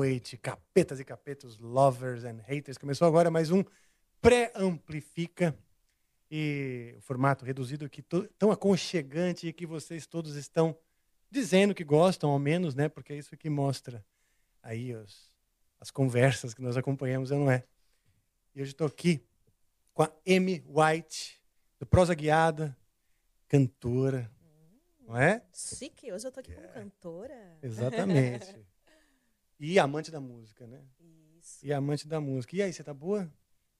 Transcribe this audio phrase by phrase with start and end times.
[0.00, 2.78] Noite, capetas e capetos, lovers and haters.
[2.78, 3.62] Começou agora mais um
[4.18, 5.54] Pré-Amplifica.
[6.30, 10.74] E o formato reduzido to- tão aconchegante e que vocês todos estão
[11.30, 12.88] dizendo que gostam, ao menos, né?
[12.88, 14.02] Porque é isso que mostra
[14.62, 15.30] aí os-
[15.78, 17.62] as conversas que nós acompanhamos, não é?
[18.54, 19.22] E hoje estou aqui
[19.92, 21.38] com a Amy White,
[21.78, 22.74] do Prosa Guiada,
[23.48, 24.30] cantora,
[25.00, 25.42] não é?
[25.52, 27.58] Chique, hoje eu tô aqui como cantora.
[27.62, 28.46] Exatamente.
[29.60, 30.82] E amante da música, né?
[31.38, 31.64] Isso.
[31.64, 32.56] E amante da música.
[32.56, 33.30] E aí, você tá boa?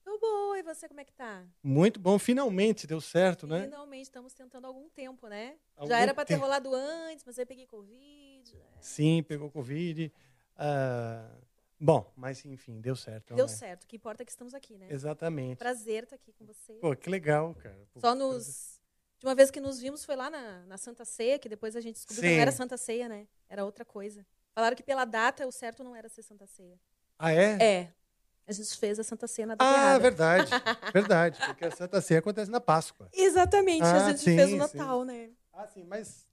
[0.03, 1.43] Tô boa, e você como é que tá?
[1.63, 3.63] Muito bom, finalmente deu certo, né?
[3.63, 5.55] Finalmente estamos tentando há algum tempo, né?
[5.75, 8.55] Algum Já era pra ter rolado antes, mas aí peguei Covid.
[8.55, 8.61] né?
[8.79, 10.13] Sim, pegou Covid.
[10.55, 11.35] Ah,
[11.79, 13.33] bom, mas enfim, deu certo.
[13.33, 13.57] Deu não é?
[13.57, 13.85] certo.
[13.85, 14.85] O que importa é que estamos aqui, né?
[14.87, 15.57] Exatamente.
[15.57, 16.73] Prazer estar aqui com você.
[16.73, 17.87] Pô, que legal, cara.
[17.91, 18.79] Pô, Só nos.
[19.17, 21.81] De uma vez que nos vimos foi lá na, na Santa Ceia, que depois a
[21.81, 22.35] gente descobriu que Sim.
[22.35, 23.27] não era Santa Ceia, né?
[23.49, 24.23] Era outra coisa.
[24.53, 26.77] Falaram que pela data o certo não era ser Santa Ceia.
[27.17, 27.57] Ah, é?
[27.63, 27.93] É.
[28.47, 29.99] A gente fez a Santa Ceia na data Ah, errada.
[29.99, 30.51] verdade.
[30.93, 31.39] verdade.
[31.45, 33.09] Porque a Santa Ceia acontece na Páscoa.
[33.13, 34.57] Exatamente, Ah, a gente sim, fez o sim.
[34.57, 35.29] Natal, né?
[35.53, 36.27] Ah, sim, mas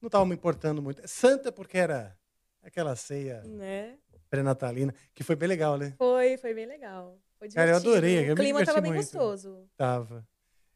[0.00, 1.06] não estava me importando muito.
[1.06, 2.18] Santa porque era
[2.62, 3.98] aquela ceia Né?
[4.30, 5.94] pré-natalina, que foi bem legal, né?
[5.98, 7.18] Foi, foi bem legal.
[7.38, 9.68] Foi Cara, eu adorei, eu O clima diverti tava bem gostoso.
[9.76, 10.26] Tava.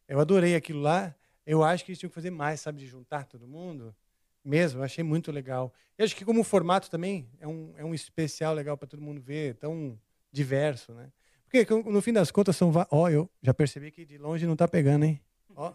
[0.07, 1.15] Eu adorei aquilo lá.
[1.47, 3.95] Eu acho que eles tinham que fazer mais, sabe, de juntar todo mundo.
[4.45, 5.73] Mesmo, achei muito legal.
[5.97, 9.21] Eu acho que como formato também é um, é um especial legal para todo mundo
[9.21, 9.99] ver, tão
[10.33, 11.13] diverso, né?
[11.45, 12.73] Porque no fim das contas são...
[12.91, 15.21] Ó, eu já percebi que de longe não tá pegando, hein?
[15.55, 15.73] Ó.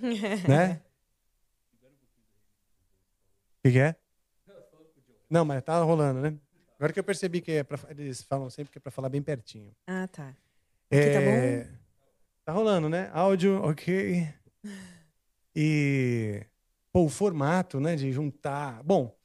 [0.48, 0.80] né?
[3.58, 3.96] O que, que é?
[5.28, 6.34] Não, mas tá rolando, né?
[6.78, 9.20] Agora que eu percebi que é pra, eles falam sempre que é para falar bem
[9.20, 9.70] pertinho.
[9.86, 10.28] Ah, tá.
[10.28, 11.68] Aqui tá É,
[12.44, 13.10] Tá rolando, né?
[13.12, 14.26] Áudio, ok.
[15.54, 16.46] E
[16.92, 18.82] pô, o formato, né, de juntar.
[18.82, 19.16] Bom,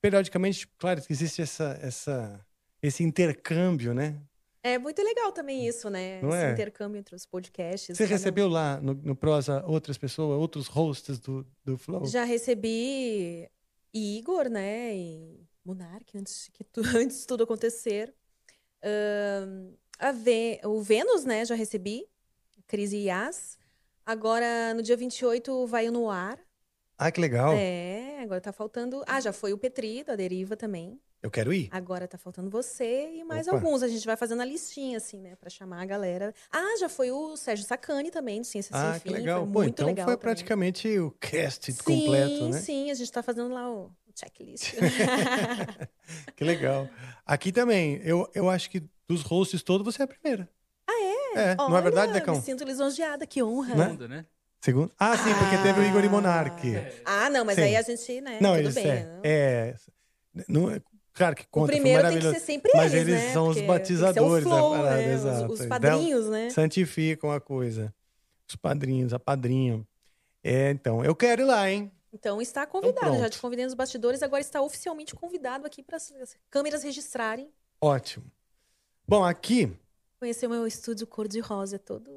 [0.00, 2.46] periodicamente, claro que existe essa, essa,
[2.82, 4.20] esse intercâmbio, né?
[4.62, 6.20] É muito legal também isso, né?
[6.20, 6.50] Não Esse é?
[6.52, 7.96] intercâmbio entre os podcasts.
[7.96, 12.04] Você cada recebeu lá no, no Prosa outras pessoas, outros hosts do, do Flow?
[12.06, 13.48] Já recebi
[13.94, 14.96] Igor, né?
[14.96, 18.12] E Monark, antes, que tu- antes de tudo acontecer.
[18.82, 21.44] Ahn, a o Vênus, né?
[21.44, 22.06] Já recebi.
[22.66, 23.56] Cris e Yas.
[24.04, 26.38] Agora, no dia 28, vai no ar.
[26.98, 27.52] Ah, que legal.
[27.54, 29.02] É, agora tá faltando.
[29.06, 30.98] Ah, já foi o Petri, da Deriva também.
[31.22, 31.68] Eu quero ir.
[31.72, 33.56] Agora tá faltando você e mais Opa.
[33.56, 33.82] alguns.
[33.82, 35.34] A gente vai fazendo a listinha, assim, né?
[35.36, 36.32] Pra chamar a galera.
[36.52, 39.14] Ah, já foi o Sérgio Sacani também, do Ciência Ah, Sem que Fim.
[39.14, 39.44] legal.
[39.44, 40.22] Foi Pô, muito então legal foi também.
[40.22, 42.60] praticamente o cast sim, completo, né?
[42.60, 44.74] Sim, a gente tá fazendo lá o checklist.
[46.36, 46.88] que legal.
[47.24, 50.48] Aqui também, eu, eu acho que dos hosts todos você é a primeira.
[50.86, 51.50] ah, é?
[51.52, 52.36] É, não é verdade, Olha, Decão?
[52.36, 53.74] Me sinto lisonjeada, que honra.
[53.74, 54.06] Né?
[54.08, 54.26] Né?
[54.66, 54.90] Segundo?
[54.98, 56.60] Ah, sim, porque teve o Igor e Monark.
[57.04, 57.62] Ah, não, mas Sim.
[57.62, 58.38] aí a gente, né?
[58.40, 58.84] Não, tudo eles bem.
[58.88, 59.20] é, não.
[59.22, 59.76] é,
[60.48, 60.82] não é-
[61.14, 63.32] claro que O conta, foi primeiro tem que ser sempre Mas eles, eles né?
[63.32, 65.06] são os Porque o batizadores da parada, né?
[65.14, 65.52] Os- exato.
[65.52, 66.50] Os, Então, padrinhos, né?
[66.50, 67.94] Santificam a coisa.
[68.48, 69.86] Os padrinhos, a padrinha.
[70.42, 71.92] É, então, eu quero ir lá, hein?
[72.12, 73.12] Então está convidado.
[73.12, 73.30] Já pronto.
[73.30, 76.12] te convidei nos bastidores, agora está oficialmente convidado aqui para as
[76.50, 77.48] câmeras registrarem.
[77.80, 78.24] Ótimo.
[79.06, 79.72] Bom, aqui,
[80.18, 82.10] Conhecer o meu estúdio cor-de-rosa, todo,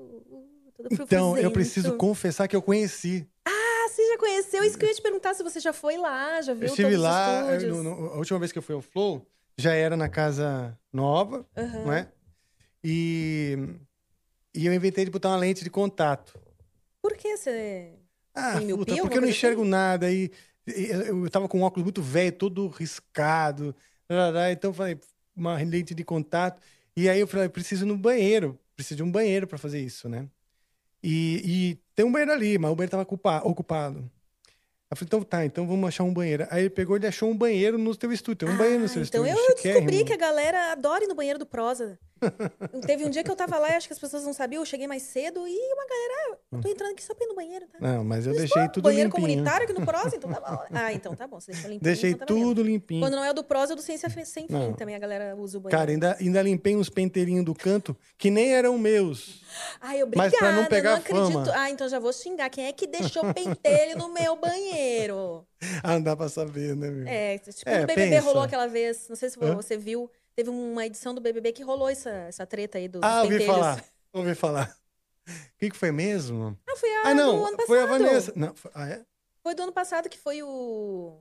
[0.91, 3.27] então, eu preciso confessar que eu conheci.
[3.45, 4.63] Ah, você já conheceu?
[4.63, 6.95] Isso que eu ia te perguntar se você já foi lá, já viu eu estive
[6.97, 9.25] lá, eu- no- a última vez que eu fui ao Flow,
[9.57, 11.83] já era na casa nova, Aham.
[11.83, 12.11] não é?
[12.83, 13.57] E,
[14.55, 16.39] e eu inventei de botar uma lente de contato.
[17.01, 17.93] Por que você...
[18.33, 19.69] Ah, miopia, puta, porque eu não enxergo assim?
[19.69, 20.11] nada.
[20.11, 20.31] E,
[20.65, 23.75] eu, tava com um óculos muito velho, todo riscado.
[24.51, 24.99] Então eu falei,
[25.35, 26.61] uma lente de contato.
[26.95, 28.57] E aí eu falei, preciso ir no banheiro.
[28.75, 30.27] Preciso de um banheiro para fazer isso, né?
[31.03, 34.09] E, e tem um banheiro ali, mas o banheiro tava ocupa- ocupado.
[34.91, 36.47] Eu falei, então tá, então vamos achar um banheiro.
[36.49, 38.47] Aí ele pegou e achou um banheiro no teu estúdio.
[38.47, 39.45] Tem um banheiro no seu então estúdio.
[39.49, 41.99] eu descobri que a galera adora ir no banheiro do Prosa.
[42.85, 44.65] Teve um dia que eu tava lá e acho que as pessoas não sabiam, eu
[44.65, 46.71] cheguei mais cedo e uma galera, ah, eu tô Hum.
[46.71, 47.77] entrando aqui só pra ir no banheiro, tá?
[47.79, 49.27] Não, mas eu Mas, deixei tudo banheiro limpinho.
[49.27, 50.63] comunitário aqui no Prós, então tá bom.
[50.71, 51.83] Ah, então tá bom, você deixou limpinho.
[51.83, 53.01] Deixei então tá tudo limpinho.
[53.01, 54.73] Quando não é o do Prós, é o do Ciência Sem Fim Não.
[54.73, 55.77] também, a galera usa o banheiro.
[55.77, 59.41] Cara, ainda, ainda limpei uns penteirinhos do canto que nem eram meus.
[59.81, 61.45] Ai, Mas obrigada, pra não pegar eu não acredito.
[61.45, 61.53] fama.
[61.55, 62.49] Ah, então já vou xingar.
[62.49, 65.45] Quem é que deixou pentelho no meu banheiro?
[65.83, 67.05] Ah, não dá pra saber, né, meu?
[67.05, 68.21] É, tipo, É, no BBB pensa.
[68.25, 69.53] rolou aquela vez, não sei se Hã?
[69.55, 73.23] você viu, teve uma edição do BBB que rolou essa, essa treta aí dos ah,
[73.23, 73.53] ouvi pentelhos.
[73.55, 73.85] falar.
[74.13, 74.75] Ouvi falar.
[75.27, 76.57] O que, que foi mesmo?
[76.65, 77.37] Ah, foi a Ah, não.
[77.39, 77.67] do ano passado.
[77.67, 78.33] Foi a Vanessa.
[78.37, 79.05] Não, foi- ah, é?
[79.43, 81.19] Foi do ano passado que foi o...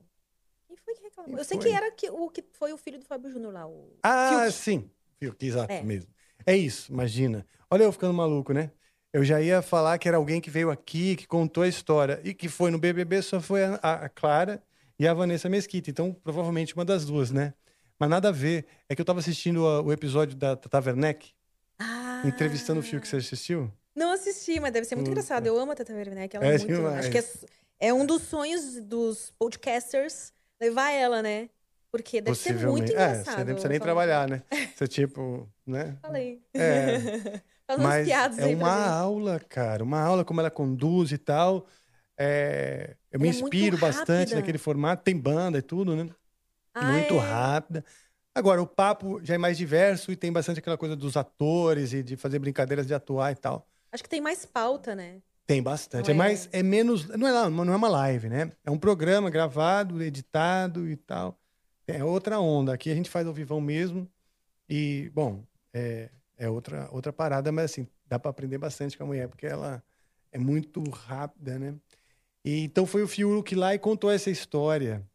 [0.68, 1.30] Quem foi que reclamou?
[1.30, 1.66] Quem Eu sei foi?
[1.68, 4.52] que era que, o que foi o filho do Fábio Júnior lá, o Ah, Fiuk.
[4.52, 4.90] sim.
[5.18, 5.82] Fiuk, exato É.
[5.82, 6.08] mesmo.
[6.46, 7.44] É isso, imagina.
[7.68, 8.70] Olha eu ficando maluco, né?
[9.12, 12.20] Eu já ia falar que era alguém que veio aqui, que contou a história.
[12.22, 14.62] E que foi no BBB só foi a, a- a Clara
[14.96, 15.90] e a Vanessa Mesquita.
[15.90, 17.52] Então, provavelmente uma das duas, né?
[17.98, 18.66] Mas nada a ver.
[18.88, 21.30] É que eu tava assistindo a- o episódio da Tata Werneck,
[21.78, 22.22] Ah.
[22.24, 23.06] entrevistando o Fiuk.
[23.06, 23.70] Você assistiu?
[23.94, 25.20] Não assisti, mas deve ser muito Puta.
[25.20, 25.46] engraçado.
[25.46, 26.36] Eu amo a Tata Werneck.
[26.36, 26.66] Ela É é muito...
[26.66, 26.98] demais.
[27.06, 31.48] Acho que é, é um dos sonhos dos podcasters levar ela, né?
[31.90, 33.18] Porque deve ser muito engraçado.
[33.20, 34.42] É, você nem precisa nem trabalhar, né?
[34.76, 35.96] Você, tipo, né?
[36.02, 36.40] Falei.
[36.54, 36.98] É.
[37.66, 39.82] Faz umas Mas piadas é uma aula, cara.
[39.84, 41.66] Uma aula como ela conduz e tal.
[42.18, 44.36] É, eu me Ela é inspiro bastante rápida.
[44.36, 45.02] naquele formato.
[45.02, 46.08] Tem banda e tudo, né?
[46.74, 47.18] Ah, muito é.
[47.18, 47.84] rápida.
[48.34, 52.02] Agora, o papo já é mais diverso e tem bastante aquela coisa dos atores e
[52.02, 53.66] de fazer brincadeiras de atuar e tal.
[53.90, 55.20] Acho que tem mais pauta, né?
[55.46, 56.04] Tem bastante.
[56.04, 56.16] Não É é?
[56.18, 57.08] mais, é menos.
[57.08, 58.52] Não é, lá- não é uma live, né?
[58.64, 61.38] É um programa gravado, editado e tal.
[61.86, 62.74] É outra onda.
[62.74, 64.08] Aqui a gente faz ao vivão mesmo.
[64.68, 69.06] E, bom, é, é outra, outra parada, mas assim, dá para aprender bastante com a
[69.06, 69.82] mulher, porque ela
[70.32, 71.74] é muito rápida, né?
[72.44, 75.06] E, então foi o Fiuk lá e contou essa história.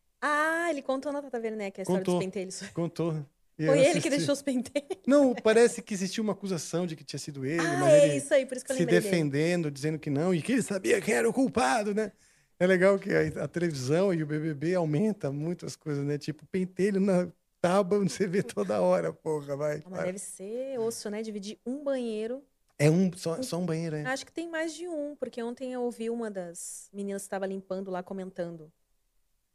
[0.73, 2.15] Ele contou na Tata Werneck a história Contou.
[2.15, 2.61] dos pentelhos.
[2.73, 3.25] Contou.
[3.57, 4.89] E Foi ele que deixou os pentelhos.
[5.05, 8.17] Não, parece que existia uma acusação de que tinha sido ele, Ah, mas é ele
[8.17, 9.11] isso aí, por isso que eu se lembrei dele.
[9.11, 12.11] defendendo, dizendo que não, e que ele sabia quem era o culpado, né?
[12.59, 16.17] É legal que a, a televisão e o BBB aumenta muitas coisas, né?
[16.17, 17.27] Tipo, pentelho na
[17.61, 19.83] tábua você vê toda hora, porra, vai.
[19.85, 21.21] Ah, Mas deve ser osso, né?
[21.21, 22.43] Dividir um banheiro.
[22.79, 24.03] É um, só, só um banheiro, é.
[24.05, 27.45] Acho que tem mais de um, porque ontem eu ouvi uma das meninas que estava
[27.45, 28.71] limpando lá comentando.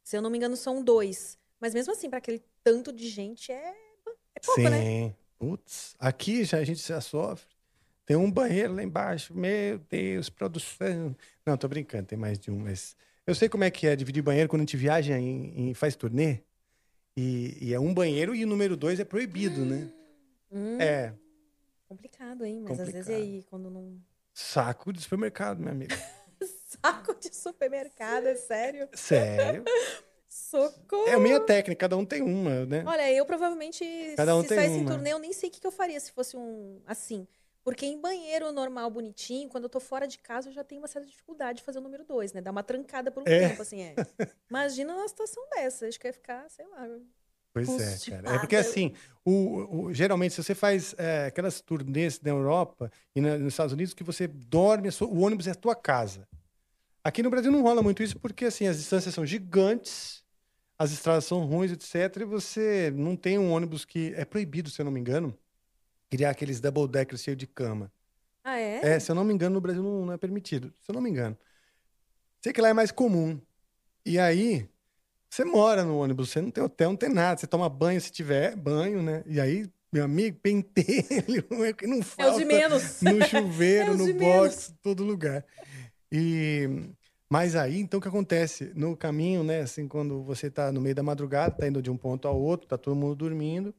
[0.09, 1.37] Se eu não me engano, são dois.
[1.61, 3.75] Mas mesmo assim, para aquele tanto de gente, é,
[4.35, 4.71] é pouco, Sim.
[4.71, 5.15] né?
[5.39, 7.55] Putz, aqui já a gente já sofre.
[8.07, 9.35] Tem um banheiro lá embaixo.
[9.35, 11.15] Meu Deus, produção.
[11.45, 12.97] Não, tô brincando, tem mais de um, mas.
[13.27, 16.41] Eu sei como é que é dividir banheiro quando a gente viaja e faz turnê.
[17.15, 19.91] E, e é um banheiro e o número dois é proibido, né?
[20.51, 21.13] Hum, É,
[21.87, 22.63] complicado, hein?
[22.63, 23.23] Mas às vezes Complicado.
[23.23, 24.01] aí, quando não.
[24.33, 25.93] saco de supermercado, meu amigo.
[26.69, 28.89] Saco de supermercado, é sério?
[28.93, 29.65] Sério.
[30.29, 31.09] Socorro!
[31.09, 32.85] É a minha técnica, cada um tem uma, né?
[32.87, 33.85] Olha, eu provavelmente,
[34.17, 35.99] Cada um se tem saísse em turnê, eu nem sei o que que eu faria
[35.99, 37.27] se fosse um assim.
[37.65, 40.89] Porque em banheiro normal, bonitinho, quando eu tô fora de casa, eu já tenho uma
[40.89, 42.41] certa dificuldade de fazer o número dois, né?
[42.41, 43.49] Dar uma trancada por um É.
[43.49, 43.95] tempo, assim, é.
[44.49, 45.87] Imagina uma situação dessa.
[45.87, 46.87] Acho que ia ficar, sei lá.
[47.53, 48.37] Pois é, cara.
[48.37, 48.95] É porque assim,
[49.25, 53.73] o, o- geralmente, se você faz é, aquelas turnês na Europa e na- nos Estados
[53.73, 56.27] Unidos, que você dorme, o ônibus é a tua casa.
[57.09, 60.23] Aqui no Brasil não rola muito isso, porque assim, as distâncias são gigantes,
[60.79, 62.21] as estradas são ruins, etc.
[62.21, 64.13] E você não tem um ônibus que.
[64.15, 65.35] É proibido, se eu não me engano,
[66.11, 67.91] criar aqueles double deckers cheios de cama.
[68.45, 68.81] Ah, é?
[68.83, 70.71] É, se eu não me engano, no Brasil não, não é permitido.
[70.83, 71.35] Se eu não me engano.
[72.43, 73.41] Sei que lá é mais comum.
[74.05, 74.69] E aí,
[75.31, 77.41] você mora no ônibus, você não tem hotel, não tem nada.
[77.41, 79.25] Você toma banho se tiver banho, né?
[79.27, 82.33] E aí, meu amigo, pentelho, é que não É falta.
[82.33, 83.01] os de menos.
[83.01, 85.43] No chuveiro, É no box, todo lugar.
[86.13, 86.91] E
[87.31, 88.73] mas aí, então, o que acontece?
[88.75, 91.97] No caminho, né, assim, quando você tá no meio da madrugada, tá indo de um
[91.97, 93.75] ponto ao outro, tá todo mundo dormindo,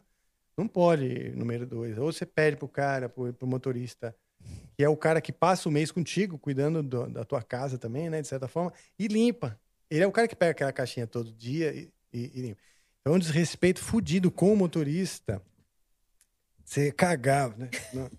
[0.58, 1.98] não pode ir número dois.
[1.98, 4.16] Ou você pede pro cara, pro, pro motorista,
[4.78, 8.10] que é o cara que passa o mês contigo, cuidando do- da tua casa também,
[8.10, 9.60] né, de certa forma, e limpa.
[9.90, 12.62] Ele é o cara que pega aquela caixinha todo dia e, e- e limpa.
[13.02, 15.42] Então, é um desrespeito fudido com o motorista.
[16.64, 17.70] Você cagava, né?
[17.94, 18.10] Na,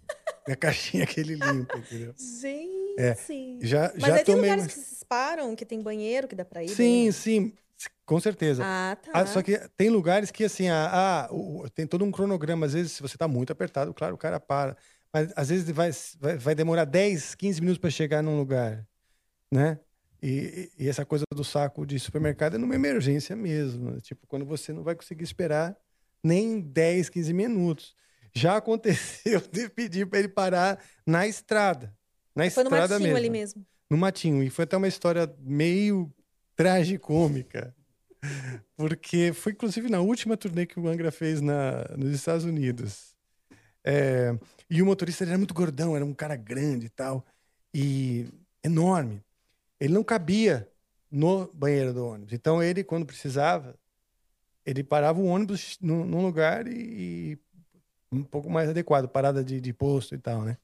[0.48, 2.14] na caixinha que ele limpa, entendeu?
[2.18, 3.60] Gente.
[3.62, 4.50] Já, Mas já aí tem tomei.
[4.50, 6.68] lugares que param, que tem banheiro, que dá pra ir.
[6.68, 7.52] Sim, sim,
[8.06, 8.62] com certeza.
[8.64, 9.10] Ah, tá.
[9.12, 12.64] Ah, só que tem lugares que, assim, ah, ah, o- tem todo um cronograma.
[12.64, 14.76] Às vezes, se você tá muito apertado, claro, o cara para.
[15.12, 15.90] Mas às vezes vai,
[16.20, 18.86] vai, vai demorar 10, 15 minutos para chegar num lugar,
[19.52, 19.80] né?
[20.22, 23.92] E, e- essa coisa do saco de supermercado é numa emergência mesmo.
[23.92, 24.00] né?
[24.00, 25.76] Tipo, quando você não vai conseguir esperar
[26.22, 27.94] nem 10, 15 minutos.
[28.34, 31.94] Já aconteceu de pedir para ele parar na estrada.
[32.36, 33.66] Na Foi no estrada matinho mesmo ali mesmo.
[33.90, 34.42] No matinho.
[34.42, 36.10] E foi até uma história meio
[36.54, 37.74] tragicômica.
[38.76, 43.14] Porque foi, inclusive, na última turnê que o Angra fez na, nos Estados Unidos.
[43.84, 47.24] É, e o motorista era muito gordão, era um cara grande e tal,
[47.74, 48.28] e
[48.62, 49.22] enorme.
[49.78, 50.70] Ele não cabia
[51.10, 52.32] no banheiro do ônibus.
[52.32, 53.74] Então ele, quando precisava,
[54.64, 57.38] ele parava o ônibus num lugar e, e,
[58.12, 60.58] um pouco mais adequado, parada de, de posto e tal, né?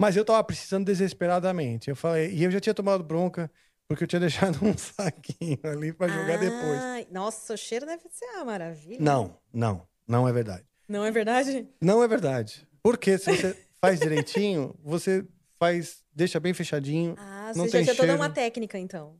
[0.00, 1.88] Mas eu tava precisando desesperadamente.
[1.90, 3.50] Eu falei, e eu já tinha tomado bronca
[3.88, 7.12] porque eu tinha deixado um saquinho ali para jogar Ah, depois.
[7.12, 8.98] Nossa, o cheiro deve ser uma maravilha.
[9.00, 10.64] Não, não, não é verdade.
[10.88, 11.68] Não é verdade?
[11.80, 12.66] Não é verdade.
[12.82, 15.24] Porque se você faz direitinho, você
[15.58, 17.14] faz, deixa bem fechadinho.
[17.18, 18.16] Ah, Não você já tinha toda cheiro.
[18.22, 19.16] uma técnica, então.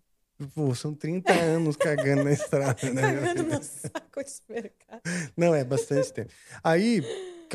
[0.54, 3.02] Pô, são 30 anos cagando na estrada, né?
[3.02, 5.00] Cagando no saco de supermercado.
[5.36, 6.30] Não, é bastante tempo.
[6.62, 7.02] Aí,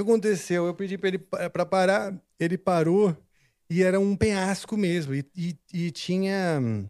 [0.06, 0.66] que aconteceu?
[0.66, 3.16] Eu pedi para ele para parar, ele parou
[3.70, 5.14] e era um penhasco mesmo.
[5.16, 6.88] E, e- e tinha hum,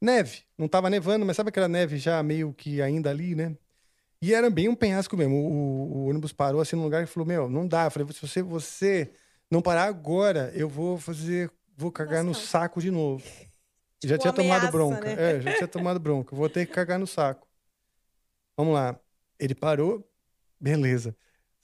[0.00, 0.44] neve.
[0.58, 3.56] Não tava nevando, mas sabe aquela neve já meio que ainda ali, né?
[4.22, 5.36] E era bem um penhasco mesmo.
[5.36, 7.84] O, o- ônibus parou assim num lugar e falou: Meu, não dá.
[7.86, 9.12] Eu falei: Se você, você
[9.50, 11.50] não parar agora, eu vou fazer.
[11.76, 12.46] Vou cagar no Nossa.
[12.46, 13.24] saco de novo.
[14.04, 15.04] já Tipo tinha tomado ameaça, bronca.
[15.04, 15.36] né?
[15.36, 16.34] É, já tinha tomado bronca.
[16.34, 17.46] Vou ter que cagar no saco.
[18.56, 18.98] Vamos lá.
[19.38, 20.08] Ele parou,
[20.58, 21.14] beleza.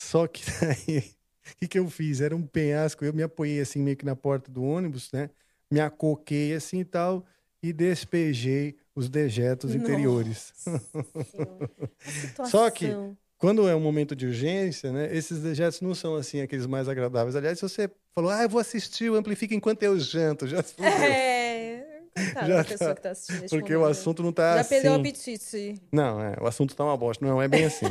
[0.03, 2.21] Só que daí, o que, que eu fiz?
[2.21, 5.31] Era um penhasco, eu me apoiei assim meio que na porta do ônibus, né?
[5.71, 7.25] Me acoquei assim e tal,
[7.63, 10.53] e despejei os dejetos interiores.
[10.67, 12.43] Nossa.
[12.43, 12.95] A Só que-.
[13.39, 15.09] Quando é um momento de urgência, né?
[15.17, 17.35] Esses dejetos não são assim aqueles mais agradáveis.
[17.35, 20.81] Aliás, se você falou, ah, eu vou assistir o Amplifica enquanto eu janto, já se.
[20.81, 21.53] É.
[22.15, 22.95] Coitada Já tá.
[22.95, 23.13] que tá
[23.49, 23.91] Porque o momento.
[23.91, 24.69] assunto não tá Já assim.
[24.69, 25.75] perdeu o apetite.
[25.91, 27.25] Não, é, o assunto tá uma bosta.
[27.25, 27.87] Não, é bem assim.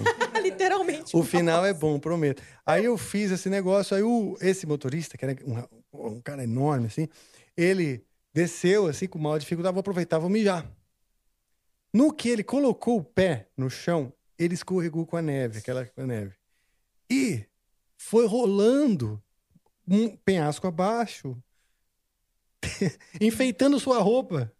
[0.61, 1.15] Literalmente.
[1.15, 2.41] O final é bom, prometo.
[2.65, 6.87] Aí eu fiz esse negócio, aí o, esse motorista, que era um, um cara enorme,
[6.87, 7.07] assim,
[7.57, 10.69] ele desceu, assim, com maior dificuldade, vou aproveitar, vou mijar.
[11.93, 16.35] No que ele colocou o pé no chão, ele escorregou com a neve, aquela neve.
[17.09, 17.45] E
[17.97, 19.21] foi rolando
[19.87, 21.35] um penhasco abaixo,
[23.19, 24.51] enfeitando sua roupa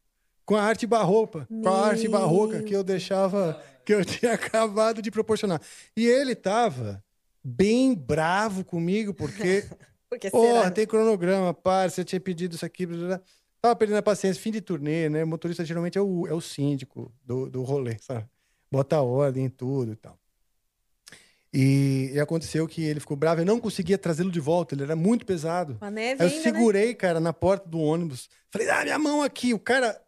[0.46, 5.02] com a arte barroca, com a arte barroca que eu deixava, que eu tinha acabado
[5.02, 5.62] de proporcionar.
[5.96, 7.04] E ele tava
[7.44, 9.66] bem bravo comigo, porque,
[10.10, 10.72] Porque porra, será?
[10.72, 13.22] tem cronograma, para, você tinha pedido isso aqui, blá, blá,
[13.62, 15.24] tava perdendo a paciência, fim de turnê, né?
[15.24, 18.26] O motorista geralmente é o, é o síndico do, do rolê, sabe?
[18.72, 20.18] Bota ordem em tudo e tal.
[21.54, 24.96] E, e aconteceu que ele ficou bravo, eu não conseguia trazê-lo de volta, ele era
[24.96, 25.78] muito pesado.
[25.92, 26.42] Neve Aí eu ainda, né?
[26.44, 28.30] segurei, cara, na porta do ônibus.
[28.50, 29.54] Falei, ah, minha mão aqui.
[29.54, 30.00] O cara.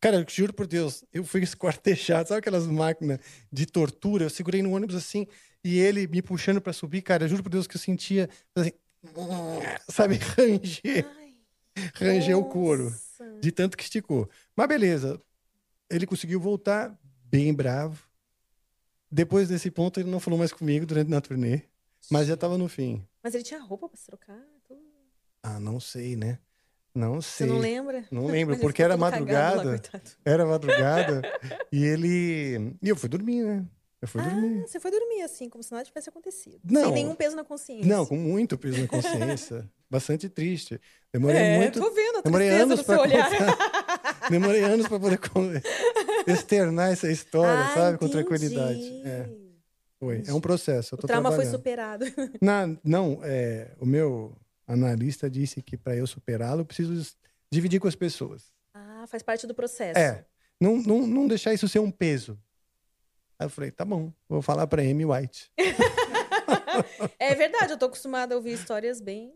[0.00, 2.26] Cara, eu juro por Deus, eu fui esquartejado.
[2.28, 3.18] Sabe aquelas máquinas
[3.52, 4.24] de tortura?
[4.24, 5.26] Eu segurei no ônibus assim
[5.62, 7.24] e ele me puxando pra subir, cara.
[7.24, 8.72] Eu juro por Deus que eu sentia, assim,
[9.88, 11.06] sabe, ranger,
[11.94, 12.94] ranger o couro.
[13.40, 14.28] De tanto que esticou.
[14.56, 15.20] Mas beleza.
[15.90, 18.02] Ele conseguiu voltar bem bravo.
[19.10, 21.62] Depois desse ponto, ele não falou mais comigo durante a turnê.
[22.10, 23.04] Mas já tava no fim.
[23.22, 24.40] Mas ele tinha roupa pra se trocar?
[24.66, 24.80] tudo?
[25.42, 26.38] Ah, não sei, né?
[26.94, 27.46] Não Você sei.
[27.46, 28.04] não lembra?
[28.10, 29.62] Não lembro, Ele porque era lá, madrugada.
[29.62, 30.10] coitado.
[30.24, 31.22] Era madrugada
[31.72, 32.76] e ele.
[32.82, 33.64] E eu fui dormir, né?
[34.02, 34.62] Eu fui Ah, dormir.
[34.62, 36.58] você foi dormir assim, como se nada tivesse acontecido.
[36.64, 36.84] Não.
[36.84, 37.86] Sem nenhum peso na consciência.
[37.86, 39.68] Não, com muito peso na consciência.
[39.90, 40.80] Bastante triste.
[41.12, 41.80] Demorei é, muito.
[41.80, 43.28] tô vendo a Demorei anos olhar.
[43.30, 44.26] contar.
[44.30, 45.18] Demorei anos para poder
[46.26, 47.98] externar essa história, Ah, sabe?
[47.98, 48.24] Com entendi.
[48.24, 49.02] tranquilidade.
[49.04, 49.28] É,
[49.98, 50.22] foi.
[50.26, 50.94] É um processo.
[50.94, 52.04] Eu O trauma foi superado.
[52.40, 54.34] Na- não, é, o meu
[54.72, 57.16] analista disse que para eu superá-lo, eu preciso
[57.50, 58.52] dividir com as pessoas.
[58.74, 59.98] Ah, faz parte do processo.
[59.98, 60.24] É.
[60.60, 62.38] Não, não, não deixar isso ser um peso.
[63.38, 65.50] Aí eu falei, tá bom, vou falar pra Amy White.
[67.18, 69.34] É verdade, eu tô acostumada a ouvir histórias bem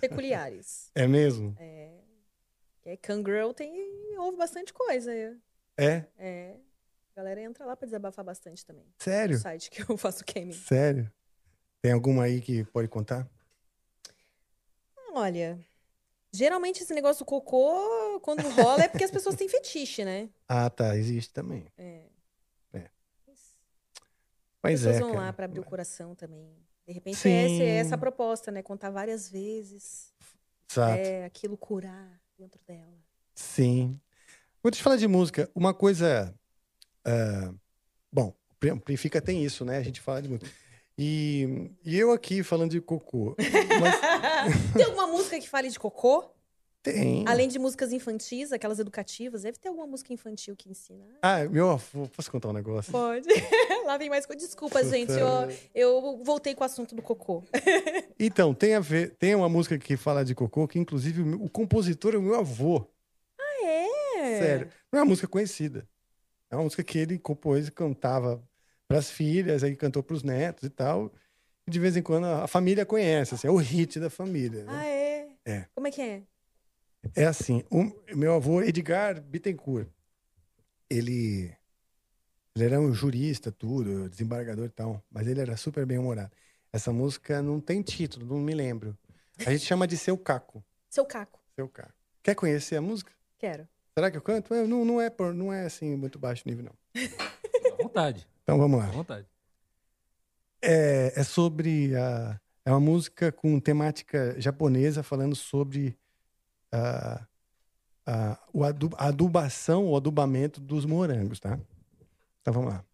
[0.00, 0.90] peculiares.
[0.94, 1.54] É mesmo?
[1.58, 1.98] É.
[2.84, 3.70] É Kangirl tem
[4.18, 5.12] ouve bastante coisa.
[5.12, 5.36] É.
[5.76, 6.04] É?
[6.16, 6.56] é.
[7.14, 8.84] A galera entra lá pra desabafar bastante também.
[8.84, 9.38] No Sério?
[9.38, 10.52] site que eu faço gaming.
[10.52, 11.12] Sério?
[11.82, 13.28] Tem alguma aí que pode contar?
[15.18, 15.58] Olha,
[16.32, 20.28] geralmente esse negócio do cocô, quando rola, é porque as pessoas têm fetiche, né?
[20.48, 21.66] Ah, tá, existe também.
[21.76, 22.04] É.
[22.72, 22.90] É.
[23.26, 23.54] As
[24.62, 25.24] Pois pessoas é, vão cara.
[25.24, 26.56] lá pra abrir o coração também.
[26.86, 27.30] De repente Sim.
[27.30, 28.62] é essa, é essa a proposta, né?
[28.62, 30.10] Contar várias vezes.
[30.70, 30.98] Exato.
[30.98, 32.96] É aquilo curar dentro dela.
[33.34, 34.00] Sim.
[34.62, 35.50] Vou te falar de música.
[35.54, 36.34] Uma coisa.
[37.04, 37.52] ah,
[38.10, 38.34] bom,
[38.64, 39.76] o Amplifica tem isso, né?
[39.76, 40.50] A gente fala de música.
[40.98, 43.36] E, e eu aqui falando de cocô.
[43.38, 43.94] Mas
[44.74, 46.28] Tem alguma música que fale de cocô?
[46.82, 47.24] tem.
[47.26, 51.04] Além de músicas infantis, aquelas educativas, deve ter alguma música infantil que ensina.
[51.22, 52.08] Ah, meu avô.
[52.08, 52.90] Posso contar um negócio?
[52.90, 53.28] Pode.
[53.84, 54.44] Lá vem mais coisa.
[54.44, 55.12] Desculpa, gente.
[55.12, 57.42] Eu, eu voltei com o assunto do cocô.
[58.20, 59.14] Então, tem a ver.
[59.16, 62.34] Tem uma música que fala de cocô, que inclusive o, o compositor é o meu
[62.34, 62.84] avô.
[63.40, 64.38] Ah, é?
[64.40, 64.68] Sério.
[64.90, 65.88] Não é uma música conhecida.
[66.50, 68.42] É uma música que ele compôs e cantava
[68.88, 71.12] para as filhas, aí cantou para os netos e tal.
[71.68, 74.64] de vez em quando a família conhece, assim, é o hit da família.
[74.64, 74.72] né?
[74.72, 75.28] Ah, é?
[75.44, 75.66] É.
[75.74, 76.22] Como é que é?
[77.14, 79.86] É assim, o meu avô Edgar Bittencourt,
[80.90, 81.54] ele,
[82.56, 86.32] ele era um jurista, tudo, desembargador e tal, mas ele era super bem-humorado.
[86.72, 88.96] Essa música não tem título, não me lembro.
[89.46, 90.64] A gente chama de Seu Caco.
[90.90, 91.38] Seu Caco.
[91.54, 91.92] Seu Caco.
[92.22, 93.12] Quer conhecer a música?
[93.38, 93.68] Quero.
[93.96, 94.52] Será que eu canto?
[94.54, 97.02] É, Não, não, é, por, não é assim, muito baixo nível, não.
[97.72, 98.26] À vontade.
[98.48, 98.92] Então vamos À lá.
[98.92, 99.26] vontade.
[100.62, 101.94] É, é sobre.
[101.94, 105.98] A, é uma música com temática japonesa falando sobre
[106.72, 107.26] a,
[108.06, 111.60] a, o adu- a adubação, o adubamento dos morangos, tá?
[112.40, 112.84] Então vamos lá.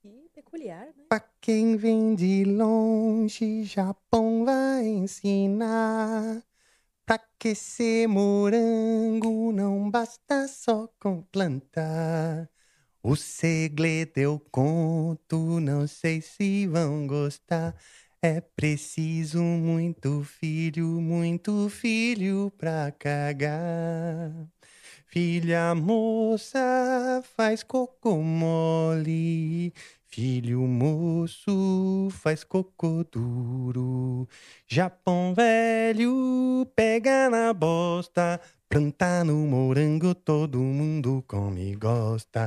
[0.00, 1.04] Que peculiar, né?
[1.08, 6.42] Pra quem vem de longe, Japão vai ensinar.
[7.06, 12.50] Pra que ser morango não basta só com plantar.
[13.02, 17.74] O segredo eu conto, não sei se vão gostar.
[18.22, 24.30] É preciso muito filho, muito filho pra cagar.
[25.06, 29.72] Filha moça faz cocô mole,
[30.12, 34.28] filho moço faz cocô duro.
[34.68, 42.42] Japão velho pega na bosta, planta no morango, todo mundo come e gosta.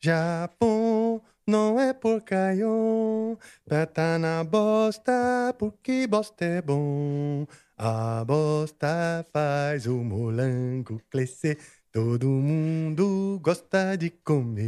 [0.00, 7.46] Japão não é porcaião, planta na bosta, porque bosta é bom.
[7.78, 11.58] A bosta faz o morango crescer,
[11.96, 14.62] todo mundo gosta de comer.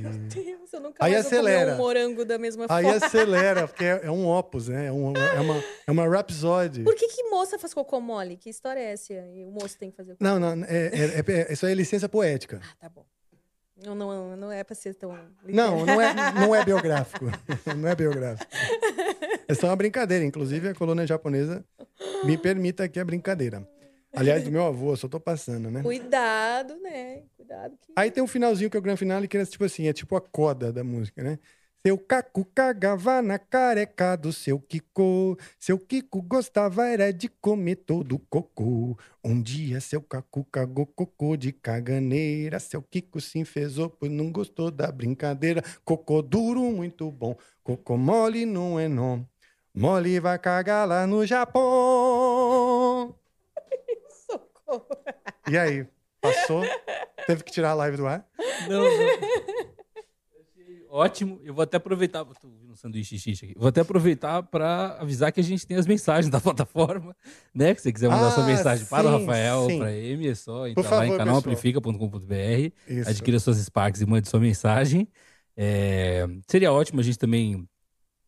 [0.00, 1.60] Meu Deus, eu nunca Aí mais vou acelera.
[1.72, 3.06] comer um morango da mesma Aí forma.
[3.06, 4.86] acelera, porque é, é um opus, né?
[4.86, 6.82] É, um- é uma, é uma rhapsody.
[6.82, 8.38] Por que, que moça faz cocô mole?
[8.38, 9.12] Que história é essa?
[9.12, 10.24] E o moço tem que fazer cocô?
[10.24, 12.62] Não, não, é, é- é- isso aí é licença poética.
[12.64, 13.04] Ah, tá bom.
[13.84, 15.14] Não, não, não é pra ser tão.
[15.46, 17.26] Não, não é, não é biográfico.
[17.76, 18.50] Não é biográfico.
[19.46, 20.24] É só uma brincadeira.
[20.24, 21.62] Inclusive, a colônia japonesa
[22.24, 23.68] me permita aqui a brincadeira.
[24.14, 25.82] Aliás, do meu avô, eu só tô passando, né?
[25.82, 27.22] Cuidado, né?
[27.36, 27.92] Cuidado que.
[27.96, 30.14] Aí tem um finalzinho que é o grande final, que é tipo assim, é tipo
[30.16, 31.38] a coda da música, né?
[31.86, 35.36] Seu Caco cagava na careca do seu Kiko.
[35.58, 38.96] Seu Kiko gostava era de comer todo cocô.
[39.22, 42.58] Um dia seu Caco cagou cocô de caganeira.
[42.58, 45.62] Seu Kiko se enfesou, pois não gostou da brincadeira.
[45.84, 47.36] Cocô duro, muito bom.
[47.62, 49.28] Cocô mole não é não.
[49.74, 52.73] Mole vai cagar lá no Japão.
[54.64, 54.86] Socorro.
[55.50, 55.86] E aí?
[56.22, 56.62] Passou?
[57.26, 58.26] Teve que tirar a live do ar?
[58.68, 58.88] Não, não.
[58.88, 61.38] Achei Ótimo.
[61.44, 62.24] Eu vou até aproveitar.
[62.24, 63.54] Tô ouvindo um sanduíche xixi aqui.
[63.58, 67.14] Vou até aproveitar para avisar que a gente tem as mensagens da plataforma,
[67.54, 67.74] né?
[67.74, 69.78] Que você quiser mandar Ah, sua mensagem para o sim, Rafael, sim.
[69.78, 71.18] para a Amy, é só entrar lá favor, em pessoal.
[71.18, 75.06] canalamplifica.com.br, adquira suas Sparks e mande sua mensagem.
[75.56, 77.68] É, seria ótimo a gente também,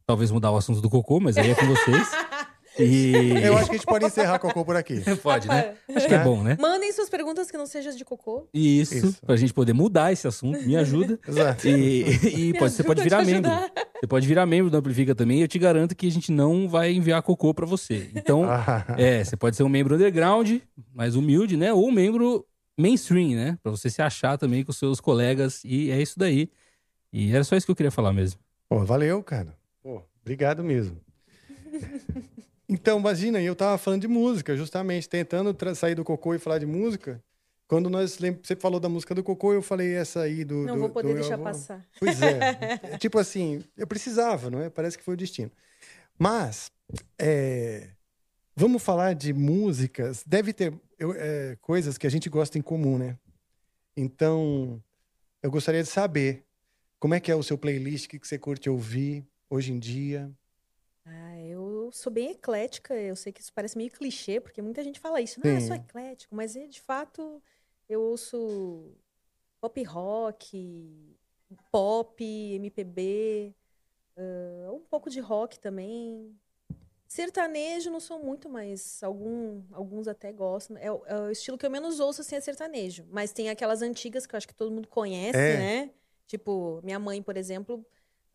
[0.05, 2.09] talvez, mudar o assunto do cocô, mas aí é com vocês.
[2.79, 3.13] E...
[3.43, 5.03] Eu acho que a gente pode encerrar cocô por aqui.
[5.23, 5.75] Pode, né?
[5.95, 6.57] Acho que é bom, né?
[6.61, 8.49] Mandem suas perguntas que não sejam de cocô.
[8.53, 9.27] Isso, Isso.
[9.27, 11.19] pra gente poder mudar esse assunto, me ajuda.
[11.27, 11.67] Exato.
[11.67, 13.51] E, e pode, você pode virar membro.
[13.99, 15.39] Você pode virar membro do Amplifica também.
[15.39, 18.11] e Eu te garanto que a gente não vai enviar cocô pra você.
[18.15, 20.59] Então, Ah, é, você pode ser um membro underground,
[20.93, 21.73] mais humilde, né?
[21.73, 23.59] Ou um membro mainstream, né?
[23.63, 25.63] Pra você se achar também com seus colegas.
[25.65, 26.51] E é isso daí.
[27.13, 28.39] E era só isso que eu queria falar mesmo.
[28.69, 29.57] Pô, valeu, cara.
[29.83, 31.01] Pô, obrigado mesmo.
[32.69, 36.67] Então, imagina, eu tava falando de música, justamente, tentando sair do cocô e falar de
[36.67, 37.23] música.
[37.69, 40.67] Quando nós você falou da música do cocô, eu falei essa aí do.
[40.67, 41.87] Não do- vou do poder meu deixar passar.
[41.99, 42.39] Pois é.
[42.95, 44.71] É tipo assim, eu precisava, não é?
[44.71, 45.51] Parece que foi o destino.
[46.19, 46.71] Mas,
[47.19, 47.91] é,
[48.55, 50.23] vamos falar de músicas.
[50.27, 53.17] Deve ter eu- é, coisas que a gente gosta em comum, né?
[53.97, 54.83] Então,
[55.43, 56.45] eu gostaria de saber
[56.99, 60.31] como é que é o seu playlist, o que você curte ouvir hoje em dia.
[61.05, 62.95] Ah, eu sou bem eclética.
[62.95, 65.41] Eu sei que isso parece meio clichê, porque muita gente fala isso.
[65.43, 65.83] Não, eu sou Sim.
[65.83, 66.35] eclético.
[66.35, 67.43] Mas, é, de fato,
[67.89, 68.93] eu ouço
[69.61, 71.17] pop rock,
[71.71, 73.55] pop, MPB,
[74.17, 76.35] ah, um pouco de rock também.
[77.09, 80.77] Sertanejo não sou muito, mas algum, alguns até gostam.
[80.77, 83.07] É, o- é o estilo que eu menos ouço, assim, é sertanejo.
[83.11, 85.57] Mas tem aquelas antigas que eu acho que todo mundo conhece, É.
[85.57, 85.91] né?
[86.27, 87.87] Tipo, minha mãe, por exemplo,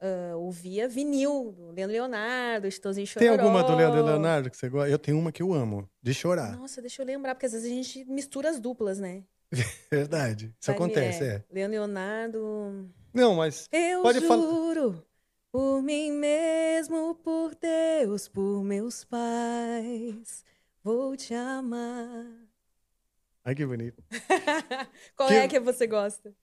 [0.01, 3.33] ah, ouvia vinil do Leandro Leonardo, Estãozinho Tem Chororó.
[3.43, 4.89] alguma do Leandro Leonardo que você gosta?
[4.89, 6.57] Eu tenho uma que eu amo, de chorar.
[6.57, 9.23] Nossa, deixa eu lembrar, porque às vezes a gente mistura as duplas, né?
[9.91, 10.45] Verdade.
[10.59, 11.43] Isso Vai acontece, é.
[11.51, 12.89] Leandro Leonardo.
[13.13, 15.05] Não, mas Eu Pode juro
[15.51, 20.45] por mim mesmo, por Deus, por meus pais,
[20.83, 22.25] vou te amar.
[23.43, 24.01] Ai, que bonito.
[25.17, 26.33] Qual Que- é que você gosta?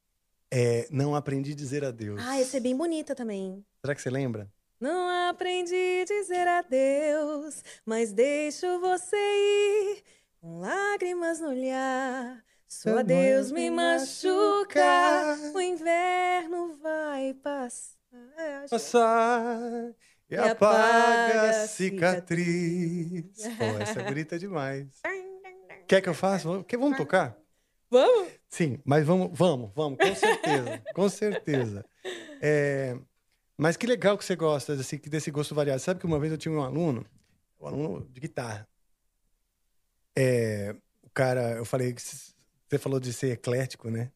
[0.50, 2.20] É, não aprendi a dizer adeus.
[2.24, 3.64] Ah, essa é bem bonita também.
[3.84, 4.50] Será que você lembra?
[4.80, 10.02] Não aprendi a dizer adeus, mas deixo você ir
[10.40, 12.42] com lágrimas no olhar.
[12.66, 14.80] Só Deus me machuca,
[15.54, 17.96] o inverno vai passar.
[18.36, 19.60] É, acho- Passar
[20.30, 23.48] e, E apaga a a cicatriz.
[23.58, 24.86] Pô, essa bonita é demais.
[25.88, 26.46] Quer que eu faça?
[26.46, 27.36] Vamos tocar?
[27.90, 28.32] Vamos?
[28.48, 31.84] Sim, mas vamos, vamos, vamos, com certeza, com certeza.
[32.40, 32.98] É,
[33.56, 35.80] mas que legal que você gosta desse, desse gosto variado.
[35.80, 37.04] Sabe que uma vez eu tinha um aluno,
[37.60, 38.68] um aluno de guitarra.
[40.16, 44.12] É, o cara, eu falei, você falou de ser eclético, né?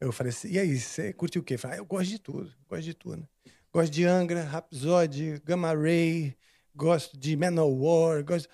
[0.00, 1.54] Eu falei assim, e aí, você curte o quê?
[1.54, 3.28] Eu falei, ah, eu gosto de tudo, gosto de tudo.
[3.72, 6.36] Gosto de Angra, Rhapsody, Gamma Ray,
[6.74, 8.48] gosto de Manowar, gosto...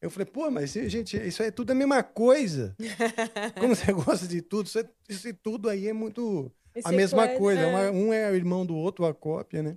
[0.00, 2.74] Eu falei, pô, mas gente, isso é tudo a mesma coisa.
[3.58, 7.28] Como você gosta de tudo, isso, é- isso tudo aí é muito Esse a mesma
[7.36, 7.60] coisa.
[7.60, 7.90] é.
[7.90, 9.76] um é o irmão do outro, a cópia, né?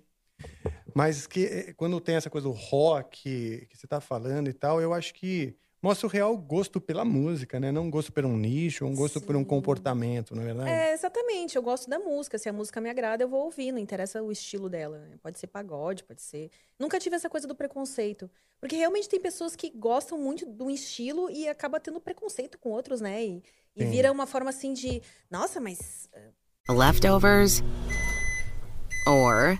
[0.96, 4.80] Mas que eh, quando tem essa coisa do rock que você tá falando e tal,
[4.82, 7.69] eu acho que mostra o real gosto pela música, né?
[7.69, 9.46] Não um gosto por um nicho, um gosto por um Sim.
[9.46, 10.69] comportamento, não é verdade?
[10.69, 11.58] É, exatamente.
[11.58, 12.38] Eu gosto da música.
[12.38, 13.74] Se a música me agrada, eu vou ouvir.
[13.74, 14.98] Não interessa o estilo dela.
[15.00, 15.17] né?
[15.22, 16.50] Pode ser pagode, pode ser.
[16.80, 18.32] Nunca tive essa coisa do preconceito.
[18.62, 22.69] Porque realmente tem pessoas que gostam muito de um estilo e acaba tendo preconceito com
[22.69, 23.22] outros, né?
[23.22, 23.43] E,
[23.76, 23.89] e Sim.
[23.91, 25.02] vira uma forma assim de.
[25.30, 26.10] Nossa, mas.
[26.69, 27.62] leftovers,
[29.06, 29.60] or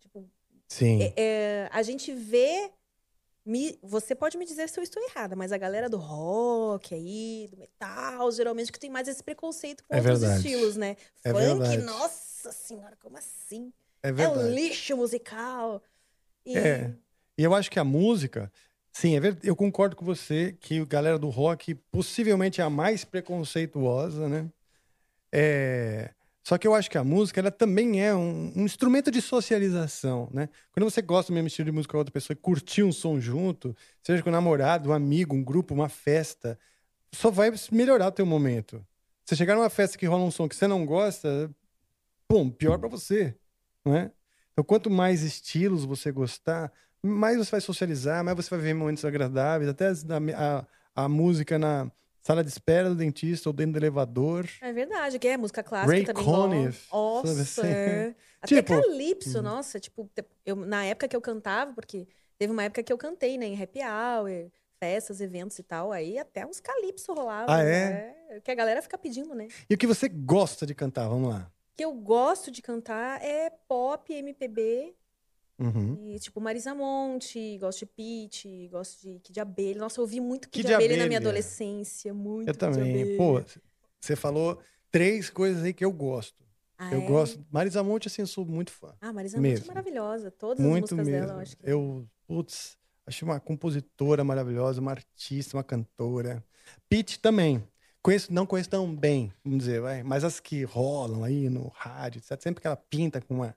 [0.71, 1.01] Sim.
[1.01, 2.71] é- é, a gente vê.
[3.43, 7.47] me- você pode me dizer se eu estou errada, mas a galera do rock aí,
[7.49, 10.47] do metal, geralmente que tem mais esse preconceito com É outros verdade.
[10.47, 10.95] estilos, né?
[11.23, 11.77] É Funk, verdade.
[11.79, 13.73] nossa senhora, como assim?
[14.03, 14.51] É É um verdade.
[14.53, 15.81] lixo musical.
[16.45, 16.93] E É.
[17.35, 18.51] E eu acho que a música,
[18.93, 22.69] sim, é verdade, eu concordo com você que a galera do rock possivelmente é a
[22.69, 24.47] mais preconceituosa, né?
[25.33, 26.11] É,
[26.43, 30.27] Só que eu acho que a música ela também é um, um instrumento de socialização,
[30.33, 30.49] né?
[30.71, 33.19] Quando você gosta do mesmo estilo de música com outra pessoa e curtir um som
[33.19, 36.57] junto, seja com um namorado, um amigo, um grupo, uma festa,
[37.13, 38.83] só vai melhorar o teu momento.
[39.23, 41.49] Você chegar numa festa que rola um som que você não gosta,
[42.27, 43.35] bom, pior pra você,
[43.85, 44.11] não é?
[44.51, 46.71] Então, quanto mais estilos você gostar,
[47.03, 49.95] mais você vai socializar, mais você vai ver momentos agradáveis, até a,
[50.95, 54.47] a, a música na sala de espera do dentista ou dentro do elevador.
[54.61, 56.23] É verdade, que é música clássica Ray também.
[56.23, 57.41] Conniff, Nossa.
[57.41, 57.61] assim?
[58.41, 60.09] Até Tipo- Calypso, nossa, tipo,
[60.45, 62.07] eu, na época que eu cantava, porque
[62.37, 66.17] teve uma época que eu cantei, né, em happy hour, festas, eventos e tal, aí
[66.17, 67.53] até uns Calypso rolavam.
[67.53, 67.89] Ah, é?
[68.29, 69.47] né, Que a galera fica pedindo, né?
[69.69, 71.07] E o que você gosta de cantar?
[71.07, 71.51] Vamos lá.
[71.73, 74.95] O que eu gosto de cantar é pop, MPB,
[75.61, 75.97] Uhum.
[76.15, 79.79] e tipo Marisa Monte, gosto de Pitty, gosto de Kid Abelha.
[79.79, 81.29] Nossa, eu ouvi muito Kid, Kid Abelha na minha Abelha.
[81.29, 83.01] adolescência, muito Eu Kid também.
[83.03, 83.17] Abelha.
[83.17, 83.41] Pô,
[83.99, 86.43] você falou três coisas aí que eu gosto.
[86.77, 87.05] Ah, eu é?
[87.05, 87.45] gosto.
[87.51, 88.95] Marisa Monte, assim, eu sou muito fã.
[88.99, 89.67] Ah, Marisa Monte é mesmo.
[89.67, 90.31] maravilhosa.
[90.31, 91.27] Todas as Muito músicas mesmo.
[91.27, 91.69] dela, eu acho que.
[91.69, 96.43] Eu, putz, acho uma compositora maravilhosa, uma artista, uma cantora.
[96.89, 97.63] Pete também.
[98.01, 102.17] Conheço, não conheço tão bem, vamos dizer, vai, mas as que rolam aí no rádio,
[102.17, 103.55] etc, sempre que ela pinta com uma,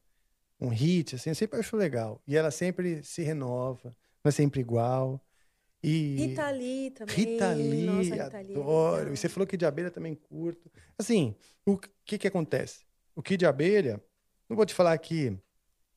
[0.64, 2.22] um hit, assim, eu sempre acho legal.
[2.27, 5.20] E ela sempre se renova, não é sempre igual.
[5.83, 7.14] E Rita Lee também.
[7.14, 9.12] Rita Lee, Nossa, Rita Lee é adoro.
[9.12, 10.70] E você falou que de abelha também curto.
[10.98, 12.87] Assim, o que que acontece?
[13.14, 14.03] O Kid de abelha,
[14.48, 15.38] não vou te falar aqui,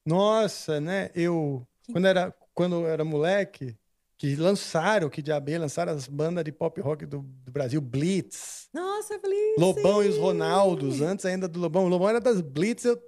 [0.06, 1.10] nossa, né?
[1.16, 3.76] Eu, quando era, quando eu era moleque,
[4.18, 7.80] que lançaram o Kid de abelha, lançaram as bandas de pop rock do, do Brasil,
[7.80, 9.56] Blitz, Nossa, falei.
[9.58, 10.18] Lobão e os.
[10.18, 11.86] Ronaldos, antes ainda do Lobão.
[11.86, 13.02] O Lobão era das Blitz, eu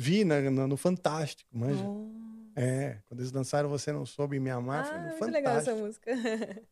[0.00, 1.84] vi na, no, no Fantástico, manja.
[1.84, 2.08] Oh.
[2.56, 5.36] É, quando eles lançaram Você Não Soube Me Amar, foi Ah, no muito Fantástico.
[5.36, 6.10] legal essa música.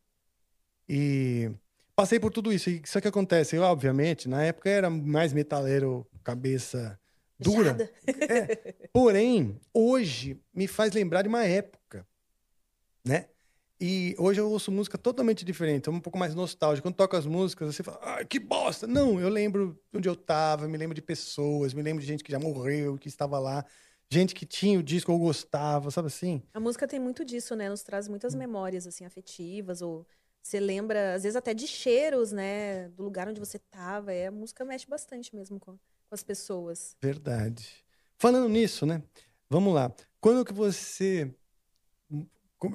[0.89, 1.51] E
[1.93, 2.69] passei por tudo isso.
[2.69, 6.97] E isso que acontece, eu, obviamente, na época era mais metaleiro, cabeça
[7.37, 7.71] dura.
[7.71, 7.91] Jada.
[8.93, 12.07] Porém, hoje me faz lembrar de uma época
[13.05, 13.25] né?
[13.79, 16.87] E hoje eu ouço música totalmente diferente, é um pouco mais nostálgico.
[16.87, 18.87] Quando toco as músicas, você fala, ah, que bosta.
[18.87, 22.31] Não, eu lembro onde eu tava, me lembro de pessoas, me lembro de gente que
[22.31, 23.63] já morreu, que estava lá,
[24.09, 26.41] gente que tinha o disco ou gostava, sabe assim?
[26.53, 27.69] A música tem muito disso, né?
[27.69, 28.39] Nos traz muitas Hum.
[28.39, 30.07] memórias, assim, afetivas, ou
[30.41, 32.87] você lembra, às vezes, até de cheiros, né?
[32.89, 34.11] Do lugar onde você tava.
[34.11, 35.79] É, a música mexe bastante mesmo com, com
[36.13, 36.95] as pessoas.
[36.99, 37.67] Verdade.
[38.17, 39.03] Falando nisso, né?
[39.49, 39.93] Vamos lá.
[40.19, 41.31] Quando que você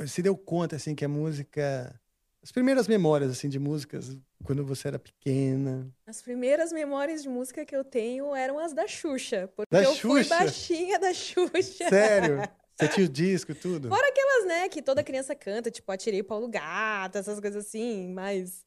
[0.06, 2.00] se deu conta assim que a música,
[2.42, 5.92] as primeiras memórias assim de músicas quando você era pequena?
[6.06, 9.48] As primeiras memórias de música que eu tenho eram as da Xuxa.
[9.56, 10.38] Porque Da eu fui Xuxa?
[10.38, 11.88] baixinha da Xuxa.
[11.88, 12.38] Sério?
[12.74, 13.88] Você tinha o disco e tudo?
[13.88, 18.64] Fora aquelas, né, que toda criança canta, tipo, Atirei Paulo Gato, essas coisas assim, mais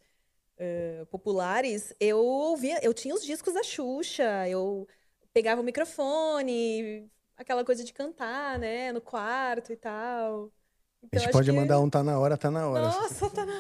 [0.58, 1.94] eh, populares.
[2.00, 4.88] Eu ouvia, eu tinha os discos da Xuxa, eu
[5.34, 10.52] pegava o microfone, aquela coisa de cantar, né, no quarto e tal.
[11.06, 12.82] A Então, gente acho pode que- mandar um tá na hora, tá na hora.
[12.86, 13.54] Nossa, tá na...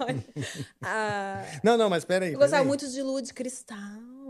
[0.00, 0.24] Olha,
[0.82, 2.32] ah, Não, não, mas peraí.
[2.32, 2.68] eu gostava peraí.
[2.68, 3.76] muito de Lua de Cristal,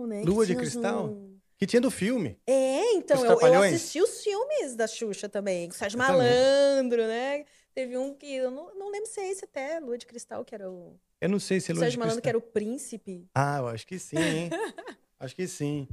[0.08, 0.22] né?
[0.22, 1.06] que Lua de Cristal?
[1.08, 2.36] no- Que tinha do filme.
[2.46, 6.22] É, então, eu, eu assisti os filmes da Xuxa também, com o Sérgio Eu também.
[6.28, 7.44] Malandro, né?
[7.74, 10.54] Teve um que eu não, não lembro se é esse até, Lua de Cristal, que
[10.54, 10.98] era o.
[11.20, 12.40] Eu não sei se é o Lua de Sérgio Malandro, que Cristal.
[12.42, 13.26] era o príncipe.
[13.34, 14.50] Ah, eu acho que sim, hein?
[15.20, 15.86] acho que sim.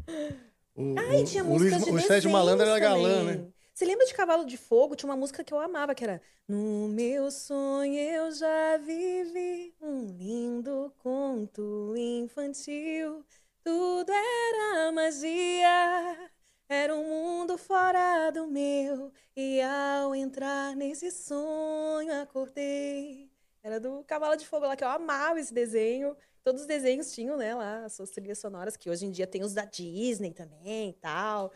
[0.75, 3.37] O, Ai, o- tinha o Luiz- de o Sérgio Malandro era galã, também.
[3.37, 3.47] né?
[3.79, 4.93] Você lembra de Cavalo de Fogo?
[4.93, 10.03] Tinha uma música que eu amava, que era No meu sonho eu já vivi um
[10.17, 13.23] lindo conto infantil.
[13.63, 16.29] Tudo era magia,
[16.67, 19.13] era um mundo fora do meu.
[19.33, 23.31] E ao entrar nesse sonho acordei.
[23.63, 26.17] Era do Cavalo de Fogo lá, que eu amava esse desenho.
[26.43, 29.41] Todos os desenhos tinham, né, lá, as suas trilhas sonoras, que hoje em dia tem
[29.41, 31.53] os da Disney também e tal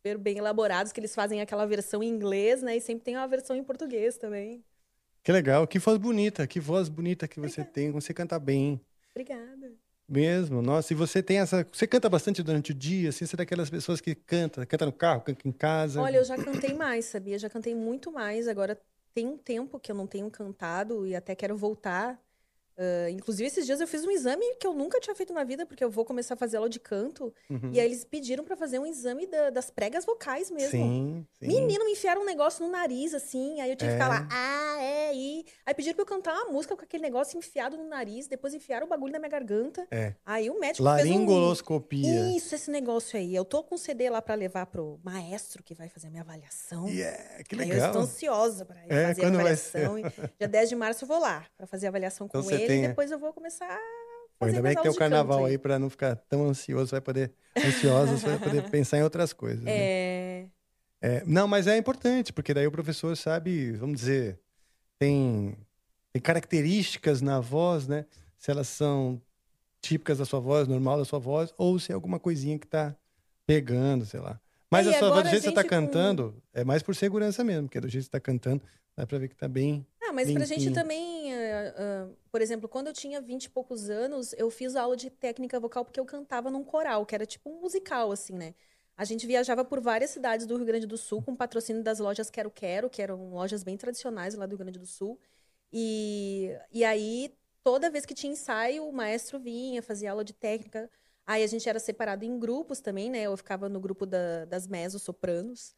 [0.00, 2.76] super bem elaborados, que eles fazem aquela versão em inglês, né?
[2.76, 4.64] E sempre tem uma versão em português também.
[5.22, 8.80] Que legal, que voz bonita, que voz bonita que você tem, você canta bem.
[9.10, 9.72] Obrigada.
[10.08, 11.64] Mesmo, nossa, e você tem essa.
[11.70, 14.92] Você canta bastante durante o dia, assim, você é daquelas pessoas que canta, canta no
[14.92, 16.00] carro, canta em casa.
[16.00, 17.38] Olha, eu já cantei mais, sabia?
[17.38, 18.48] Já cantei muito mais.
[18.48, 18.80] Agora
[19.14, 22.18] tem um tempo que eu não tenho cantado e até quero voltar.
[22.82, 25.66] Ah, inclusive, esses dias eu fiz um exame que eu nunca tinha feito na vida,
[25.66, 27.32] porque eu vou começar a fazer aula de canto.
[27.50, 27.70] Uhum.
[27.74, 30.70] E aí eles pediram pra fazer um exame da- das pregas vocais mesmo.
[30.70, 31.46] Sim, sim.
[31.46, 33.60] Menino, me enfiaram um negócio no nariz, assim.
[33.60, 33.92] Aí eu que É.
[33.92, 35.44] ficar lá, ah, é, e.
[35.66, 38.86] Aí pediram pra eu cantar uma música com aquele negócio enfiado no nariz, depois enfiaram
[38.86, 39.86] o bagulho na minha garganta.
[39.90, 40.14] É.
[40.24, 41.10] Aí o médico fez um.
[41.12, 42.30] Laringoloscopia.
[42.36, 43.34] Isso, esse negócio aí.
[43.34, 46.22] Eu tô com um CD lá pra levar pro maestro que vai fazer a minha
[46.22, 46.88] avaliação.
[46.88, 47.86] Yeah, que Aí eu legal.
[47.88, 49.98] estou ansiosa pra É, fazer a quando vai avaliação.
[49.98, 50.02] E
[50.38, 52.84] Dia 10 de março eu vou lá pra fazer a avaliação com Então ele tem-
[52.84, 53.78] e depois eu vou começar a
[54.38, 57.32] fazer ainda bem que tem o carnaval aí pra não ficar tão ansioso, vai poder
[57.56, 59.62] ansiosa, você vai poder pensar em outras coisas.
[59.64, 59.72] né?
[59.72, 60.46] É.
[61.02, 64.38] É, não, mas é importante, porque daí o professor sabe, vamos dizer,
[64.98, 65.56] tem,
[66.12, 68.04] tem características na voz, né?
[68.36, 69.20] Se elas são
[69.80, 72.94] típicas da sua voz, normal da sua voz, ou se é alguma coisinha que tá
[73.46, 74.38] pegando, sei lá.
[74.70, 76.94] Mas É, a sua voz, do jeito que você tá com- cantando, é mais por
[76.94, 78.62] segurança mesmo, porque do jeito que você tá cantando,
[78.96, 79.86] dá pra ver que tá bem.
[80.10, 80.74] Ah, mas pra gente limpinho.
[80.74, 84.96] também, ah, ah, por exemplo, quando eu tinha 20 e poucos anos, eu fiz aula
[84.96, 88.54] de técnica vocal porque eu cantava num coral, que era tipo um musical, assim, né?
[88.96, 92.28] A gente viajava por várias cidades do Rio Grande do Sul com patrocínio das lojas
[92.28, 95.18] Quero Quero, que eram lojas bem tradicionais lá do Rio Grande do Sul.
[95.72, 100.90] E, e aí, toda vez que tinha ensaio, o maestro vinha, fazia aula de técnica.
[101.24, 103.22] Aí a gente era separado em grupos também, né?
[103.22, 105.74] Eu ficava no grupo da- das mezzo-sopranos.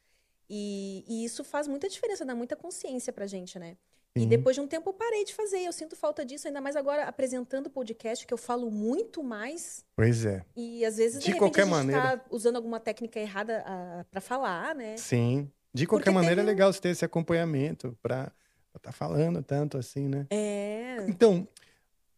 [0.49, 3.77] E, e isso faz muita diferença, dá muita consciência pra gente, né?
[4.15, 4.29] E Sim.
[4.29, 5.61] depois de um tempo eu parei de fazer.
[5.61, 9.85] Eu sinto falta disso, ainda mais agora apresentando o podcast, que eu falo muito mais.
[9.97, 10.45] Pois é.
[10.55, 12.19] E às vezes, de, De repente, qualquer a gente maneira.
[12.19, 14.97] tá usando alguma técnica errada ah, pra falar, né?
[14.99, 15.51] Sim.
[15.73, 18.31] De qualquer Porque maneira, é teve legal você ter esse acompanhamento pra
[18.77, 20.27] estar tá falando tanto assim, né?
[20.29, 20.97] É.
[21.09, 21.49] Então,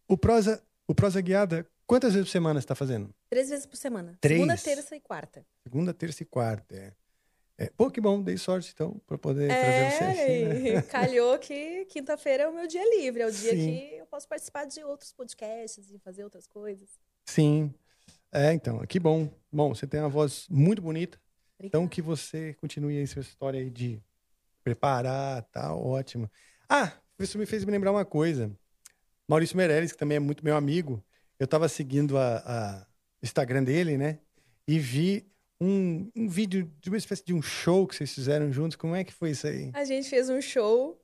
[0.07, 3.09] o prosa, o prosa guiada, quantas vezes por semana você está fazendo?
[3.29, 4.17] Três vezes por semana.
[4.19, 4.41] Três?
[4.41, 5.45] Segunda, terça e quarta.
[5.63, 6.75] Segunda, terça e quarta.
[6.75, 6.91] É.
[7.57, 10.19] É, pô, que bom, dei sorte então para poder trazer você aqui.
[10.21, 10.81] É, Né?
[10.91, 13.65] calhou que quinta-feira é o meu dia livre, é o dia Sim.
[13.65, 16.89] que eu posso participar de outros podcasts e fazer outras coisas.
[17.25, 17.73] Sim.
[18.31, 19.29] É, então, que bom.
[19.51, 21.17] Bom, você tem uma voz muito bonita,
[21.59, 21.89] então Obrigada.
[21.89, 24.01] que você continue aí sua história aí de
[24.63, 26.29] preparar, tá ótimo.
[26.67, 28.51] Ah, isso me fez me lembrar uma coisa.
[29.27, 31.03] Maurício Meirelles, que também é muito meu amigo,
[31.39, 32.87] eu estava seguindo a, a-
[33.21, 34.19] o Instagram dele, né?
[34.67, 35.25] E vi
[35.59, 38.75] um, um vídeo de uma espécie de um show que vocês fizeram juntos.
[38.75, 39.71] Como é que foi isso aí?
[39.73, 40.99] A gente fez um show,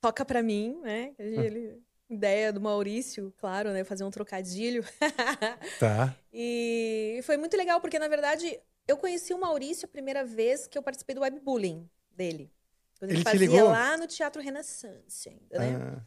[0.00, 1.12] Toca Pra Mim, né?
[1.18, 1.22] Ah.
[1.22, 3.84] Ele, ideia do Maurício, claro, né?
[3.84, 4.84] Fazer um trocadilho.
[5.80, 6.16] Tá.
[6.32, 10.76] E foi muito legal, porque, na verdade, eu conheci o Maurício a primeira vez que
[10.76, 12.50] eu participei do webbullying dele.
[12.98, 13.68] Quando ele, Ele te fazia ligou?
[13.68, 15.76] lá no Teatro Renaissance ainda, né?
[15.76, 16.02] Ah,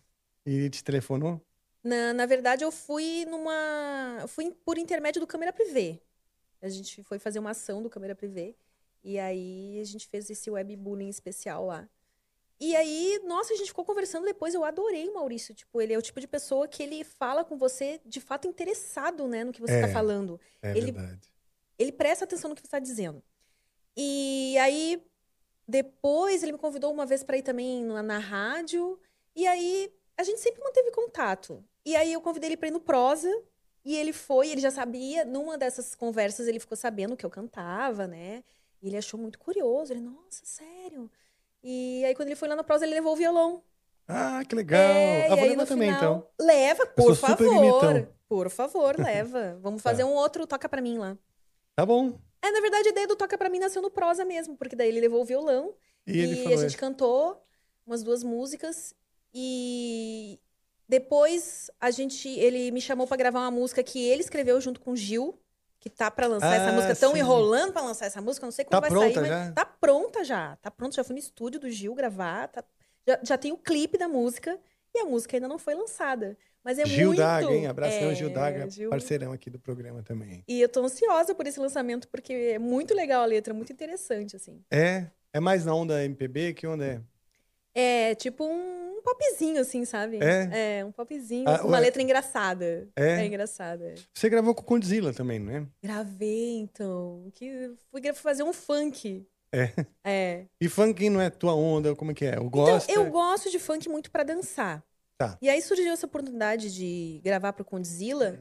[0.45, 1.41] e ele te telefonou?
[1.83, 4.17] Na, na verdade, eu fui numa.
[4.21, 5.99] eu Fui por intermédio do Câmera Privé.
[6.61, 8.55] A gente foi fazer uma ação do Câmera Privé.
[9.03, 11.87] E aí a gente fez esse webbullying especial lá.
[12.59, 14.53] E aí, nossa, a gente ficou conversando depois.
[14.55, 15.53] Eu adorei o Maurício.
[15.53, 19.27] Tipo, ele é o tipo de pessoa que ele fala com você de fato interessado,
[19.27, 19.81] né, no que você É.
[19.81, 20.39] tá falando.
[20.61, 21.31] É Ele- verdade.
[21.77, 23.23] Ele presta atenção no que você está dizendo.
[23.95, 24.99] E aí,
[25.67, 28.99] depois, ele me convidou uma vez para ir também na, na rádio.
[29.35, 31.63] E aí, a gente sempre manteve contato.
[31.85, 33.29] E aí, eu convidei ele para ir no Prosa.
[33.87, 38.05] E ele foi, ele já sabia, numa dessas conversas, ele ficou sabendo que eu cantava,
[38.05, 38.43] né?
[38.81, 39.93] E ele achou muito curioso.
[39.93, 41.09] Ele, nossa, sério?
[41.63, 43.63] E aí, quando ele foi lá no Prosa, ele levou o violão.
[44.05, 44.81] Ah, que legal.
[44.81, 46.45] É, ah, vou levar também, final, então.
[46.45, 48.09] Leva, por favor.
[48.27, 49.57] Por favor, leva.
[49.61, 51.17] Vamos fazer um outro Toca Pra Mim lá.
[51.73, 52.19] Tá bom.
[52.41, 54.89] É, na verdade, a ideia do Toca Pra Mim nasceu no prosa mesmo, porque daí
[54.89, 55.73] ele levou o violão
[56.05, 56.77] E e a gente isso.
[56.77, 57.41] cantou
[57.85, 58.93] umas duas músicas
[59.33, 60.39] e
[60.87, 64.91] depois a gente ele me chamou pra gravar uma música que ele escreveu junto com
[64.91, 65.37] o Gil,
[65.79, 67.19] que tá pra lançar essa Ah, música, tão sim.
[67.19, 69.51] enrolando pra lançar essa música, não sei Tá quando vai sair, pronta mas já?
[69.51, 70.55] tá pronta já.
[70.57, 72.63] Tá pronta, já fui no estúdio do Gil gravar, tá-
[73.07, 74.59] já, já tem o clipe da música
[74.95, 76.37] e a música ainda não foi lançada.
[76.63, 77.67] Mas é Gil muito Daga, hein?
[77.67, 80.43] Abração, é, Gil Daga, Gil- parceirão aqui do programa também.
[80.47, 84.35] E eu tô ansiosa por esse lançamento, porque é muito legal a letra, muito interessante,
[84.35, 84.61] assim.
[84.69, 85.05] É?
[85.31, 87.01] É mais na onda MPB que onda é?
[87.73, 90.19] É tipo um popzinho, assim, sabe?
[90.21, 90.79] É?
[90.79, 92.87] É, um popzinho, Ah, com uma letra engraçada.
[92.95, 93.25] É?
[93.25, 93.95] engraçada.
[94.13, 95.65] Você gravou com o Condzilla também, não é?
[95.81, 97.29] Gravei, então.
[97.33, 99.25] Que fui fazer um funk.
[99.51, 99.71] É.
[100.03, 100.45] É.
[100.59, 102.31] E funk não é tua onda, como é que é?
[102.35, 102.89] Eu Então, gosto.
[102.89, 104.83] eu gosto de funk muito pra dançar.
[105.17, 105.37] Tá.
[105.41, 108.39] E aí surgiu essa oportunidade de gravar pro Condzilla.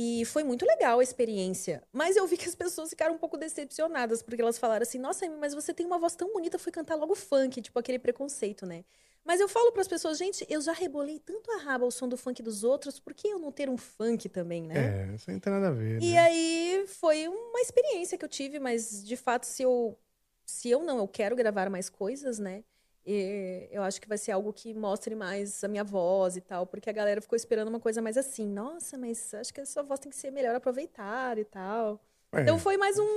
[0.00, 1.82] E foi muito legal a experiência.
[1.92, 5.28] Mas eu vi que as pessoas ficaram um pouco decepcionadas, porque elas falaram assim: Nossa,
[5.28, 8.84] mas você tem uma voz tão bonita, fui cantar logo funk, tipo aquele preconceito, né?
[9.24, 12.16] Mas eu falo pras pessoas: Gente, eu já rebolei tanto a raba ao som do
[12.16, 15.10] funk dos outros, por que eu não ter um funk também, né?
[15.10, 16.02] É, isso não tem nada a ver.
[16.02, 16.18] E né?
[16.18, 19.98] aí foi uma experiência que eu tive, mas de fato, se eu,
[20.44, 22.64] se eu não, eu quero gravar mais coisas, né?
[23.10, 26.66] E eu acho que vai ser algo que mostre mais a minha voz e tal,
[26.66, 29.82] porque a galera ficou esperando uma coisa mais assim, nossa, mas acho que a sua
[29.82, 31.98] voz tem que ser melhor aproveitada e tal.
[32.32, 32.42] É.
[32.42, 33.08] Então foi mais um,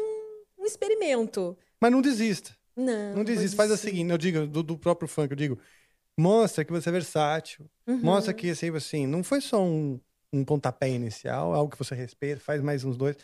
[0.57, 1.57] um experimento.
[1.77, 2.55] Mas não desista.
[2.73, 3.15] Não.
[3.15, 3.57] Não desista.
[3.57, 5.59] Faz o seguinte, eu digo, do, do próprio funk, eu digo,
[6.21, 7.69] mostra que você é versátil.
[7.87, 7.99] Uhum.
[8.01, 9.99] Mostra que, assim, assim, não foi só um,
[10.31, 13.15] um pontapé inicial, algo que você respeita, faz mais uns dois.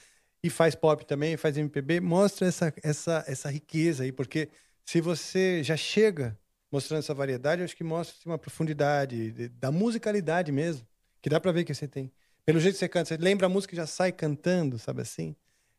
[0.44, 2.00] E faz pop também, faz MPB.
[2.00, 4.50] Mostra essa, essa, essa riqueza aí, porque
[4.86, 6.38] se você já chega
[6.72, 10.86] mostrando essa variedade, eu acho que mostra assim, uma profundidade de- da musicalidade mesmo,
[11.22, 12.12] que dá pra ver que você tem.
[12.46, 15.36] Pelo jeito que você canta, você lembra a música e já sai cantando, sabe assim?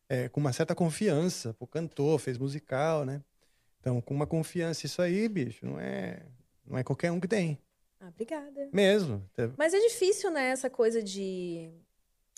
[0.07, 1.53] É, com uma certa confiança.
[1.53, 3.21] Pô, cantou, fez musical, né?
[3.79, 6.21] Então, com uma confiança, isso aí, bicho, não é,
[6.69, 7.57] não é qualquer um que tem.
[7.99, 8.69] Ah, obrigada.
[8.71, 9.27] Mesmo.
[9.57, 11.69] Mas é difícil, né, essa coisa de,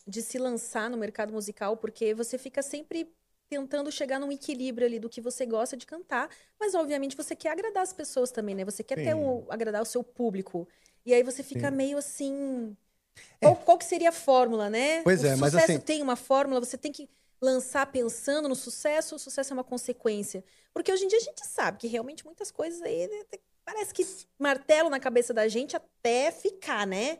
[0.07, 3.13] de se lançar no mercado musical, porque você fica sempre
[3.49, 7.49] tentando chegar num equilíbrio ali do que você gosta de cantar, mas obviamente você quer
[7.49, 8.63] agradar as pessoas também, né?
[8.63, 9.21] Você quer ter Sim.
[9.21, 10.67] o, agradar o seu público.
[11.05, 11.75] E aí você fica Sim.
[11.75, 12.75] meio assim.
[13.41, 15.03] Qual, qual que seria a fórmula, né?
[15.03, 17.09] Pois o é, mas sucesso assim- tem uma fórmula, você tem que
[17.41, 20.45] lançar pensando no sucesso, o sucesso é uma consequência.
[20.73, 23.25] Porque hoje em dia a gente sabe que realmente muitas coisas aí né,
[23.65, 24.05] parece que
[24.39, 27.19] martelo na cabeça da gente até ficar, né?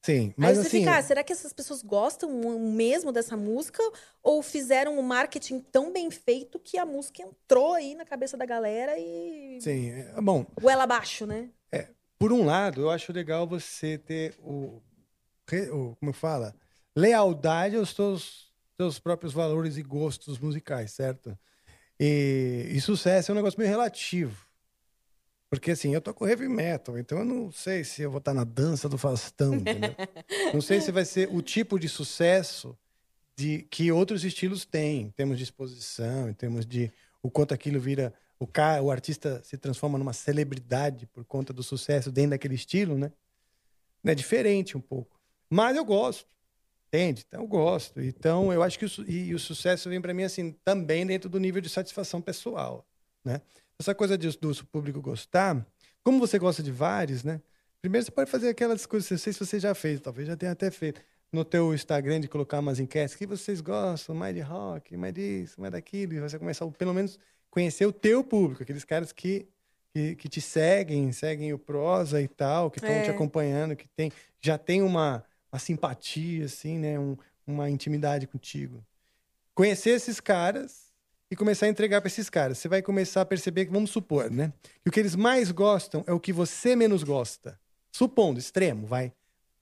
[0.00, 3.82] Sim, Aí mas você assim, fica, ah, será que essas pessoas gostam mesmo dessa música?
[4.22, 8.46] Ou fizeram um marketing tão bem feito que a música entrou aí na cabeça da
[8.46, 11.50] galera e sim, é, bom, goela abaixo, né?
[12.18, 14.82] por um lado, eu acho legal você ter o,
[15.72, 16.54] o como fala,
[16.96, 21.38] lealdade aos teus, teus próprios valores e gostos musicais, certo?
[21.98, 24.47] E, e sucesso é um negócio meio relativo.
[25.50, 28.44] Porque assim, eu toco heavy metal, então eu não sei se eu vou estar na
[28.44, 29.94] dança do Faustão, entendeu?
[30.52, 32.76] não sei se vai ser o tipo de sucesso
[33.34, 37.80] de que outros estilos têm, em termos de exposição, em termos de o quanto aquilo
[37.80, 42.54] vira o cara, o artista se transforma numa celebridade por conta do sucesso dentro daquele
[42.54, 43.10] estilo, né?
[44.04, 45.18] É diferente um pouco.
[45.50, 46.26] Mas eu gosto.
[46.88, 47.24] Entende?
[47.26, 48.00] Então eu gosto.
[48.00, 51.38] Então eu acho que o, e o sucesso vem para mim assim também dentro do
[51.38, 52.86] nível de satisfação pessoal,
[53.24, 53.40] né?
[53.80, 55.64] Essa coisa de, do público gostar,
[56.02, 57.40] como você gosta de vários, né?
[57.80, 60.50] Primeiro você pode fazer aquelas coisas, não sei se você já fez, talvez já tenha
[60.52, 61.00] até feito
[61.32, 65.60] no teu Instagram de colocar umas enquetes que vocês gostam, mais de rock, mais disso,
[65.60, 67.18] mais daquilo, e você começar pelo menos
[67.50, 69.46] conhecer o teu público, aqueles caras que
[69.94, 73.02] que, que te seguem, seguem o prosa e tal, que estão É.
[73.04, 77.16] te acompanhando, que tem já tem uma, uma simpatia assim, né, um-
[77.46, 78.84] uma intimidade contigo.
[79.54, 80.87] Conhecer esses caras
[81.30, 82.58] e começar a entregar para esses caras.
[82.58, 84.52] Você vai começar a perceber que, vamos supor, né?
[84.82, 87.58] Que o que eles mais gostam é o que você menos gosta.
[87.92, 89.12] Supondo, extremo, vai.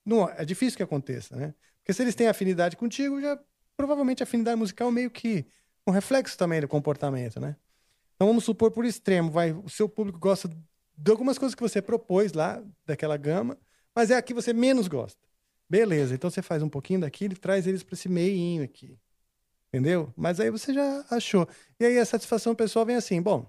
[0.04, 1.54] Não, é difícil que aconteça, né?
[1.78, 3.38] Porque se eles têm afinidade contigo, já
[3.76, 5.44] provavelmente a afinidade musical meio que
[5.86, 7.56] um reflexo também do comportamento, né?
[8.14, 10.48] Então vamos supor por extremo, vai, o seu público gosta
[10.96, 13.58] de algumas coisas que você propôs lá daquela gama,
[13.94, 15.20] mas é a que você menos gosta.
[15.68, 18.98] Beleza, então você faz um pouquinho daquilo e traz eles para esse meinho aqui.
[19.68, 20.12] Entendeu?
[20.16, 21.46] Mas aí você já achou.
[21.78, 23.46] E aí a satisfação pessoal vem assim, bom,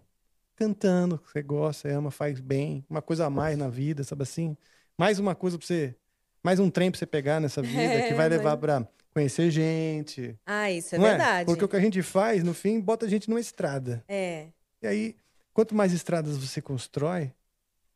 [0.55, 4.57] cantando, você gosta, ama, faz bem, uma coisa a mais na vida, sabe assim?
[4.97, 5.95] Mais uma coisa para você,
[6.43, 9.49] mais um trem para você pegar nessa vida É, que vai levar mas- para conhecer
[9.51, 10.37] gente.
[10.45, 11.45] Ah, isso é não verdade.
[11.45, 14.03] Porque o que a gente faz, no fim, bota a gente numa estrada.
[14.07, 14.47] É.
[14.81, 15.15] E aí,
[15.53, 17.31] quanto mais estradas você constrói,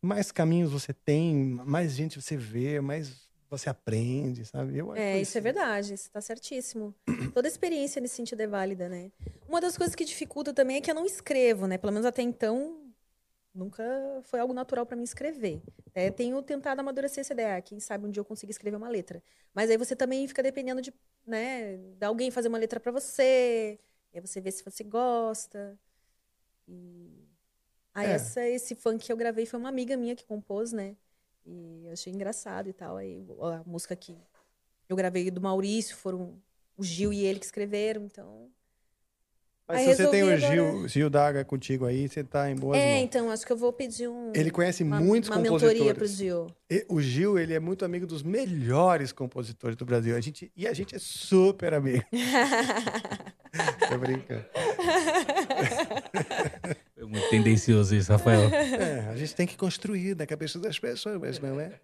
[0.01, 4.77] mais caminhos você tem, mais gente você vê, mais você aprende, sabe?
[4.77, 6.95] Eu acho É, isso é verdade, você está certíssimo.
[7.35, 9.11] Toda experiência nesse sentido é válida, né?
[9.47, 11.77] Uma das coisas que dificulta também é que eu não escrevo, né?
[11.77, 12.91] Pelo menos até então,
[13.53, 13.83] nunca
[14.23, 15.61] foi algo natural para mim escrever.
[15.93, 17.57] É, tenho tentado amadurecer essa ideia.
[17.57, 19.21] Ah, Quem sabe um dia eu consigo escrever uma letra.
[19.53, 20.93] Mas aí você também fica dependendo de,
[21.27, 23.77] né, de alguém fazer uma letra para você.
[24.13, 25.77] E aí você vê se você gosta.
[26.67, 27.27] E...
[27.93, 28.11] Aí É.
[28.13, 30.95] essa, esse funk que eu gravei foi uma amiga minha que compôs, né?
[31.45, 32.97] E eu achei engraçado e tal.
[32.97, 34.17] Aí a música que
[34.87, 36.39] eu gravei do Maurício foram
[36.77, 38.49] o Gil e ele que escreveram, então.
[39.67, 42.55] Mas Aí se você tem o Gil, agora- Gil Daga contigo aí, você tá em
[42.55, 43.03] boas é, mãos.
[43.03, 44.33] então, acho que eu vou pedir um.
[44.35, 46.11] Ele conhece uma, muitos uma mentoria pro compositores.
[46.17, 46.47] Gil.
[46.69, 50.15] E O Gil, ele é muito amigo dos melhores compositores do Brasil.
[50.15, 52.03] A gente, e a gente é super amigo.
[53.89, 54.45] Tô brincando.
[56.97, 58.47] É muito tendencioso isso, Rafael.
[58.53, 61.79] É, a gente tem que construir na cabeça das pessoas, mas não é?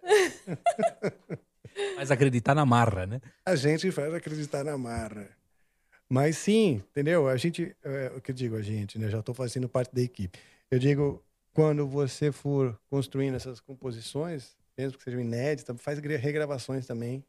[1.96, 3.22] Mas acreditar na marra, né?
[3.46, 5.28] A gente faz acreditar na marra.
[6.10, 7.28] Mas sim, entendeu?
[7.28, 9.10] A gente, é, o que eu digo a gente, né?
[9.10, 10.38] Já estou fazendo parte da equipe.
[10.72, 16.86] Eu digo, quando você for construindo essas composições, mesmo que sejam inéditas, faz gra- regravações
[16.86, 17.24] também.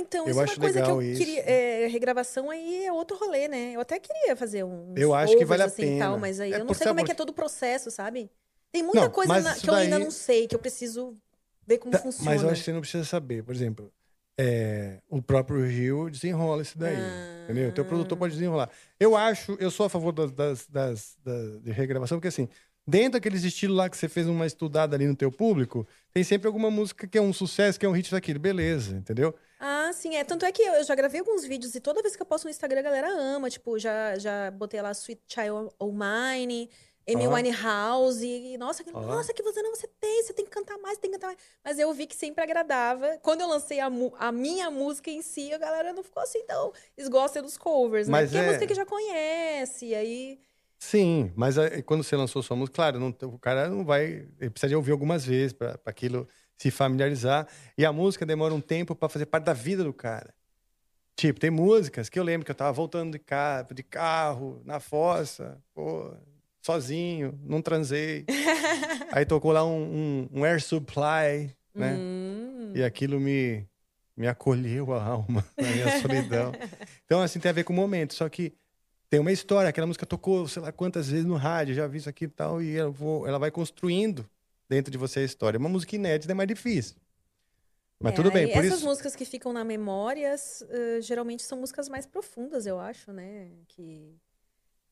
[0.00, 1.18] Ah, então, Eu isso é uma coisa que eu isso.
[1.18, 1.40] queria.
[1.42, 3.72] é, regravação aí é outro rolê, né?
[3.74, 4.94] Eu até queria fazer um.
[4.96, 6.04] Eu acho que vale a assim, e pena.
[6.06, 8.30] Tal, mas aí É eu não sei como é que é todo o processo, sabe?
[8.72, 11.16] Tem muita Não, coisa na- que eu ainda não sei, que eu preciso
[11.66, 12.30] ver como Tá, funciona.
[12.30, 13.42] Mas eu acho que você não precisa saber.
[13.42, 13.92] Por exemplo,
[14.38, 16.96] é, o próprio Rio desenrola isso daí.
[16.96, 17.44] Ah.
[17.44, 17.68] Entendeu?
[17.70, 18.70] O teu produtor pode desenrolar.
[18.98, 22.48] Eu acho, eu sou a favor das, das, das- da- de regravação, porque assim,
[22.86, 26.46] dentro daqueles estilos lá que você fez uma estudada ali no teu público, tem sempre
[26.46, 28.38] alguma música que é um sucesso, que é um hit daquilo.
[28.38, 29.34] Beleza, entendeu?
[29.62, 30.24] Ah, sim, é.
[30.24, 32.50] Tanto é que eu, já gravei alguns vídeos e toda vez que eu posto no
[32.50, 33.50] Instagram, a galera ama.
[33.50, 36.70] Tipo, já, já botei lá Sweet Child O' Mine,
[37.06, 37.34] Amy Ó.
[37.34, 38.26] Winehouse.
[38.26, 39.00] E, nossa, Ó.
[39.02, 41.38] nossa, que você não, você tem, você tem que cantar mais, tem que cantar mais.
[41.62, 43.18] Mas eu vi que sempre agradava.
[43.22, 46.72] Quando eu lancei a, a minha música em si, a galera não ficou assim tão.
[46.96, 48.12] Eles gostam dos covers, né?
[48.12, 49.86] Mas Porque é é- música que já conhece.
[49.88, 50.38] E aí.
[50.78, 54.26] Sim, mas aí, quando você lançou sua música, claro, não- o cara não vai.
[54.40, 56.26] Ele precisa de ouvir algumas vezes para aquilo
[56.60, 57.48] se familiarizar.
[57.76, 60.34] E a música demora um tempo para fazer parte da vida do cara.
[61.16, 64.78] Tipo, tem músicas que eu lembro que eu tava voltando de carro, de carro na
[64.78, 66.12] fossa, pô,
[66.60, 68.26] sozinho, não transei.
[69.10, 71.96] Aí tocou lá um, um, um Air Supply, né?
[71.98, 72.72] Hum.
[72.74, 73.66] E aquilo me,
[74.14, 76.52] me acolheu a alma na minha solidão.
[77.06, 78.12] Então, assim, tem a ver com o momento.
[78.12, 78.52] Só que
[79.08, 79.70] tem uma história.
[79.70, 82.62] Aquela música tocou, sei lá quantas vezes no rádio, já vi isso aqui e tal,
[82.62, 84.28] e ela, vou- ela vai construindo
[84.70, 85.58] dentro de você a história.
[85.58, 86.96] Uma música inédita é mais difícil.
[87.98, 88.86] Mas É, tudo bem, por essas isso.
[88.86, 93.50] músicas que ficam na memória, s- eh, geralmente são músicas mais profundas, eu acho, né?
[93.68, 94.16] Que,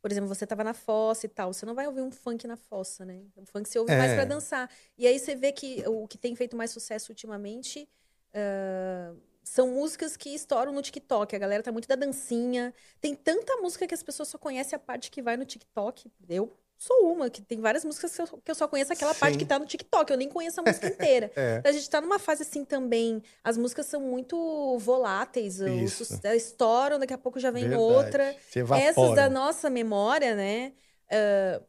[0.03, 2.57] por exemplo, você tava na fossa e tal, você não vai ouvir um funk na
[2.57, 3.23] fossa, né?
[3.37, 4.15] O funk você ouve mais É.
[4.17, 4.69] pra dançar.
[4.99, 7.89] E aí você vê que o que tem feito mais sucesso ultimamente
[8.35, 11.35] ah, são músicas que estouram no TikTok.
[11.35, 12.75] A galera tá muito da dancinha.
[13.01, 16.11] Tem tanta música que as pessoas só conhecem a parte que vai no TikTok.
[16.29, 19.33] Eu sou uma, que tem várias músicas que eu, que eu só conheço aquela parte
[19.35, 19.39] Sim.
[19.41, 20.11] que tá no TikTok.
[20.11, 21.31] Eu nem conheço a música inteira.
[21.37, 21.61] É.
[21.65, 23.23] A gente tá numa fase assim também.
[23.43, 25.61] As músicas são muito voláteis.
[25.61, 26.05] o Isso.
[26.05, 27.83] sus- elas estouram, daqui a pouco já vem Verdade.
[27.83, 28.37] outra.
[28.81, 30.73] Essas da nossa memória, né?
[31.11, 31.61] ah,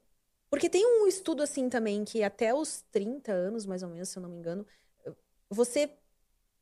[0.50, 4.18] porque tem um estudo assim também que até os 30 anos, mais ou menos, se
[4.18, 4.66] eu não me engano,
[5.50, 5.90] você.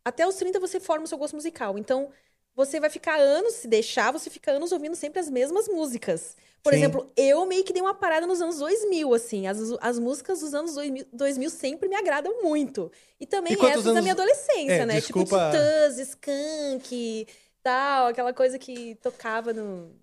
[0.04, 1.78] Até os 30 você forma o seu gosto musical.
[1.78, 2.10] Então,
[2.56, 6.36] você vai ficar anos, se deixar, você fica anos ouvindo sempre as mesmas músicas.
[6.68, 6.80] Por Sim.
[6.80, 9.48] exemplo, eu meio que dei uma parada nos anos 2000, assim.
[9.48, 12.92] As, as músicas dos anos 2000, 2000 sempre me agradam muito.
[13.20, 14.96] E também E essas da anos- minha adolescência, É, né?
[14.96, 17.28] desculpa- Tipo Titãs, Skank,
[17.64, 18.08] tal.
[18.08, 19.96] Aquela coisa que tocava no...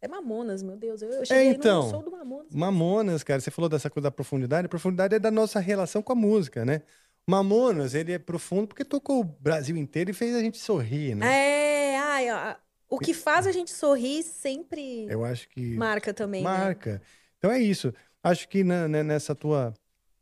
[0.00, 1.02] É Mamonas, meu Deus.
[1.02, 1.82] Eu, eu cheguei então.
[1.84, 2.46] no show do Mamonas.
[2.54, 4.64] Mamonas, cara, você falou dessa coisa da profundidade.
[4.64, 6.82] A profundidade é da nossa relação com a música, né?
[7.26, 11.26] Mamonas, ele é profundo porque tocou o Brasil inteiro e fez a gente sorrir, né?
[11.26, 12.54] É, ai, ó,
[12.88, 16.48] O que faz a gente sorrir sempre Eu acho que marca também, né?
[16.48, 17.02] marca.
[17.38, 17.92] Então é isso.
[18.22, 19.74] Acho que na- né, nessa tua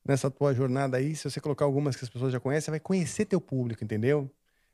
[0.04, 3.24] nessa tua jornada aí, se você colocar algumas que as pessoas já conhecem, vai conhecer
[3.24, 4.30] teu público, entendeu?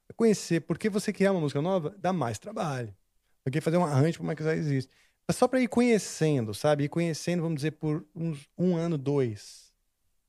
[0.07, 2.95] Vai conhecer, porque você criar uma música nova dá mais trabalho.
[3.43, 4.91] Porque fazer um arranjo para uma que já existe.
[5.27, 6.85] Mas só para ir conhecendo, sabe?
[6.85, 9.73] Ir conhecendo, vamos dizer, por uns um ano, dois.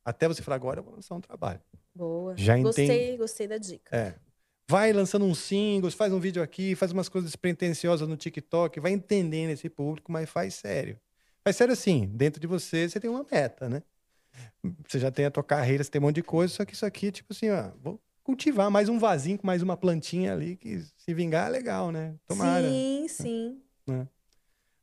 [0.06, 1.62] Até você falar, agora eu vou lançar um trabalho.
[1.94, 2.36] Boa.
[2.38, 3.18] Já gostei, entende.
[3.18, 3.96] gostei da dica.
[3.96, 4.16] É.
[4.68, 8.92] Vai lançando uns singles, faz um vídeo aqui, faz umas coisas pretensiosas no TikTok, vai
[8.92, 10.98] entendendo esse público, mas faz sério.
[11.44, 13.84] Faz sério assim, dentro de você, você tem uma meta, né?
[14.88, 16.86] Você já tem a tua carreira, você tem um monte de coisa, só que isso
[16.86, 20.80] aqui, tipo assim, ó, vou cultivar mais um vasinho com mais uma plantinha ali, que
[20.98, 22.16] se vingar é legal, né?
[22.26, 22.68] Tomara.
[22.68, 23.62] Sim, sim.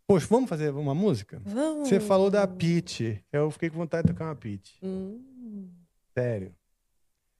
[0.07, 1.41] Poxa, vamos fazer uma música?
[1.45, 1.89] Vamos.
[1.89, 3.25] Você falou da Pitty.
[3.33, 4.79] Eu fiquei com vontade de tocar uma Pitty.
[4.83, 5.71] Hum.
[6.13, 6.55] Sério.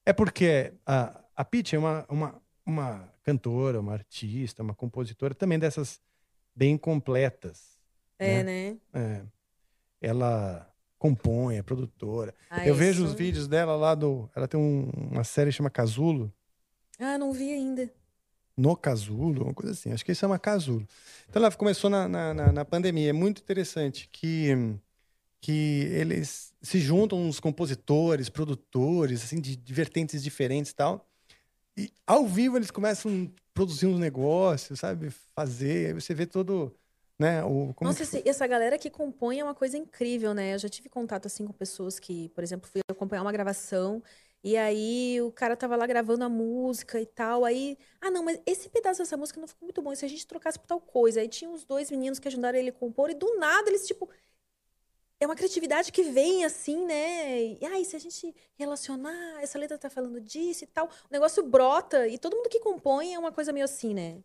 [0.07, 5.59] É porque a, a Pitty é uma, uma, uma cantora, uma artista, uma compositora, também
[5.59, 6.01] dessas
[6.55, 7.79] bem completas.
[8.19, 8.73] É, né?
[8.73, 8.77] né?
[8.93, 10.09] É.
[10.09, 12.35] Ela compõe, é produtora.
[12.51, 14.29] Ah, Eu vejo isso- os vídeos dela lá do.
[14.35, 16.33] Ela tem um- uma série que chama Casulo.
[16.99, 17.91] Ah, não vi ainda.
[18.57, 19.93] No Casulo, uma coisa assim.
[19.93, 20.87] Acho que isso chama Casulo.
[21.29, 23.09] Então ela começou na, na, na- na pandemia.
[23.09, 24.49] É muito interessante que,
[25.41, 31.07] que eles se juntam uns compositores, produtores, assim, de, de vertentes diferentes e tal.
[31.77, 35.11] E ao vivo eles começam a produzir uns negócios, sabe?
[35.35, 35.89] Fazer.
[35.89, 36.75] Aí você vê todo.
[37.19, 40.55] Né, o, Nossa, essa galera que compõe é uma coisa incrível, né?
[40.55, 44.03] Eu já tive contato assim com pessoas que, por exemplo, fui acompanhar uma gravação
[44.43, 48.41] e aí o cara tava lá gravando a música e tal, aí, ah, não, mas
[48.47, 50.81] esse pedaço dessa música não ficou muito bom, e se a gente trocasse por tal
[50.81, 51.21] coisa.
[51.21, 54.09] Aí tinha os dois meninos que ajudaram ele a compor e do nada eles tipo
[55.21, 57.43] é uma criatividade que vem assim, né?
[57.43, 61.43] E ai, se a gente relacionar, essa letra tá falando disso e tal, o negócio
[61.43, 64.19] brota e todo mundo que compõe é uma coisa meio assim, né?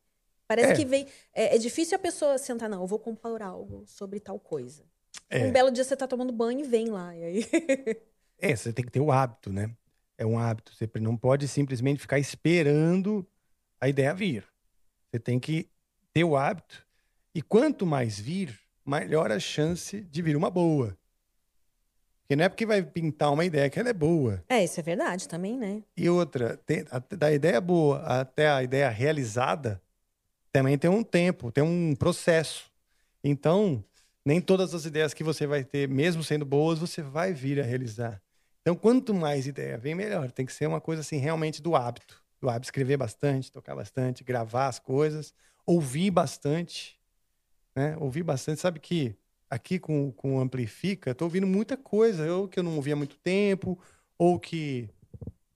[0.47, 0.75] Parece É.
[0.75, 1.05] que vem.
[1.33, 4.83] É, é difícil a pessoa sentar, não, eu vou compor algo sobre tal coisa.
[5.29, 5.45] É.
[5.45, 7.15] Um belo dia você tá tomando banho e vem lá.
[7.15, 7.45] E aí.
[8.37, 9.73] É, você tem que ter o hábito, né?
[10.17, 10.75] É um hábito.
[10.75, 13.25] Você não pode simplesmente ficar esperando
[13.79, 14.45] a ideia vir.
[15.09, 15.69] Você tem que
[16.11, 16.85] ter o hábito.
[17.33, 20.95] E quanto mais vir, maior a chance de vir uma boa.
[22.21, 24.43] Porque não é porque vai pintar uma ideia que ela é boa.
[24.49, 25.83] É, isso é verdade também, né?
[25.95, 29.81] E outra, tem- a- da ideia boa até a ideia realizada,
[30.51, 32.71] também tem um tempo, tem um processo.
[33.23, 33.83] Então,
[34.25, 37.63] nem todas as ideias que você vai ter, mesmo sendo boas, você vai vir a
[37.63, 38.21] realizar.
[38.61, 40.31] Então, quanto mais ideia vem, melhor.
[40.31, 42.23] Tem que ser uma coisa assim, realmente do hábito.
[42.41, 45.31] Do hábito, escrever bastante, tocar bastante, gravar as coisas,
[45.65, 46.99] ouvir bastante.
[47.75, 47.95] Né?
[47.97, 48.61] Ouvir bastante.
[48.61, 49.15] Sabe que
[49.49, 52.31] aqui com, com o Amplifica, eu tô ouvindo muita coisa.
[52.33, 53.79] Ou que eu não ouvia há muito tempo,
[54.17, 54.89] ou que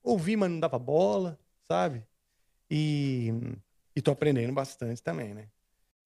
[0.02, 1.38] ouvi, mas não dava bola,
[1.70, 2.06] sabe?
[2.70, 3.30] E,
[3.96, 5.50] e tô aprendendo bastante também, né?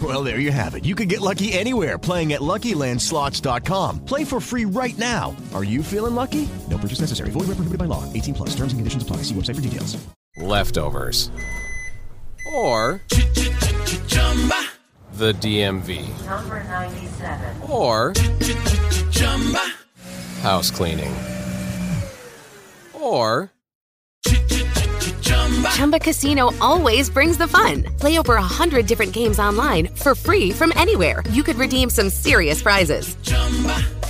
[0.00, 0.84] Well, there you have it.
[0.84, 4.04] You can get lucky anywhere playing at LuckyLandSlots.com.
[4.04, 5.36] Play for free right now.
[5.52, 6.48] Are you feeling lucky?
[6.70, 7.30] No purchase necessary.
[7.30, 8.10] Void where prohibited by law.
[8.12, 8.50] 18 plus.
[8.50, 9.18] Terms and conditions apply.
[9.18, 9.98] See website for details.
[10.38, 11.30] leftovers,
[12.54, 13.02] or
[15.14, 17.56] the DMV, Number 97.
[17.68, 18.14] or
[20.40, 21.14] house cleaning,
[22.94, 23.50] or
[25.70, 27.84] Chumba Casino always brings the fun.
[27.98, 31.22] Play over a hundred different games online for free from anywhere.
[31.30, 33.16] You could redeem some serious prizes.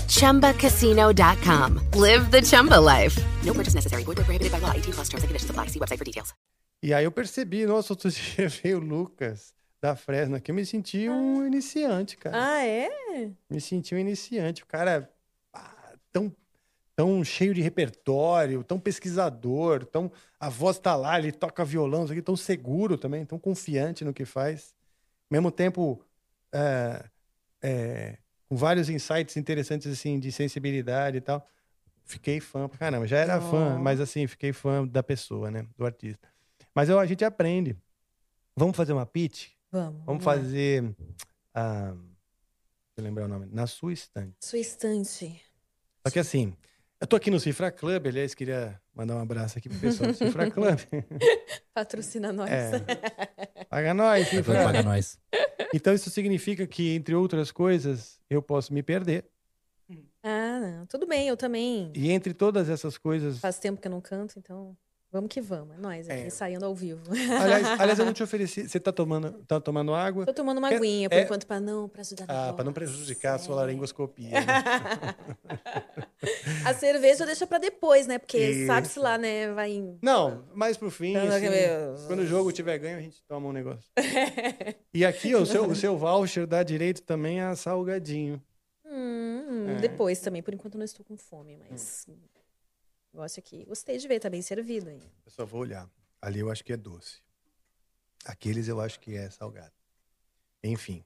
[0.09, 1.81] ChumbaCasino.com.
[1.95, 3.16] Live the Chumba life.
[3.45, 4.05] No purchase necessary.
[4.05, 4.73] Void prohibited by law.
[4.73, 5.66] 18 plus terms and conditions apply.
[5.66, 6.35] See website for details.
[6.83, 10.64] E aí eu percebi, nossa, outro dia veio o Lucas da Fresno aqui, eu me
[10.64, 12.37] senti um iniciante, cara.
[12.39, 12.91] Ah, é?
[13.49, 14.62] Me senti um iniciante.
[14.62, 15.11] O cara
[15.55, 16.33] ah, tão,
[17.01, 22.12] tão cheio de repertório, tão pesquisador, tão a voz tá lá, ele toca violão, isso
[22.12, 24.74] aqui, tão seguro também, tão confiante no que faz.
[25.30, 26.05] Ao mesmo tempo,
[26.53, 27.03] é,
[27.62, 31.48] é, com vários insights interessantes assim de sensibilidade e tal.
[32.05, 33.07] Fiquei fã pra caramba.
[33.07, 33.78] Já era fã, Oh.
[33.78, 35.66] mas assim, fiquei fã da pessoa, né?
[35.78, 36.28] Do artista.
[36.74, 37.78] Mas eu, a gente aprende.
[38.55, 39.53] Vamos fazer uma pitch?
[39.72, 40.05] Vamos.
[40.05, 40.94] Vamos fazer.
[41.55, 43.46] ah, deixa eu lembrar o nome.
[43.51, 44.34] Na sua estante.
[44.40, 45.40] Sua estante.
[46.07, 46.55] Só que assim,
[47.01, 50.16] eu tô aqui no Cifra Club, aliás, queria mandar um abraço aqui pro pessoal do
[50.16, 50.78] Cifra Club.
[51.72, 52.51] Patrocina nós.
[52.51, 52.70] É.
[53.68, 54.64] Paga nós, Cifra.
[54.64, 55.18] pagar nós.
[55.72, 59.24] Então isso significa que, entre outras coisas, eu posso me perder.
[60.22, 60.86] Ah, não.
[60.86, 61.90] Tudo bem, eu também.
[61.96, 64.76] E entre todas essas coisas, Faz tempo que eu não canto, então.
[65.13, 65.75] Vamos que vamos.
[65.77, 66.31] É nóis aqui, É.
[66.31, 67.03] saindo ao vivo.
[67.11, 68.69] Aliás, aliás, eu não te ofereci.
[68.69, 70.25] Você tá tomando, tá tomando água?
[70.25, 71.91] Tô tomando uma Quer- aguinha, por é- enquanto, pra não
[72.29, 74.31] na Ah, para não prejudicar a sua laringoscopia.
[74.31, 74.47] né?
[76.65, 78.19] A cerveja deixa pra depois, né?
[78.19, 79.53] Porque sabe-se lá, né?
[79.53, 79.99] Vai em...
[80.03, 83.49] Não, mais pro fim, não, assim, meu- quando o jogo tiver ganho, a gente toma
[83.49, 83.91] um negócio.
[84.93, 88.43] E aqui, ó, o seu, o seu voucher dá direito também a salgadinho.
[88.85, 89.75] Hum, É.
[89.81, 92.07] Depois também, por enquanto não estou com fome, mas.
[93.13, 93.65] Negócio aqui.
[93.65, 95.03] Gostei de ver, tá bem servido aí.
[95.25, 95.89] Eu só vou olhar.
[96.23, 97.21] Ali eu acho que é doce.
[98.25, 99.73] Aqueles eu acho que é salgado.
[100.63, 101.03] Enfim.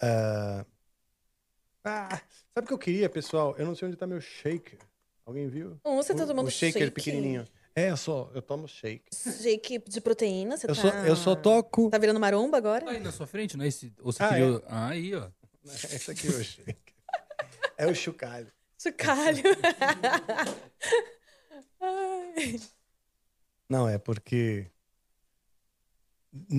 [0.00, 0.64] Ah,
[1.84, 2.20] ah,
[2.54, 3.56] sabe o que eu queria, pessoal?
[3.56, 4.78] Eu não sei onde tá meu shaker.
[5.24, 5.80] Alguém viu?
[5.84, 6.90] Hum, você tá O- tomando o shaker shake?
[6.94, 7.48] pequenininho.
[7.74, 9.10] É, eu só, eu tomo shake.
[9.14, 10.82] Shake de proteína, você Eu tá.
[10.82, 11.88] só, eu só toco.
[11.90, 12.88] Tá virando maromba agora?
[12.90, 13.92] Aí na sua frente, não é esse?
[14.00, 14.44] Ou você Ah, queria.
[14.44, 14.62] é.
[14.66, 15.30] Ah, aí, ó.
[15.64, 16.92] Esse aqui é o shake.
[17.78, 18.52] É o chocalho.
[18.82, 19.42] Chocalho.
[23.68, 24.66] Não, é porque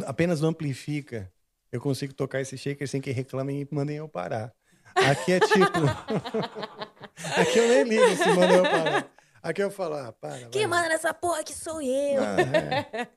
[0.06, 1.32] apenas não amplifica.
[1.72, 4.54] Eu consigo tocar esse shaker sem que reclamem e mandem eu parar.
[4.96, 5.64] Aqui é tipo.
[7.40, 9.08] Aqui eu nem ligo se mandam eu parar.
[9.42, 10.48] Aqui eu falo, ah, para.
[10.48, 12.24] Quem manda nessa porra que sou eu?
[12.24, 13.08] Ah, é.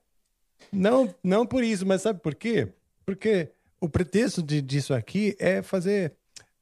[0.73, 2.75] Não, não por isso, mas sabe por quê?
[3.05, 6.17] Porque o pretexto de, disso aqui é fazer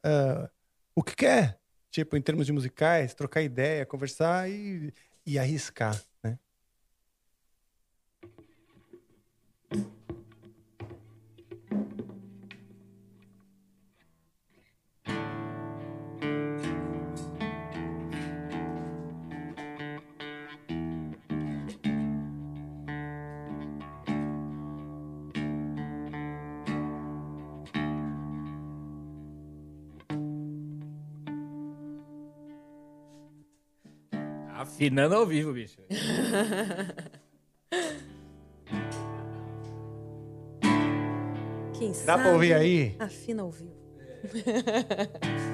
[0.05, 0.51] ah,
[0.95, 1.59] o que quer.
[1.95, 4.93] Tipo, em termos de musicais, trocar ideia, conversar e,
[5.25, 5.97] e arriscar,
[34.75, 35.81] Afinando ao vivo, bicho.
[41.79, 42.23] Quem Dá sabe?
[42.25, 42.97] pra ouvir aí?
[42.99, 43.75] Afina ao vivo.
[44.33, 45.54] Te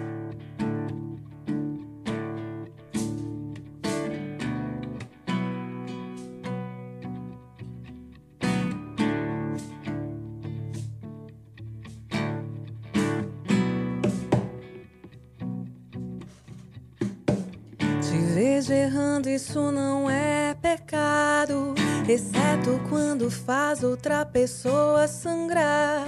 [19.21, 21.75] errando, isso não é pecado.
[22.09, 26.07] Exceto quando faz outra pessoa sangrar.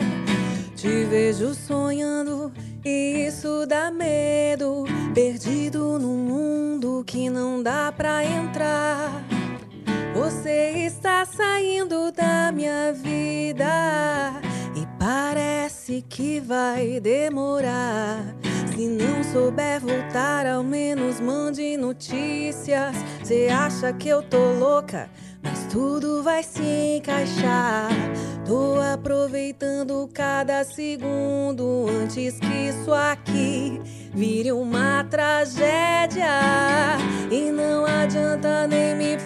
[0.75, 2.53] Te vejo sonhando
[2.85, 4.85] e isso dá medo.
[5.15, 9.23] Perdido num mundo que não dá pra entrar.
[10.15, 14.41] Você está saindo da minha vida
[14.75, 18.41] e parece que vai demorar.
[18.83, 22.97] Se não souber voltar, ao menos mande notícias.
[23.22, 25.09] Você acha que eu tô louca,
[25.41, 27.91] mas tudo vai se encaixar.
[28.45, 33.80] Tô aproveitando cada segundo antes que isso aqui
[34.12, 36.26] vire uma tragédia.
[37.30, 39.16] E não adianta nem me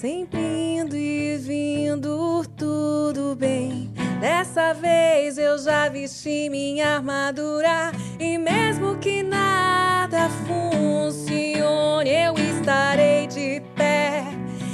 [0.00, 3.90] sempre indo e vindo, tudo bem.
[4.20, 7.90] Dessa vez eu já vesti minha armadura.
[8.18, 14.22] E mesmo que nada funcione, eu estarei de pé,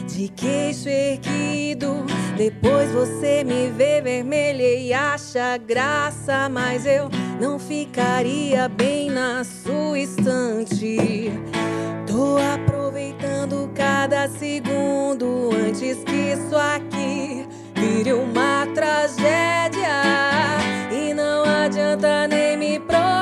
[0.07, 2.05] de queixo erguido.
[2.37, 7.09] Depois você me vê vermelha e acha graça, mas eu
[7.41, 11.33] não ficaria bem na sua estante.
[12.07, 12.74] Tô aproveitando
[13.75, 19.89] cada segundo antes que isso aqui vire uma tragédia.
[20.91, 23.14] E não adianta nem me procurar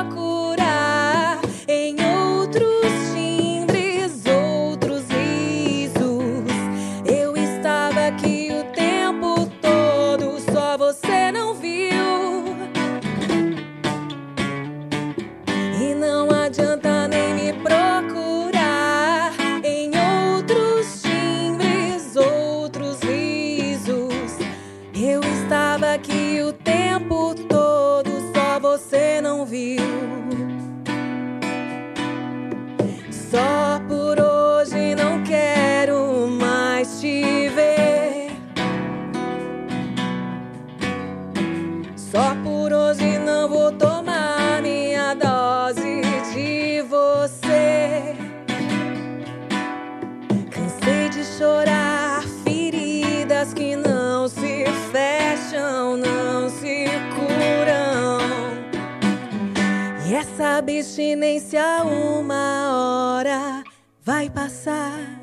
[60.63, 63.63] abstinência uma hora
[64.01, 65.21] vai passar.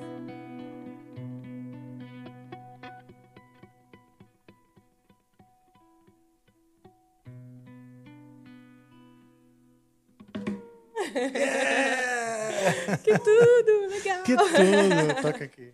[13.02, 14.22] Que tudo, legal.
[14.22, 15.22] Que tudo!
[15.22, 15.72] Toca aqui.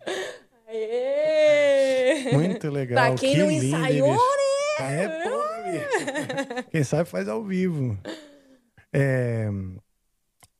[0.69, 2.31] Aê!
[2.31, 3.07] Muito legal.
[3.07, 5.03] Pra quem que não lindo, ensaiou, né?
[5.03, 5.37] É, pô.
[6.71, 7.97] Quem sabe faz ao vivo.
[8.93, 9.47] É...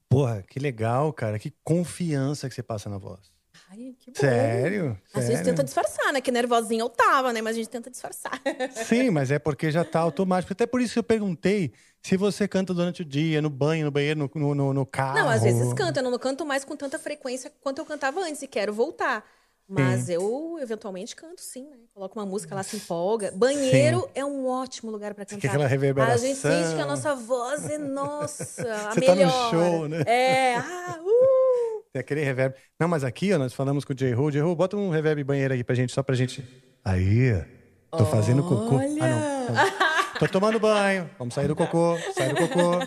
[0.09, 1.37] Porra, que legal, cara.
[1.37, 3.31] Que confiança que você passa na voz.
[3.69, 4.19] Ai, que bom.
[4.19, 4.97] Sério?
[5.13, 5.45] Às vezes Sério?
[5.45, 6.21] tenta disfarçar, né?
[6.21, 7.41] Que nervosinha eu tava, né?
[7.41, 8.39] Mas a gente tenta disfarçar.
[8.71, 10.53] Sim, mas é porque já tá automático.
[10.53, 13.91] Até por isso que eu perguntei se você canta durante o dia, no banho, no
[13.91, 15.19] banheiro, no, no, no- carro.
[15.19, 15.97] Não, às vezes canto.
[15.99, 19.25] Eu não canto mais com tanta frequência quanto eu cantava antes e quero voltar.
[19.69, 21.75] Mas eu, eventualmente, canto sim, né?
[21.93, 23.33] Coloco uma música lá, se empolga.
[23.35, 25.45] Banheiro é um ótimo lugar pra cantar.
[25.45, 26.15] aquela reverberação.
[26.15, 29.51] A gente sente que a nossa voz é, nossa, a Você tá no melhor.
[29.51, 30.03] show, né?
[30.07, 31.83] É, ah, uh!
[31.91, 32.55] Tem aquele reverb.
[32.79, 34.31] Não, mas aqui, ó, nós falamos com o J-Ho.
[34.31, 36.47] J-Ho, bota um reverb banheiro aí pra gente, só pra gente.
[36.85, 37.43] Aí,
[37.91, 38.77] tô fazendo cocô.
[38.77, 39.55] Ah, não.
[39.55, 39.97] não.
[40.19, 41.09] Tô tomando banho.
[41.19, 41.97] Vamos sair do cocô.
[42.13, 42.79] Sai do cocô.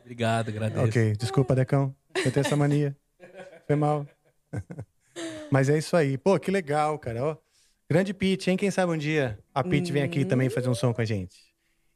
[0.00, 0.84] Obrigado, agradeço.
[0.84, 1.94] Ok, desculpa, Decão.
[2.16, 2.96] Eu tenho essa mania.
[3.66, 4.06] Foi mal.
[5.52, 6.16] Mas é isso aí.
[6.16, 7.22] Pô, que legal, cara.
[7.22, 7.36] Ó,
[7.86, 8.56] grande Pete, hein?
[8.56, 11.36] Quem sabe um dia a Pete vem aqui também fazer um som com a gente.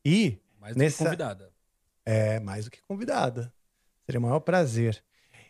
[0.05, 1.05] E Mais do que nessa...
[1.05, 1.51] convidada.
[2.05, 3.51] É, mais do que convidada.
[4.05, 5.03] Seria o maior prazer.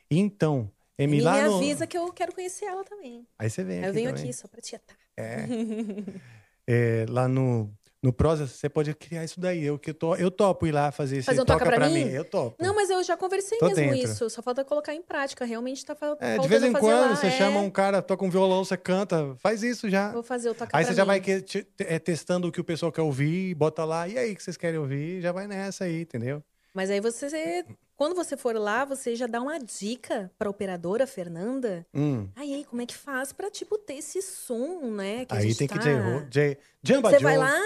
[0.08, 1.56] Então, Emi, E lá me no...
[1.56, 3.26] avisa que eu quero conhecer ela também.
[3.36, 4.22] Aí você vem aqui eu venho também.
[4.22, 4.96] aqui só pra tietar.
[5.16, 5.46] É.
[6.68, 7.72] É, lá no,
[8.06, 9.64] no Prosa, você pode criar isso daí.
[9.64, 12.08] Eu, que to, eu topo ir lá fazer esse Fazer um toca pra mim?
[12.08, 12.56] Eu topo.
[12.62, 13.96] Não, mas eu já conversei Tô mesmo dentro.
[14.10, 14.30] isso.
[14.30, 15.44] Só falta colocar em prática.
[15.44, 17.30] Realmente tá fa- É, de vez em quando lá, você é.
[17.30, 20.12] chama um cara, toca um violão, você canta, faz isso já.
[20.12, 21.08] Vou fazer o toca Aí pra você já mim.
[21.08, 24.34] vai que- te- é, testando o que o pessoal quer ouvir, bota lá, e aí
[24.36, 26.42] que vocês querem ouvir, já vai nessa aí, entendeu?
[26.72, 27.64] Mas aí você,
[27.96, 31.86] quando você for lá, você já dá uma dica pra operadora Fernanda.
[31.94, 32.28] Hum.
[32.36, 35.24] Aí, aí, como é que faz pra, tipo, ter esse som, né?
[35.24, 35.80] Que Aí tem que tá...
[35.82, 37.58] J, J, Jamba Você vai lá?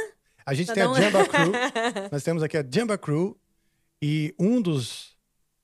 [0.46, 1.52] A gente pra tem a dar uma- Jamba Crew.
[2.12, 3.38] Nós temos aqui a Jamba Crew.
[4.02, 5.16] E um dos,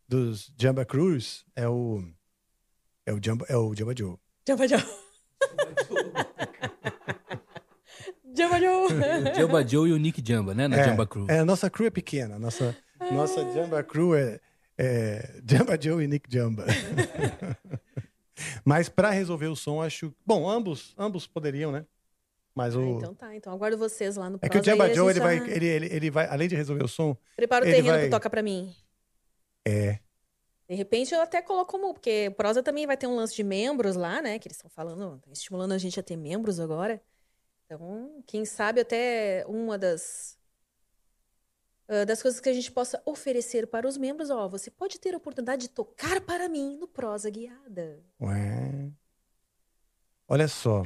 [0.08, 2.04] dos Jamba Crews é o.
[3.06, 4.16] É o Jamba, é o Jamba Joe.
[4.46, 4.84] Jamba Joe.
[8.36, 8.84] Jamba Joe.
[8.84, 8.88] O
[9.34, 10.68] Jamba Joe e o Nick Jamba, né?
[10.68, 11.26] Na é, Jamba Crew.
[11.28, 12.38] É, a nossa crew é pequena.
[12.38, 12.76] Nossa,
[13.10, 14.38] nossa Jamba Crew é,
[14.76, 16.66] é Jamba Joe e Nick Jamba.
[18.64, 20.14] Mas para resolver o som, acho.
[20.26, 21.86] Bom, ambos, ambos poderiam, né?
[22.56, 22.80] Mas o.
[22.80, 24.94] Ah, então tá, então aguardo vocês lá no É que o Prosa, aí Jamba a
[24.94, 27.68] Joe, ele vai, já ele, ele, ele vai, além de resolver o som, Prepara o
[27.68, 28.74] terreno vai- que toca pra mim.
[29.64, 30.00] é.
[30.68, 33.94] De repente eu até coloco como, porque Prosa também vai ter um lance de membros
[33.94, 34.36] lá, né?
[34.36, 37.00] Que eles estão falando, estimulando a gente a ter membros agora.
[37.64, 40.36] Então, quem sabe até uma das
[41.88, 45.14] ah, das coisas que a gente possa oferecer para os membros, ó, você pode ter
[45.14, 48.02] a oportunidade de tocar para mim no Prosa Guiada.
[48.20, 48.90] Ué.
[50.26, 50.82] Olha só.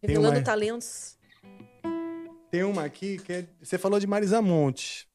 [0.00, 1.16] Tem Revelando uma- talentos.
[2.50, 3.46] Tem uma aqui que é...
[3.60, 5.06] Você falou de Marisa Monte,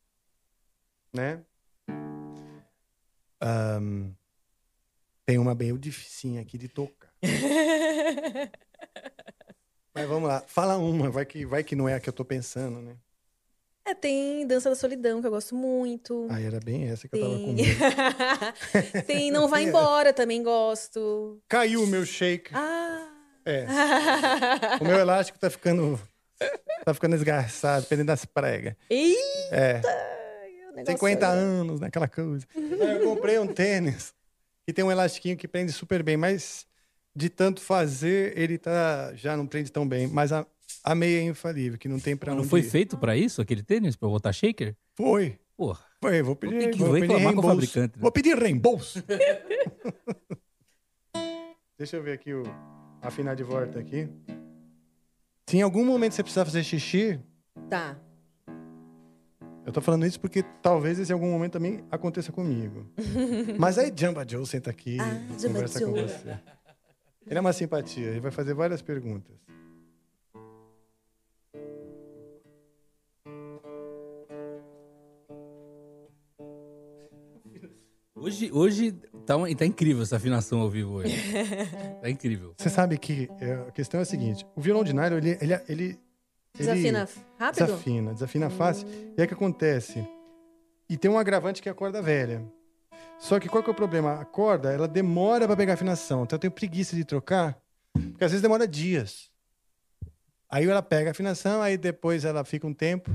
[1.11, 1.43] né?
[3.41, 4.11] Ahn,
[5.25, 7.11] tem uma bem dificinha aqui de tocar.
[9.95, 10.43] Mas vamos lá.
[10.47, 12.95] Fala uma, vai que, vai que não é a que eu tô pensando, né?
[13.85, 16.27] É, tem Dança da Solidão, que eu gosto muito.
[16.29, 17.65] Ah, era bem essa que eu tava com Tem...
[17.65, 17.79] medo.
[19.05, 21.41] tem Não Vai Embora, também gosto.
[21.49, 22.51] Caiu o meu shake.
[22.53, 23.12] Ah!
[23.45, 23.65] É.
[24.81, 25.99] O meu elástico tá ficando...
[26.83, 28.75] Tá ficando esgarçado, dependendo das pregas.
[28.89, 29.19] Eita!
[29.55, 29.81] É.
[30.71, 31.37] o negócio 50 aí.
[31.39, 32.45] anos, naquela coisa.
[32.55, 34.13] Aí eu comprei um tênis
[34.65, 36.65] que tem um elastiquinho que prende super bem, mas
[37.15, 40.07] de tanto fazer, ele tá já não prende tão bem.
[40.07, 40.45] Mas a,
[40.83, 42.63] a meia é infalível, que não tem pra Não onde foi ir.
[42.63, 44.75] feito pra isso, aquele tênis, pra botar shaker?
[44.95, 45.37] Foi.
[45.55, 45.79] Porra.
[46.01, 47.55] Foi, vou pedir, Tem que vou pedir reclamar com o reembolso.
[47.55, 48.01] fabricante, né?
[48.01, 49.01] Vou pedir reembolso.
[51.77, 52.43] Deixa eu ver aqui o
[53.03, 54.09] afinar de volta aqui.
[55.47, 57.19] Se em algum momento você precisar fazer xixi,
[57.69, 57.95] Tá.
[59.65, 62.85] eu tô falando isso porque talvez esse em algum momento também aconteça comigo.
[63.59, 66.01] Mas aí Jamba Joe senta aqui Ah, e Jamba conversa com Joe.
[66.07, 66.39] você.
[67.25, 69.35] Ele é uma simpatia, ele vai fazer várias perguntas.
[78.23, 78.91] Hoje, hoje
[79.25, 81.13] tá, tá incrível essa afinação ao vivo hoje.
[82.01, 82.53] Tá incrível.
[82.57, 85.53] Você sabe que é, a questão é a seguinte: o violão de nylon, ele, ele,
[85.67, 85.99] ele,
[86.57, 87.65] Desafina ele rápido?
[87.65, 88.87] Desafina, desafina fácil.
[88.87, 90.07] E aí o que acontece?
[90.89, 92.41] E tem um agravante que é a corda velha.
[93.19, 94.21] Só que qual que é o problema?
[94.21, 96.23] A corda, ela demora para pegar afinação.
[96.23, 97.61] Então eu tenho preguiça de trocar,
[97.91, 99.29] porque às vezes demora dias.
[100.49, 103.11] Aí ela pega a afinação, aí depois ela fica um tempo,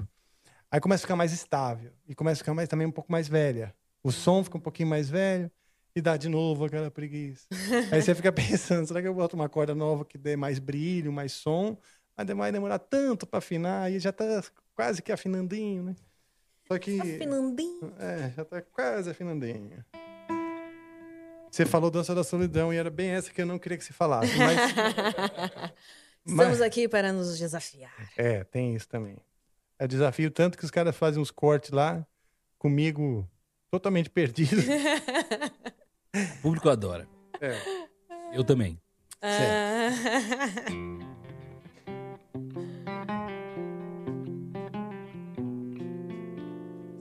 [0.70, 3.26] aí começa a ficar mais estável e começa a ficar mais, também um pouco mais
[3.26, 3.74] velha.
[4.02, 5.50] O som fica um pouquinho mais velho
[5.94, 7.46] e dá de novo aquela preguiça.
[7.92, 11.12] Aí você fica pensando, será que eu boto uma corda nova que dê mais brilho,
[11.12, 11.76] mais som?
[12.16, 14.42] Mas vai demorar tanto para afinar, aí já tá
[14.74, 15.94] quase que afinandinho, né?
[16.66, 17.00] Só que.
[17.00, 17.94] Afinandinho.
[17.96, 19.84] É, já tá quase afinandinho.
[21.48, 23.92] Você falou Dança da Solidão e era bem essa que eu não queria que você
[23.92, 24.58] falasse, mas.
[26.26, 28.10] Estamos aqui para nos desafiar.
[28.16, 29.16] É, tem isso também.
[29.78, 32.04] É desafio tanto que os caras fazem uns cortes lá,
[32.58, 33.28] comigo
[33.70, 34.62] totalmente perdido.
[36.38, 37.06] O público adora.
[37.38, 37.54] É.
[38.32, 38.80] Eu também.
[39.20, 39.90] Ah.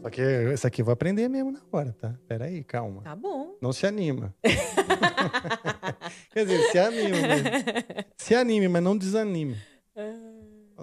[0.07, 2.15] Só que esse aqui eu vou aprender mesmo na hora, tá?
[2.27, 3.01] Peraí, calma.
[3.01, 3.57] Tá bom.
[3.61, 4.33] Não se anima.
[6.31, 7.21] Quer dizer, se anime.
[7.21, 8.05] Mas...
[8.17, 9.57] Se anime, mas não desanime.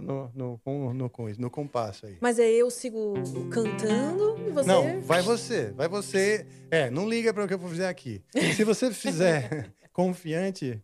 [0.05, 2.16] No, no, no, no, no compasso aí.
[2.20, 3.14] Mas aí eu sigo
[3.50, 4.68] cantando e você.
[4.68, 5.72] Não, vai você.
[5.72, 6.46] Vai você.
[6.70, 8.22] É, não liga para o que eu vou fazer aqui.
[8.55, 10.78] Se você fizer confiante,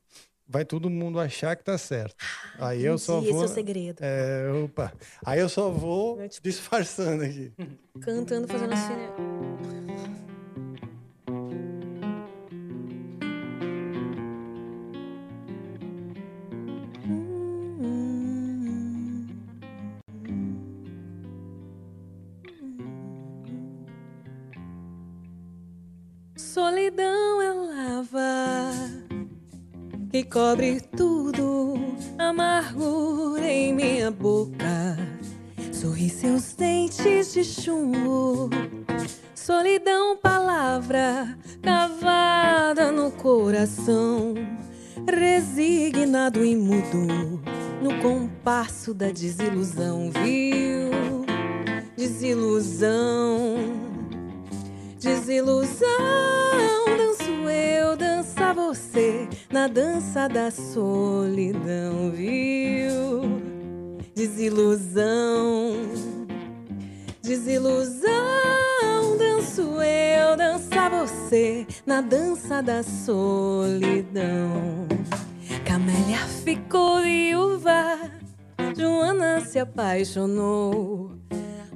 [0.49, 2.17] vai todo mundo achar que tá certo.
[2.59, 3.31] Aí eu só vou.
[3.31, 3.99] esse é o segredo.
[4.01, 4.93] É, opa.
[5.25, 7.53] Aí eu só vou disfarçando aqui.
[8.01, 8.95] Cantando, fazendo assim.
[8.95, 9.30] né?
[30.51, 31.75] Que cobre tudo,
[32.19, 34.97] amargura em minha boca.
[35.73, 38.51] Sorri seus dentes de chumbo.
[39.35, 44.35] Solidão, palavra cavada no coração.
[45.07, 47.41] Resignado e mudo
[47.83, 51.25] no compasso da desilusão, viu?
[51.97, 53.57] Desilusão,
[54.99, 56.30] desilusão.
[59.51, 63.43] Na dança da solidão, viu?
[64.15, 65.73] Desilusão,
[67.23, 68.11] desilusão.
[69.19, 74.87] Danço eu, dança você na dança da solidão.
[75.65, 77.99] Camélia ficou viúva,
[78.77, 81.13] Joana se apaixonou.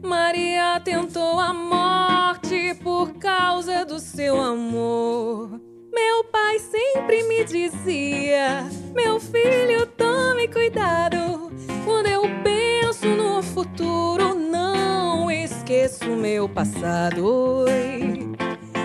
[0.02, 5.73] Maria tentou a morte por causa do seu amor.
[5.94, 11.52] Meu pai sempre me dizia: Meu filho, tome cuidado.
[11.84, 17.24] Quando eu penso no futuro, não esqueço meu passado.
[17.24, 18.34] Oi,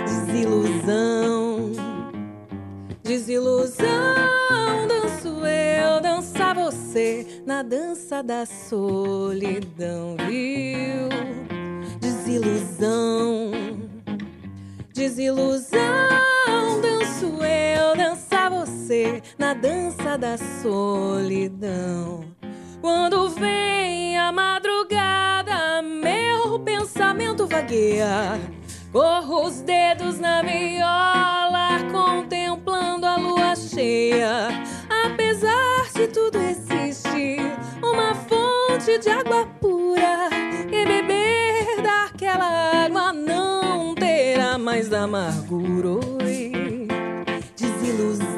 [0.06, 1.72] desilusão,
[3.04, 3.88] desilusão.
[4.88, 11.10] Danço eu, dança você na dança da solidão, viu?
[12.00, 13.52] Desilusão,
[14.94, 16.39] desilusão.
[17.22, 22.24] Eu, dança você na dança da solidão.
[22.80, 28.40] Quando vem a madrugada, meu pensamento vagueia.
[28.94, 34.48] Corro os dedos na viola, contemplando a lua cheia.
[35.06, 37.38] Apesar de tudo, existe
[37.84, 40.30] uma fonte de água pura.
[40.72, 46.19] E beber daquela água não terá mais amargura.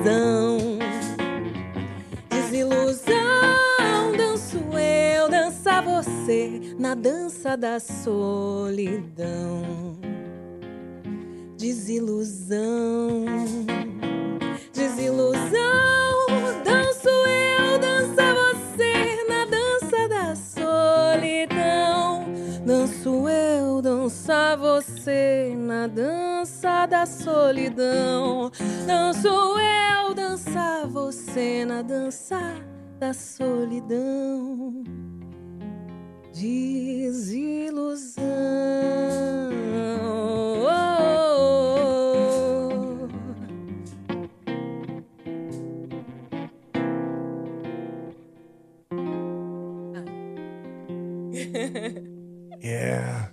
[0.02, 0.58] Desilusão,
[2.28, 4.18] desilusão.
[4.18, 9.62] Danço eu, dança você na dança da solidão.
[11.56, 13.26] Desilusão,
[14.74, 15.52] desilusão.
[16.66, 22.26] Danço eu, dança você na dança da solidão.
[22.66, 23.71] Danço eu,
[24.12, 28.52] dança você na dança da solidão.
[28.86, 32.38] Danço eu, dança você na dança
[33.00, 34.84] da solidão.
[36.34, 38.22] Desilusão.
[52.62, 53.32] Yeah.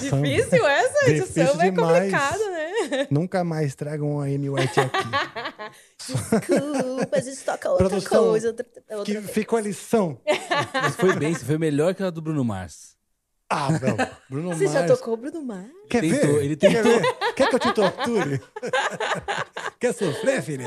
[0.00, 1.10] Difícil essa?
[1.10, 3.06] Esse Difícil é complicado, né?
[3.10, 4.98] Nunca mais tragam um Amy White aqui.
[5.98, 8.48] Desculpa, a gente toca outra Produção, coisa.
[8.48, 9.30] Outra, outra que vez.
[9.30, 10.18] ficou a lição.
[10.74, 12.96] Mas foi bem, você foi melhor que a do Bruno Mars.
[13.50, 13.96] Ah, não.
[14.28, 14.92] Bruno Você já Mars.
[14.98, 15.70] tocou o Bruno Mars?
[15.88, 16.44] Quer Tentou, ver?
[16.44, 17.00] ele Quer, tentou.
[17.00, 17.14] ver?
[17.34, 18.42] Quer que eu te torture?
[19.80, 20.64] Quer sofrer, filha?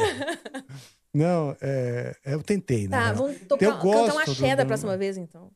[1.14, 2.98] Não, é, eu tentei, né?
[2.98, 5.52] Tá, vamos tocar, eu cantar gosto um axé do- da próxima vez, então.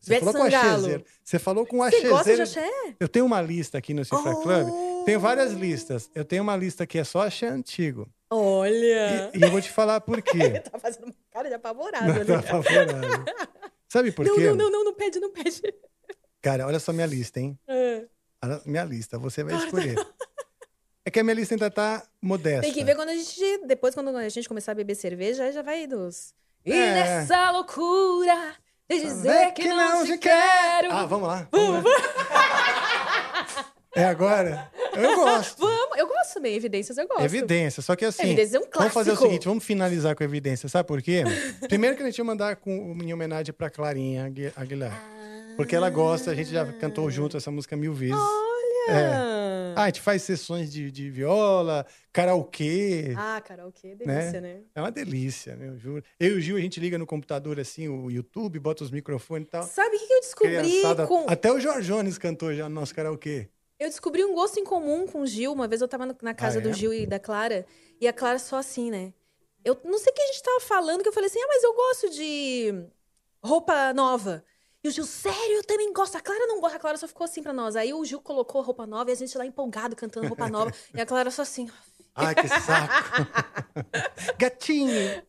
[0.00, 0.74] Você falou com Sangalo.
[0.74, 1.04] axézeiro.
[1.22, 2.70] Você falou com Você gosta de axé?
[3.00, 4.68] Eu tenho uma lista aqui no Cifra Club.
[4.70, 5.02] Oh.
[5.04, 6.10] Tenho várias listas.
[6.14, 8.08] Eu tenho uma lista que é só axé antigo.
[8.30, 9.30] Olha!
[9.34, 10.60] E, e eu vou te falar por quê.
[10.70, 12.24] Tá fazendo uma cara de apavorado Não, ali.
[12.26, 13.24] tá favorável.
[13.88, 14.46] Sabe por não, quê?
[14.48, 15.62] não, não, não, não pede, não pede.
[16.42, 17.58] Cara, olha só minha lista, hein?
[17.68, 18.04] É.
[18.66, 19.94] Minha lista, você vai escolher.
[21.06, 22.62] É que a minha lista ainda tá modesta.
[22.62, 23.66] Tem que ver quando a gente.
[23.66, 26.34] Depois, quando a gente começar a beber cerveja, aí já vai dos.
[26.64, 26.94] E É.
[26.94, 28.54] nessa loucura
[28.90, 30.92] de dizer Vê que, não, te quero.
[30.92, 31.48] Ah, vamos lá.
[31.50, 31.90] Vamos lá.
[33.96, 34.70] É agora?
[34.96, 35.60] Eu gosto.
[35.60, 37.22] Vamos, eu gosto também, evidências eu gosto.
[37.22, 38.24] Evidência, só que assim.
[38.24, 39.28] Evidências é um Vamos fazer o clássico.
[39.30, 41.22] seguinte, vamos finalizar com evidência, sabe por quê?
[41.68, 42.70] Primeiro que a gente ia mandar com,
[43.02, 45.00] em homenagem pra Clarinha Agui- Aguilar.
[45.56, 48.16] Porque ela gosta, a gente já cantou junto essa música mil vezes.
[48.16, 48.92] Olha!
[48.92, 49.43] É.
[49.76, 53.14] Ah, a gente faz sessões de, de viola, karaokê.
[53.16, 54.62] Ah, karaokê, delícia, né?
[54.74, 56.02] É uma delícia, meu, juro.
[56.18, 59.46] Eu e o Gil, a gente liga no computador assim, o YouTube, bota os microfones
[59.48, 59.62] e tal.
[59.64, 61.26] Sabe o que eu descobri com.
[61.28, 63.48] Até o Jorge Jones cantou já no nosso karaokê.
[63.78, 65.52] Eu descobri um gosto em comum com o Gil.
[65.52, 66.62] Uma vez eu tava na casa Ah, é?
[66.62, 67.66] do Gil e da Clara,
[68.00, 69.12] e a Clara só assim, né?
[69.64, 71.62] Eu não sei o que a gente tava falando, que eu falei assim, ah, mas
[71.64, 72.84] eu gosto de
[73.42, 74.44] roupa nova.
[74.84, 76.16] E o Gil, sério, eu também gosto.
[76.16, 77.74] A Clara não gosta, a Clara só ficou assim pra nós.
[77.74, 80.70] Aí o Gil colocou a roupa nova e a gente lá empolgado cantando roupa nova.
[80.94, 81.70] e a Clara só assim.
[82.14, 83.26] Ai, que saco.
[84.38, 84.90] Gatinho.
[84.90, 85.22] É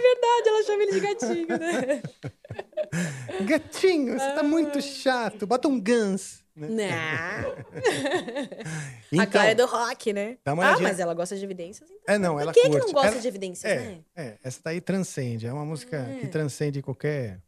[0.00, 2.02] verdade, ela chama ele de gatinho, né?
[3.46, 5.46] Gatinho, você tá muito chato.
[5.46, 6.42] Bota um Guns.
[6.56, 6.68] né?
[6.68, 7.56] Não.
[9.12, 10.38] Então, a Clara é do rock, né?
[10.44, 12.14] Dá uma ah, mas ela gosta de evidências, então.
[12.14, 12.86] É, não, ela Quem é que curte.
[12.86, 13.98] não gosta Ela- de evidências, é, né?
[14.16, 15.46] É, essa daí transcende.
[15.46, 17.38] É uma música que transcende qualquer,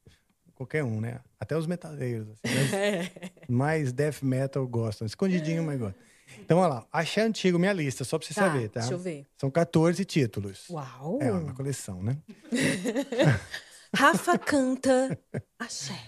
[0.59, 1.21] qualquer um, né?
[1.41, 2.29] Até os metaleiros.
[2.45, 3.11] Assim, É.
[3.49, 5.07] mais death metal gostam.
[5.07, 6.03] Escondidinho, mas gostam.
[6.41, 6.87] Então, olha lá.
[6.93, 8.81] Achei antigo minha lista, só pra você Tá, saber, tá?
[8.81, 9.27] deixa eu ver.
[9.39, 10.69] São 14 títulos.
[10.69, 11.19] Uau!
[11.23, 12.19] É uma coleção, né?
[13.95, 15.19] Rafa canta
[15.59, 15.99] axé.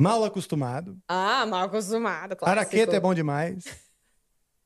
[0.00, 0.98] Mal acostumado.
[1.08, 2.58] Ah, mal acostumado, claro.
[2.58, 3.64] Araqueta é bom demais.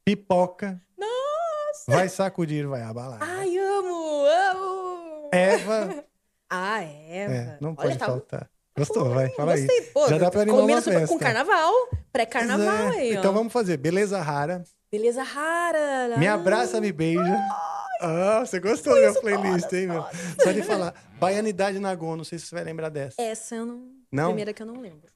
[0.04, 0.80] Pipoca.
[0.96, 1.84] Nossa!
[1.92, 3.18] Vai sacudir, vai abalar.
[3.22, 5.30] Ai, amo, amo.
[5.32, 6.04] Eva.
[6.48, 7.32] Ah, Eva.
[7.34, 8.50] É, não Olha, pode tá- faltar.
[8.76, 9.66] Gostou, vai, fala aí.
[9.66, 10.08] Gostei, pô.
[10.08, 11.06] Já dá pra animar uma festa.
[11.06, 11.72] com carnaval.
[12.12, 12.96] Pré-carnaval é.
[12.96, 13.18] aí, ó.
[13.20, 13.76] Então vamos fazer.
[13.76, 14.64] Beleza rara.
[14.90, 16.16] Beleza rara.
[16.18, 17.38] Me abraça, me beija.
[18.00, 20.04] Ah, você gostou da minha playlist, hein, meu?
[20.42, 20.92] Só de falar.
[21.18, 23.20] Baianidade Nagô, não sei se você vai lembrar dessa.
[23.20, 23.88] Essa eu não...
[24.10, 24.26] Não?
[24.26, 25.08] Primeira que eu não lembro.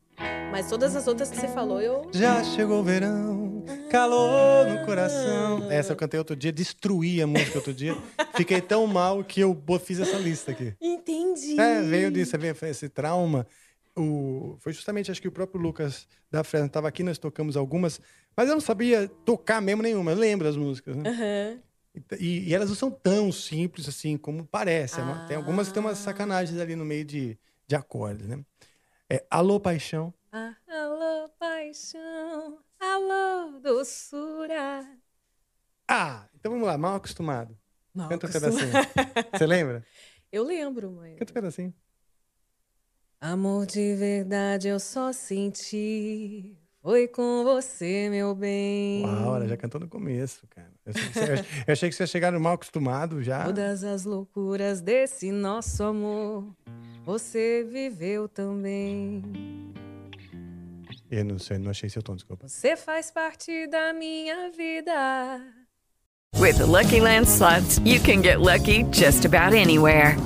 [0.51, 2.09] Mas todas as outras que você falou, eu...
[2.13, 5.71] Já chegou o verão, calor no coração.
[5.71, 7.97] Essa eu cantei outro dia, destruí a música outro dia.
[8.35, 10.75] Fiquei tão mal que eu fiz essa lista aqui.
[10.81, 11.61] Entendi.
[11.61, 13.47] É, veio disso, veio esse trauma.
[13.97, 18.01] O, foi justamente, acho que o próprio Lucas da Fresno estava aqui, nós tocamos algumas,
[18.37, 20.13] mas eu não sabia tocar mesmo nenhuma.
[20.13, 21.11] Eu lembro as músicas, né?
[21.11, 21.59] Aham.
[22.21, 25.01] E, e elas não são tão simples assim como parece.
[25.01, 26.03] É uma- Tem algumas que tem umas Ah.
[26.05, 28.39] sacanagens ali no meio de, de acordes, né?
[29.11, 30.13] É Alô Paixão.
[30.31, 32.59] Ah, alô, paixão.
[32.79, 34.87] Alô, doçura.
[35.89, 37.57] Ah, então vamos lá, mal acostumado.
[37.95, 38.59] Mal Canta um acostumado.
[38.61, 39.31] pedacinho.
[39.33, 39.87] Você lembra?
[40.31, 41.17] Eu lembro, mãe.
[41.17, 41.75] Canta um pedacinho.
[43.19, 46.57] Amor de verdade eu só senti.
[46.83, 49.05] Foi com você, meu bem.
[49.07, 50.71] Uau, ela já cantou no começo, cara.
[50.85, 51.33] Eu achei, que você,
[51.67, 53.45] eu achei que você ia chegar no mal acostumado já.
[53.45, 56.55] Todas as loucuras desse nosso amor,
[57.09, 59.23] você viveu também.
[61.11, 62.47] Eu não sei, não achei seu tom, desculpa.
[62.47, 65.41] Você faz parte da minha vida.
[66.39, 70.17] With the Lucky Land slots, you can get lucky just about anywhere.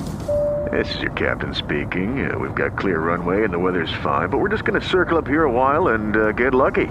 [0.71, 2.29] This is your captain speaking.
[2.29, 5.17] Uh, we've got clear runway and the weather's fine, but we're just going to circle
[5.17, 6.87] up here a while and uh, get lucky.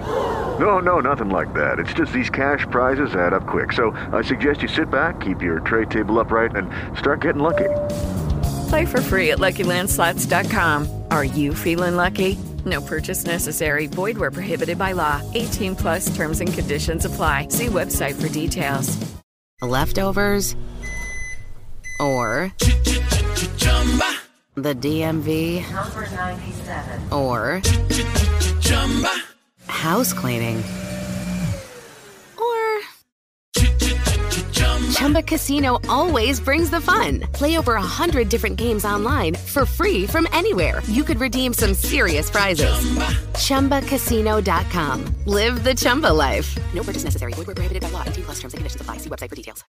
[0.57, 1.77] No, no, nothing like that.
[1.77, 3.71] It's just these cash prizes add up quick.
[3.71, 6.67] So I suggest you sit back, keep your tray table upright, and
[6.97, 7.69] start getting lucky.
[8.73, 11.03] Play for free at LuckyLandSlots.com.
[11.11, 12.39] Are you feeling lucky?
[12.65, 13.85] No purchase necessary.
[13.85, 15.21] Void where prohibited by law.
[15.35, 17.49] 18 plus terms and conditions apply.
[17.49, 18.97] See website for details.
[19.61, 20.55] Leftovers?
[21.99, 22.51] Or
[24.55, 25.71] the DMV?
[25.71, 27.13] Number 97.
[27.13, 27.61] Or
[29.67, 30.63] house cleaning?
[35.03, 37.19] Chumba Casino always brings the fun.
[37.33, 40.81] Play over a hundred different games online for free from anywhere.
[40.87, 42.73] You could redeem some serious prizes.
[43.33, 45.05] ChumbaCasino.com.
[45.25, 46.57] Live the Chumba life.
[46.73, 47.33] No purchase necessary.
[47.33, 48.03] Void where prohibited by law.
[48.05, 48.99] 18 plus terms and conditions apply.
[48.99, 49.65] See website for details.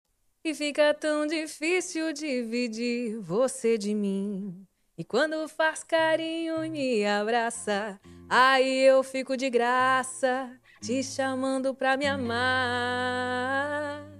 [0.44, 4.68] E fica tão difícil dividir você de mim.
[4.98, 7.98] E quando faz carinho me abraça,
[8.30, 10.50] aí eu fico de graça,
[10.82, 14.11] te chamando pra me amar.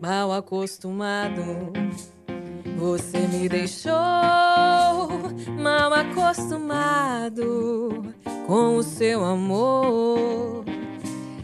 [0.00, 1.72] Mal acostumado,
[2.76, 3.92] você me deixou
[5.60, 7.34] mal acostumado
[8.46, 10.64] com o seu amor.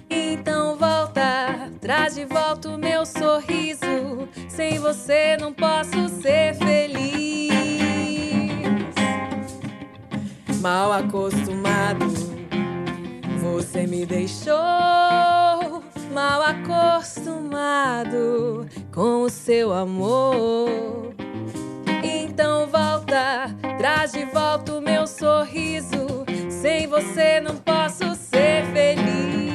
[0.08, 4.28] Então volta, traz de volta o meu sorriso.
[4.48, 7.52] Sem você não posso ser feliz.
[10.60, 12.06] Mal acostumado,
[13.40, 15.53] você me deixou.
[16.14, 17.74] Mal acostumado
[18.92, 21.12] com o seu amor.
[22.04, 26.24] Então volta, traz de volta o meu sorriso.
[26.48, 29.52] Sem você não posso ser feliz.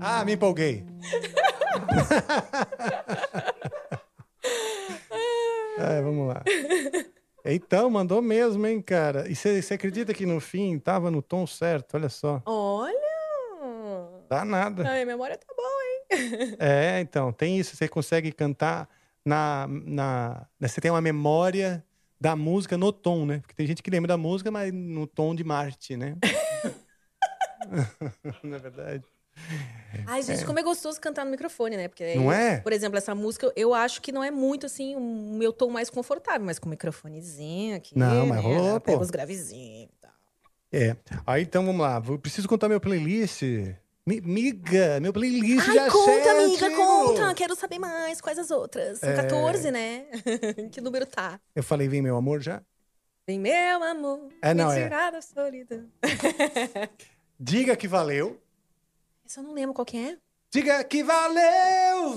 [0.00, 0.84] Ah, me empolguei.
[5.80, 6.42] É, vamos lá.
[7.44, 9.28] Então, mandou mesmo, hein, cara?
[9.30, 11.94] E você acredita que no fim tava no tom certo?
[11.94, 12.42] Olha só.
[12.44, 12.98] Olha!
[14.28, 14.88] Dá nada.
[14.88, 16.56] Ai, a memória tá boa, hein?
[16.58, 17.76] É, então, tem isso.
[17.76, 18.88] Você consegue cantar
[19.24, 20.46] na, na.
[20.58, 21.84] né, Você tem uma memória
[22.20, 23.38] da música no tom, né?
[23.40, 26.16] Porque tem gente que lembra da música, mas no tom de Marte, né?
[28.42, 29.04] Não é verdade?
[30.06, 31.88] Ai, gente, como é gostoso cantar no microfone, né?
[31.88, 32.60] Porque, Não é?
[32.60, 35.90] Por exemplo, essa música, eu acho que não é muito assim o meu tom mais
[35.90, 37.98] confortável, mas com o microfonezinho aqui.
[37.98, 38.48] Não, mas né?
[38.56, 38.98] rolou, pô.
[38.98, 40.12] os gravezinhos e tal.
[40.72, 40.96] É.
[41.26, 42.00] Aí então vamos lá.
[42.06, 43.42] Eu preciso contar meu playlist.
[44.06, 46.76] Mi- Miga, meu playlist Ai, já conta, amiga, sete.
[46.76, 47.34] conta.
[47.34, 48.20] Quero saber mais.
[48.20, 48.98] Quais as outras?
[49.00, 49.16] São É.
[49.16, 50.06] 14, né?
[50.72, 51.40] que número tá?
[51.54, 52.62] Eu falei, vem meu amor já?
[53.26, 54.28] Vem, meu amor.
[54.42, 54.84] É, não, me é.
[54.84, 55.86] tirar da solidão.
[57.38, 58.40] Diga que valeu.
[59.30, 60.16] Essa eu não lembro qual que é.
[60.52, 62.16] Diga que valeu!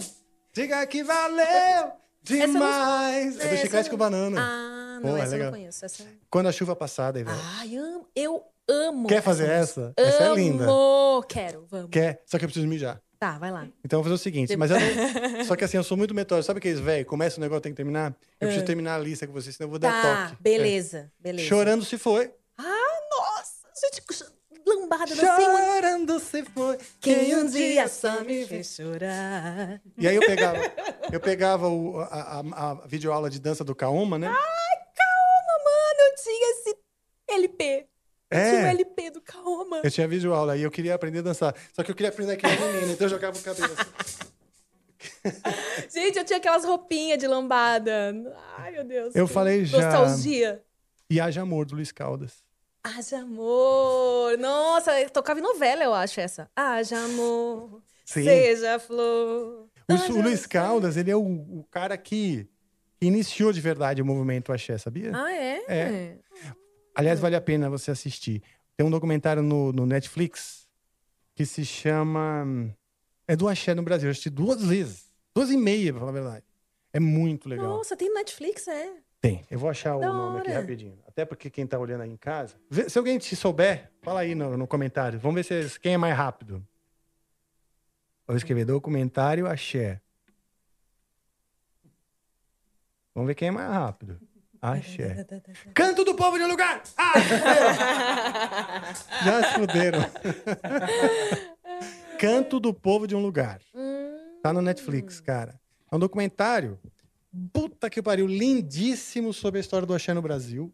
[0.51, 1.91] Diga que valeu!
[2.23, 3.39] Demais!
[3.39, 4.41] É do essa Chiclete eu com não- Banana.
[4.41, 5.51] Ah, não, Pô, é essa eu legal.
[5.51, 5.85] não conheço.
[5.85, 6.07] Essa...
[6.27, 7.37] Quando a chuva passar, aí, velho.
[7.59, 8.07] Ai, amo.
[8.15, 9.07] eu amo.
[9.07, 9.93] Quer fazer essa?
[9.95, 10.63] Essa é linda.
[10.63, 11.21] Amo.
[11.29, 11.91] Quero, vamos.
[11.91, 12.19] Quer?
[12.25, 12.99] Só que eu preciso mijar.
[13.19, 13.67] Tá, vai lá.
[13.85, 15.45] Então eu vou fazer o seguinte, mas eu não...
[15.45, 16.47] Só que assim, eu sou muito metódico.
[16.47, 18.07] Sabe aqueles, velho, começa o negócio, tem que terminar?
[18.41, 18.65] Eu preciso Ah.
[18.65, 20.41] terminar a lista com vocês, senão eu vou dar Tá, toque.
[20.41, 21.23] beleza, É.
[21.23, 21.47] beleza.
[21.47, 22.33] Chorando se foi.
[22.57, 23.67] Ah, nossa!
[23.79, 24.01] Gente,
[24.65, 25.25] lambada, muito.
[25.25, 26.77] Chorando se foi.
[26.99, 29.81] Quem um dia só me fez chorar.
[29.97, 30.57] E aí eu pegava,
[31.11, 34.27] eu pegava o, a, a, a videoaula de dança do Kaoma, né?
[34.27, 36.77] Ai, calma, mano, eu tinha esse
[37.29, 37.87] LP.
[38.29, 38.49] É.
[38.49, 39.81] tinha um LP do Kaoma.
[39.83, 41.55] Eu tinha videoaula e eu queria aprender a dançar.
[41.73, 44.33] Só que eu queria aprender aquele menino, então eu jogava o cabelo assim.
[45.93, 48.13] Gente, eu tinha aquelas roupinhas de lambada.
[48.57, 49.15] Ai, meu Deus.
[49.15, 49.79] Eu falei já.
[49.79, 50.63] Nostalgia.
[51.09, 52.43] E Haja Amor, do Luiz Caldas.
[52.83, 54.37] Haja amor.
[54.37, 56.49] Nossa, eu tocava em novela, eu acho essa.
[56.55, 57.81] Haja amor.
[58.05, 58.23] Sim.
[58.23, 59.69] Seja flor.
[59.89, 62.47] O, o Luiz Caldas, ele é o, o cara que,
[63.07, 65.11] iniciou de verdade o movimento axé, sabia?
[65.13, 65.63] Ah, é?
[65.67, 66.17] É.
[66.95, 68.41] Aliás, vale a pena você assistir.
[68.75, 70.67] Tem um documentário no, no Netflix
[71.35, 72.45] que se chama.
[73.27, 74.07] É do Axé no Brasil.
[74.07, 75.05] Eu assisti duas vezes.
[75.35, 76.45] Duas e meia, pra falar a verdade.
[76.91, 77.67] É muito legal.
[77.67, 78.91] Nossa, tem Netflix, é.
[79.23, 79.41] Tem.
[79.49, 80.59] Eu vou achar o Da nome aqui hora.
[80.59, 80.99] rapidinho.
[81.07, 82.55] Até porque quem tá olhando aí em casa.
[82.69, 85.17] Vê- se alguém te souber, fala aí no, no comentário.
[85.17, 86.61] Vamos ver se, quem é mais rápido.
[88.27, 90.01] Vou escrever documentário Axé.
[93.15, 94.19] Vamos ver quem é mais rápido.
[94.61, 95.25] Axé.
[95.73, 96.83] Canto do povo de um lugar!
[96.97, 97.13] Ah.
[99.23, 99.99] Já se fuderam.
[102.19, 103.61] Canto do povo de um lugar.
[104.41, 105.57] Tá no Netflix, cara.
[105.89, 106.77] É um documentário.
[107.51, 110.71] Puta que pariu, lindíssimo sobre a história do axé no Brasil.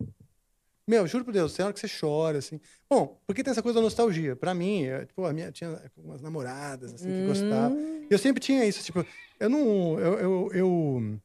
[0.88, 2.60] Meu, juro por Deus, tem hora que você chora, assim.
[2.90, 4.36] Bom, porque tem essa coisa da nostalgia.
[4.36, 7.77] Pra mim, eu, tipo, a minha tinha umas namoradas, assim, que gostavam.
[8.10, 9.06] Eu sempre tinha isso, tipo,
[9.40, 9.99] eu não.
[9.99, 11.19] Eu, eu, eu-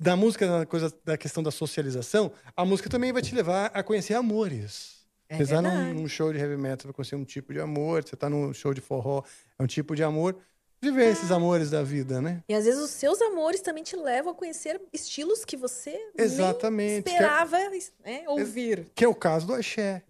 [0.00, 3.80] da música, da coisa da questão da socialização, a música também vai te levar a
[3.82, 5.06] conhecer amores.
[5.28, 7.60] É Você tá num, num show de heavy metal, você vai conhecer um tipo de
[7.60, 8.02] amor.
[8.02, 9.22] Você tá num show de forró,
[9.56, 10.36] é um tipo de amor.
[10.84, 12.42] Viver esses amores da vida, né?
[12.46, 17.04] E às vezes os seus amores também te levam a conhecer estilos que você Exatamente.
[17.06, 17.56] nem esperava
[18.04, 18.92] né, ouvir.
[18.94, 20.02] Que é o caso do axé,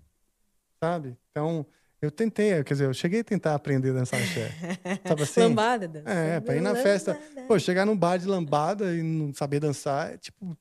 [0.82, 1.16] sabe?
[1.30, 1.64] Então,
[2.02, 4.50] eu tentei, quer dizer, eu cheguei a tentar aprender a dançar axé.
[5.06, 5.40] Sabe assim?
[5.42, 6.10] Lambada, dança.
[6.10, 7.16] É, pra ir na festa.
[7.46, 10.58] Pô, chegar num bar de lambada e não saber dançar, é tipo...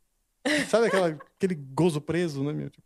[0.69, 1.07] Sabe aquela,
[1.37, 2.69] aquele gozo preso, né, meu?
[2.69, 2.85] Tipo,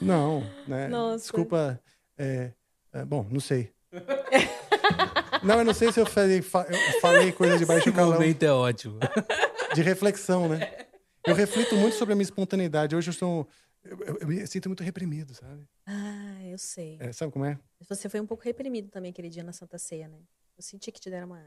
[0.00, 0.86] não, né?
[0.86, 1.24] Nossa.
[1.24, 1.80] Desculpa,
[2.16, 2.52] é,
[2.92, 3.72] é, bom, não sei.
[5.44, 8.14] Não, eu não sei se eu falei, falei coisa de baixo Esse calão.
[8.14, 8.98] momento é ótimo.
[9.74, 10.86] De reflexão, né?
[11.26, 12.94] Eu reflito muito sobre a minha espontaneidade.
[12.96, 13.48] Hoje eu sou.
[13.82, 15.66] Eu, eu- eu me sinto muito reprimido, sabe?
[15.86, 16.96] Ah, eu sei.
[17.00, 17.58] É, sabe como é?
[17.88, 20.18] Você foi um pouco reprimido também aquele dia na Santa Ceia, né?
[20.56, 21.42] Eu senti que te deram uma.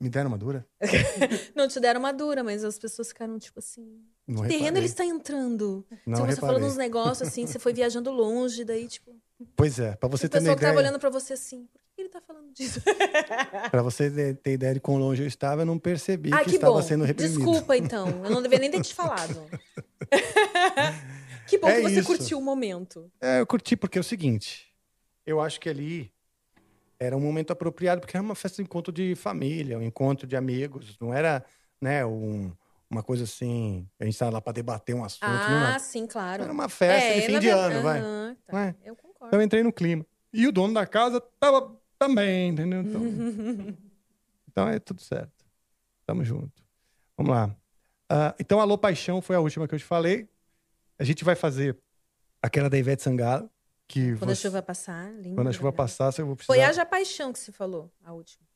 [0.00, 0.64] Me deram uma dura?
[1.54, 4.00] Não te deram uma dura, mas as pessoas ficaram tipo assim.
[4.26, 5.84] Não que terreno ele está entrando?
[6.06, 6.36] Não Você reparei.
[6.36, 9.16] falando uns negócios assim, você foi viajando longe, daí, tipo.
[9.56, 10.86] Pois é, pra você o ter uma pessoal que tava ideia.
[10.88, 12.80] olhando pra você assim, por ele tá falando disso?
[13.70, 16.54] Pra você ter- ideia de quão longe eu estava, eu não percebi ah, que, que,
[16.56, 16.82] estava bom.
[16.82, 17.36] sendo reprimido.
[17.36, 18.08] Desculpa, então.
[18.24, 19.44] Eu não deveria nem ter te falado.
[21.46, 22.06] que bom É que você isso.
[22.06, 23.10] curtiu o momento.
[23.20, 24.72] É, eu curti porque é o seguinte.
[25.26, 26.10] Eu acho que ali
[26.98, 30.36] era um momento apropriado, porque era uma festa de encontro de família, um encontro de
[30.36, 30.96] amigos.
[31.00, 31.44] Não era,
[31.80, 32.50] né, um-
[32.90, 35.26] uma coisa assim, a gente estava lá para debater um assunto.
[35.28, 35.36] não
[35.66, 35.78] Ah, era.
[35.78, 36.42] sim, claro.
[36.44, 38.00] Era uma festa de fim de ano, vai.
[38.46, 38.66] Tá.
[38.66, 38.74] É?
[38.84, 39.26] Eu concordo.
[39.26, 40.06] Então eu entrei no clima.
[40.32, 42.82] E o dono da casa tava também, entendeu?
[42.82, 43.02] Então,
[44.48, 45.44] então é tudo certo.
[46.06, 46.62] Tamo junto.
[47.16, 47.54] Vamos lá.
[48.08, 50.28] Ah, então, Alô Paixão foi a última que eu te falei.
[50.98, 51.76] A gente vai fazer
[52.42, 53.50] aquela da Ivete Sangalo.
[53.86, 55.34] Que Quando a você- chuva passar, lindo.
[55.34, 56.52] quando a chuva passar, eu vou precisar...
[56.52, 58.46] Foi Haja Paixão que se falou, a última.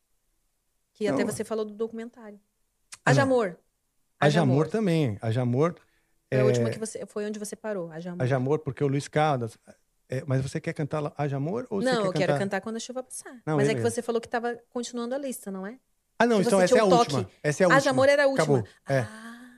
[0.93, 1.33] Que até Não.
[1.33, 2.39] você falou do documentário.
[3.05, 3.23] Ah, Haja.
[3.23, 3.59] Amor.
[4.21, 5.19] Haja Amor também.
[5.23, 5.75] Haja Amor.
[6.29, 7.07] Foi a é, última que você.
[7.07, 7.91] Foi onde você parou.
[7.91, 8.23] Haja Amor.
[8.23, 9.59] Haja Amor, porque o Luiz Caldas...
[10.09, 11.67] é, mas você quer cantar Haja Amor?
[11.71, 13.33] Ou você Não, quer eu quero cantar quando a chuva passar.
[13.47, 13.95] Não, Mas é que beleza.
[13.95, 15.79] você falou que tava continuando a lista, não é?
[16.19, 17.23] Ah, não, que então essa é a tinha um última.
[17.25, 17.35] toque.
[17.43, 17.91] Essa é a Haja última.
[17.93, 18.59] Amor era a última.
[18.59, 18.69] Acabou.
[18.89, 19.07] É.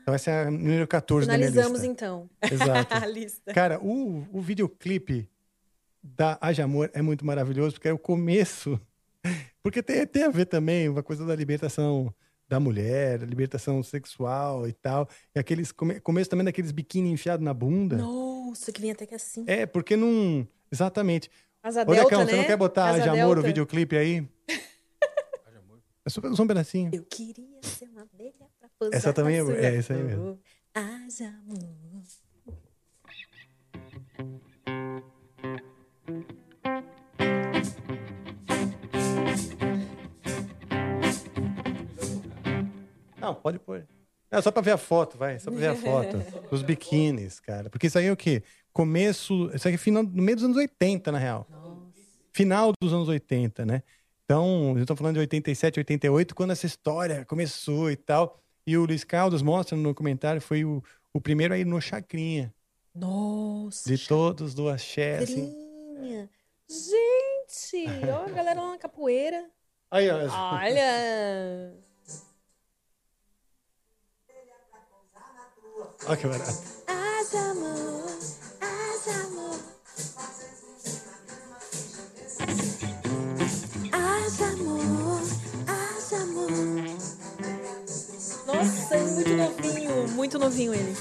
[0.02, 1.92] Então essa é a número 14 da minha Finalizamos lista.
[1.92, 2.30] então.
[2.42, 2.94] Exato.
[2.94, 3.52] a lista.
[3.52, 5.28] Cara, o, o videoclipe
[6.02, 8.80] da Haja Amor é muito maravilhoso, porque é o começo.
[9.62, 12.14] Porque tem, tem a ver também uma coisa da libertação
[12.46, 15.08] da mulher, da libertação sexual e tal.
[15.34, 17.96] E aqueles come, começo também daqueles biquíni enfiado na bunda.
[17.96, 18.33] Nossa,
[18.72, 19.44] que vem até que assim.
[19.46, 20.46] É, porque não.
[20.70, 21.30] Exatamente.
[21.62, 22.46] Asa Ô, Decão, delta, você não né?
[22.46, 23.46] quer botar Asa Haja Amor, o delta.
[23.48, 24.28] videoclipe aí?
[26.06, 26.90] É só, só um pedacinho.
[26.92, 30.38] Eu queria ser uma abelha pra pousar Essa também é É, isso aí mesmo.
[30.74, 32.02] Haja amor.
[43.18, 43.86] Não, pode pôr.
[44.38, 45.38] É só pra ver a foto, vai.
[45.38, 46.22] Só pra ver a foto.
[46.50, 47.70] Os biquínis, cara.
[47.70, 48.42] Porque isso aí é o quê?
[48.72, 49.50] Começo.
[49.54, 51.46] Isso aí é final, no meio dos anos 80, na real.
[52.32, 53.82] Final dos anos 80, né?
[54.24, 58.40] Então, eu tô falando de 87, 88, quando essa história começou e tal.
[58.66, 60.82] E o Luiz Caldas mostra no documentário, foi o,
[61.12, 62.52] o primeiro aí no Chacrinha.
[62.94, 63.88] Nossa.
[63.94, 65.54] De todos do axé, assim.
[66.68, 69.44] Gente, ó, a galera lá na capoeira.
[69.90, 70.16] Aí, ó.
[70.16, 71.74] Olha.
[76.06, 76.52] Olha que barato.
[76.86, 78.18] Haja amor,
[78.60, 79.58] haja amor.
[83.92, 85.22] Haja amor,
[85.66, 86.50] haja amor.
[88.46, 90.94] Nossa, é muito novinho, muito novinho ele.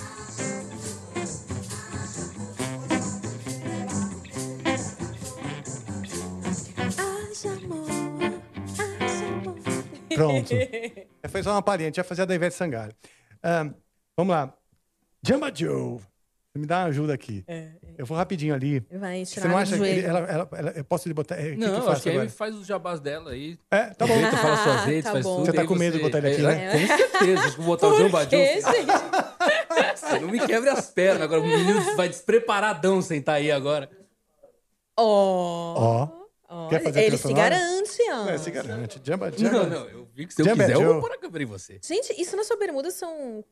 [10.15, 10.53] Pronto.
[11.29, 12.93] Foi só uma palhinha, a gente vai fazer a da Ivete Sangalo.
[13.43, 13.73] Ahn,
[14.15, 14.62] vamos lá.
[15.23, 15.99] Jamba Joe.
[16.51, 17.43] Você me dá uma ajuda aqui.
[17.97, 18.79] Eu vou rapidinho ali.
[18.91, 21.35] Vai Você tirar não do acha que ele- ela, ela, ela- eu posso lhe botar?
[21.35, 22.29] é, o que que eu Não, acho que agora?
[22.29, 23.57] faz os jabás dela aí.
[23.71, 24.13] É, tá bom.
[24.13, 25.35] Aproveita, fala suas Ah, redes, tá faz bom.
[25.37, 25.45] tudo.
[25.47, 26.71] Você tá com medo de botar ele aqui, é, né?
[26.71, 27.41] Com certeza.
[27.41, 28.71] Acho que vou botar o Por Jamba quê, Joe.
[28.71, 29.97] gente?
[29.99, 31.21] Você não me quebre as pernas.
[31.23, 33.89] Agora o menino vai despreparadão sentar aí agora.
[34.95, 35.73] Ó.
[35.75, 36.07] Ó.
[36.49, 38.29] ó, Quer fazer a ele se garante, ó.
[38.29, 39.01] É, se garante.
[39.03, 39.63] Jamba, jamba.
[39.63, 39.89] Não, não.
[39.89, 40.91] Eu vi que se eu Jamba quiser, eu Joe.
[40.93, 41.79] vou pôr a câmera em você.
[41.83, 43.43] Gente, isso na sua bermuda são.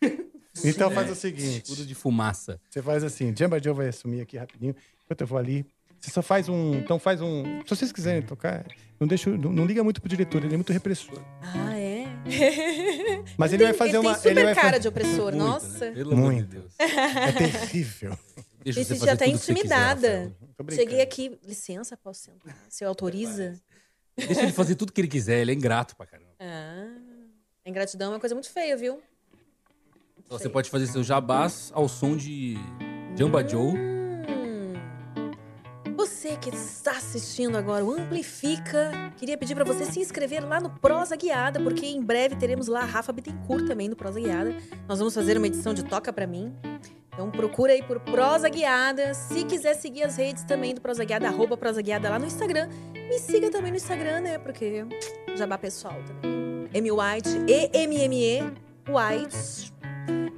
[0.64, 1.62] Então faz É, o seguinte.
[1.62, 2.60] Tudo de fumaça.
[2.68, 4.76] Você faz assim, Jamba Joe vai assumir aqui rapidinho.
[5.04, 5.64] Enquanto eu vou ali.
[5.98, 6.74] Você só faz um.
[6.74, 7.42] Então faz um.
[7.62, 8.66] Se vocês quiserem tocar,
[9.00, 11.18] não, deixa, não, não liga muito pro diretor, ele é muito repressor.
[11.40, 12.04] Ah, é?
[13.38, 14.10] Mas ele vai fazer ele uma.
[14.12, 15.84] Tem super ele vai cara fazer- de opressor, Muito, nossa.
[15.86, 15.90] né?
[15.92, 16.50] Pelo amor de Muito.
[16.50, 16.72] Deus.
[16.78, 18.18] É terrível.
[18.62, 20.32] Deixa que você quiser, intimidada.
[20.58, 20.74] Brincando.
[20.74, 22.56] Cheguei aqui, licença, posso sentar?
[22.68, 23.58] Você autoriza?
[24.16, 25.40] Deixa ele fazer tudo que ele quiser.
[25.40, 26.30] Ele é ingrato pra caramba.
[26.38, 26.88] Ah.
[27.64, 29.00] A ingratidão é uma coisa muito feia, viu?
[30.32, 32.56] Então você pode fazer seus jabás ao som de
[33.14, 33.74] Jamba Joe.
[33.74, 34.72] Hum.
[35.94, 40.70] Você que está assistindo agora o Amplifica, queria pedir para você se inscrever lá no
[40.70, 44.56] Prosa Guiada, porque em breve teremos lá a Rafa Bittencourt também no Prosa Guiada.
[44.88, 46.50] Nós vamos fazer uma edição de Toca Pra Mim.
[47.12, 49.12] Então procura aí por Prosa Guiada.
[49.12, 52.70] Se quiser seguir as redes também do Prosa Guiada, arroba Prosa Guiada lá no Instagram.
[52.94, 54.38] Me siga também no Instagram, né?
[54.38, 54.86] Porque
[55.36, 56.70] jabá pessoal também.
[56.72, 58.40] M White, E-M-M-E,
[58.88, 59.81] White.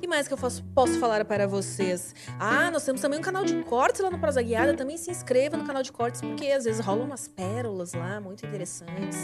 [0.04, 2.14] Que mais que eu posso, posso falar para vocês?
[2.38, 4.74] Ah, nós temos também um canal de cortes lá no Prosa Guiada.
[4.74, 8.44] Também se inscreva no canal de cortes, porque às vezes rolam umas pérolas lá, muito
[8.44, 9.16] interessantes.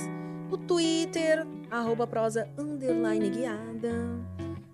[0.51, 3.93] O Twitter, arroba prosa underline guiada.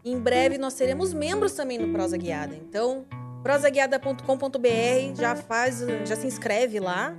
[0.04, 2.54] Em breve nós teremos membros também no Prosa Guiada.
[2.54, 3.04] Então,
[3.42, 7.12] prosaguiada.com.br, já faz, já se inscreve lá.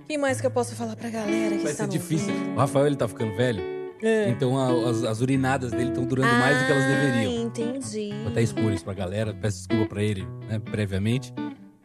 [0.00, 2.34] O que mais que eu posso falar pra galera que Vai está ser difícil.
[2.34, 2.54] ouvindo?
[2.54, 3.71] O Rafael, ele tá ficando velho.
[4.02, 4.28] É.
[4.30, 7.32] Então a- as, as urinadas dele estão durando mais do que elas Ah, deveriam.
[7.44, 8.10] entendi.
[8.22, 9.32] Vou até expor isso pra galera.
[9.34, 11.32] Peço desculpa pra ele, né, previamente.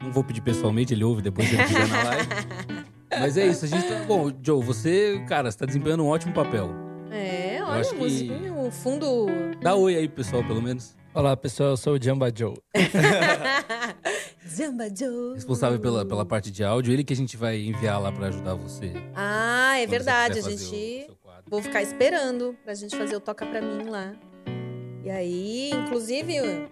[0.01, 2.27] Não vou pedir pessoalmente, ele ouve depois que ele estiver na live.
[3.19, 4.03] Mas é isso, a gente tá...
[4.07, 6.69] Bom, Joe, você, cara, você tá desempenhando um ótimo papel.
[7.11, 9.25] É, acho olha, que- musiquinha, o fundo.
[9.61, 10.95] Dá oi aí, pessoal, pelo menos.
[11.13, 12.53] Olá, pessoal, eu sou o Jamba Joe.
[14.47, 15.33] Zamba Joe.
[15.35, 16.93] Responsável pela, pela parte de áudio.
[16.93, 18.93] Ele que a gente vai enviar lá pra ajudar você.
[19.15, 20.39] Ah, é verdade.
[20.39, 21.07] A gente.
[21.49, 24.13] Vou ficar esperando pra gente fazer o Toca Pra Mim lá.
[25.03, 26.67] E aí, inclusive,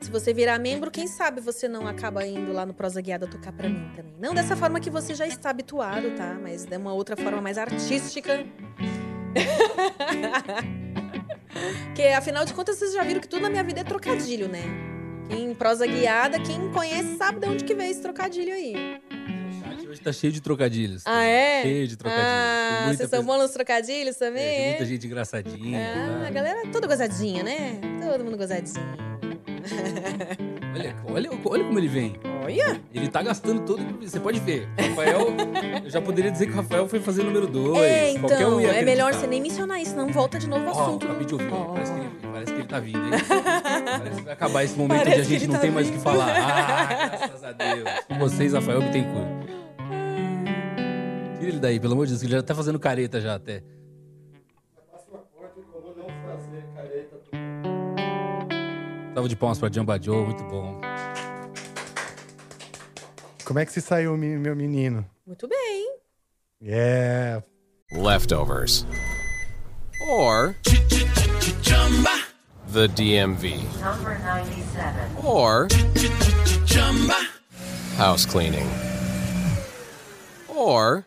[0.00, 3.52] se você virar membro, quem sabe você não acaba indo lá no Prosa Guiada tocar
[3.52, 4.14] pra mim também.
[4.18, 6.36] Não dessa forma que você já está habituado, tá?
[6.42, 8.44] Mas de uma outra forma mais artística.
[11.86, 14.62] Porque, afinal de contas, vocês já viram que tudo na minha vida é trocadilho, né?
[15.28, 19.00] Quem prosa guiada, quem conhece sabe de onde que veio esse trocadilho aí.
[19.88, 21.02] O hoje tá cheio de trocadilhos.
[21.06, 21.62] Ah, é?
[21.62, 22.28] Cheio de trocadilhos.
[22.28, 25.80] Tem Ah, vocês são bons nos trocadilhos também, é, tem muita gente engraçadinha.
[25.80, 26.26] Ah, tá?
[26.26, 27.80] a galera é toda gozadinha, né?
[27.98, 28.84] Todo mundo gozadinho.
[30.74, 32.14] Olha, olha, olha como ele vem.
[32.44, 32.80] Olha!
[32.94, 33.82] Ele tá gastando todo.
[34.00, 34.68] Você pode ver.
[34.78, 35.28] Rafael,
[35.82, 37.78] eu já poderia dizer que o Rafael foi fazer número 2.
[37.78, 40.76] É, um então, ia é melhor você nem mencionar isso, não volta de novo ao
[40.76, 41.06] Ó, assunto.
[41.06, 41.52] acabei de ouvir.
[41.52, 41.72] Ó.
[41.72, 43.10] Parece, que ele, parece que ele tá vindo, hein?
[43.98, 45.88] Parece que vai acabar esse momento Parece onde a que gente não tá tem mais
[45.88, 46.04] o que vindo.
[46.04, 46.36] falar.
[46.36, 47.90] Ah, graças a Deus.
[48.06, 49.57] Com vocês, Rafael Bittencourt.
[51.48, 53.62] Tira ele daí, pelo amor de Deus, que ele já tá fazendo careta já até.
[59.14, 60.78] Salve de palmas pra Jamba Joe, muito bom.
[63.46, 65.08] Como é que se saiu, meu menino?
[65.26, 65.96] Muito bem.
[66.60, 67.42] Yeah.
[67.92, 68.84] leftovers,
[70.10, 70.54] or
[72.72, 75.24] the DMV, Number 97.
[75.24, 75.68] or
[77.96, 78.68] house cleaning,
[80.48, 81.06] or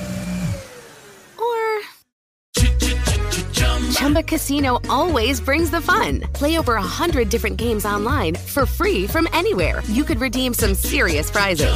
[4.01, 6.21] Chumba Casino always brings the fun.
[6.33, 9.83] Play over a hundred different games online for free from anywhere.
[9.89, 11.69] You could redeem some serious prizes.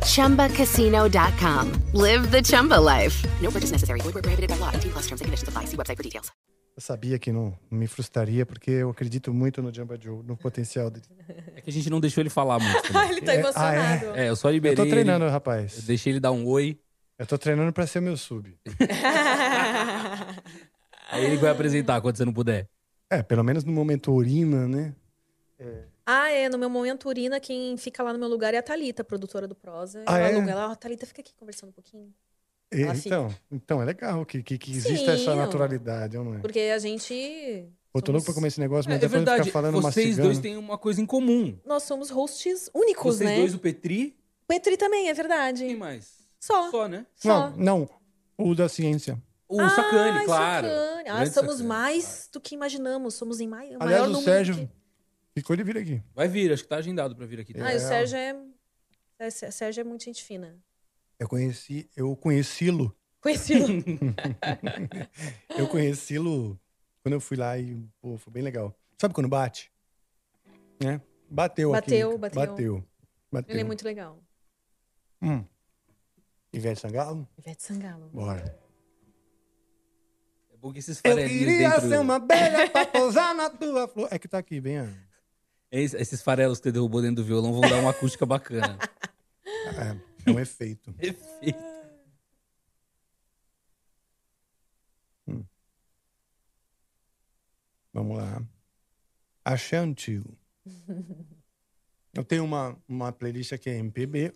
[0.00, 1.72] ChumbaCasino.com.
[1.92, 3.22] Live the Chumba life.
[3.42, 4.00] No purchase necessary.
[4.00, 4.70] Void prohibited by law.
[4.72, 5.66] 18 plus terms and conditions apply.
[5.66, 6.32] See website for details.
[6.74, 10.88] Eu sabia que não me frustraria, porque eu acredito muito no Jamba Joe, no potencial
[10.88, 11.04] dele.
[11.54, 12.80] É que a gente não deixou ele falar muito.
[12.82, 13.10] também.
[13.12, 14.06] ele tá É, emocionado.
[14.14, 14.74] ah, É, eu só Eu liberei.
[14.76, 15.76] tô ele, treinando, rapaz.
[15.76, 16.78] Eu deixei ele dar um oi.
[17.18, 18.56] Eu tô treinando pra ser meu sub.
[21.10, 22.68] Aí ele vai apresentar quando você não puder.
[23.10, 24.94] É, pelo menos no momento urina, né?
[26.06, 26.48] Ah, é.
[26.48, 29.54] No meu momento urina, quem fica lá no meu lugar é a Thalita, produtora do
[29.54, 30.04] Prosa.
[30.06, 30.34] Ah, ela é?
[30.34, 30.50] aluga.
[30.50, 32.12] Ela, ó, Thalita, fica aqui conversando um pouquinho.
[32.70, 33.06] E- fica.
[33.06, 36.38] então, então, é legal que, que, que exista Sim, essa naturalidade, ou não é?
[36.38, 37.14] Porque a gente.
[37.94, 40.06] Eu tô louco pra comer esse negócio, É, mas é depois verdade, ficar falando vocês
[40.06, 40.28] mastigando.
[40.28, 41.58] dois têm uma coisa em comum.
[41.64, 43.36] Nós somos hosts únicos, Vocês né?
[43.38, 44.14] dois, o Petri,
[44.46, 45.64] Petri também, é verdade.
[45.64, 46.18] quem mais?
[46.38, 46.70] Só.
[46.70, 47.06] Só, né?
[47.16, 47.50] Só.
[47.50, 47.90] Não, não.
[48.36, 49.20] O da ciência.
[49.48, 50.68] O Ah, Sacane, claro.
[50.68, 51.08] Sacane.
[51.08, 51.68] Ah, somos Sacane.
[51.68, 53.14] mais do que imaginamos.
[53.14, 53.68] Somos em mai...
[53.70, 54.20] maior Aliás, o.
[54.22, 54.68] Sérgio que-
[55.40, 56.02] ficou de vir aqui.
[56.14, 57.54] Vai vir, acho que tá agendado pra vir aqui.
[57.56, 57.78] Ah, e o É.
[57.78, 58.36] Sérgio é...
[59.18, 60.58] é, Sé- Sérgio é muito gente fina.
[61.18, 62.94] Eu conheci, eu conheci-lo.
[63.20, 63.66] Conhecido.
[65.58, 66.58] Eu conheci-lo
[67.02, 68.72] quando eu fui lá e, pô, foi bem legal.
[69.00, 69.72] Sabe quando bate?
[70.80, 71.00] Né?
[71.28, 71.90] Bateu aqui.
[71.90, 72.40] Bateu, bateu.
[72.46, 72.84] Bateu.
[73.32, 73.52] Bateu.
[73.52, 74.22] Ele é muito legal.
[75.20, 75.44] Hum.
[76.52, 77.28] Ivete Sangalo?
[77.36, 78.08] Ivete Sangalo.
[78.12, 78.56] Bora.
[80.58, 81.88] É bom que esses Eu queria dentro...
[81.88, 84.08] ser uma abelha pra pousar na tua flor.
[84.10, 84.78] É que tá aqui, bem.
[85.70, 88.76] Es- Esses farelos que você derrubou dentro do violão vão dar uma acústica bacana.
[89.46, 90.92] É, é um efeito.
[90.98, 91.62] Perfeito.
[97.92, 98.42] Vamos lá.
[99.44, 100.36] Axé antigo.
[102.14, 104.32] Eu tenho uma, uma playlist aqui, é MPB.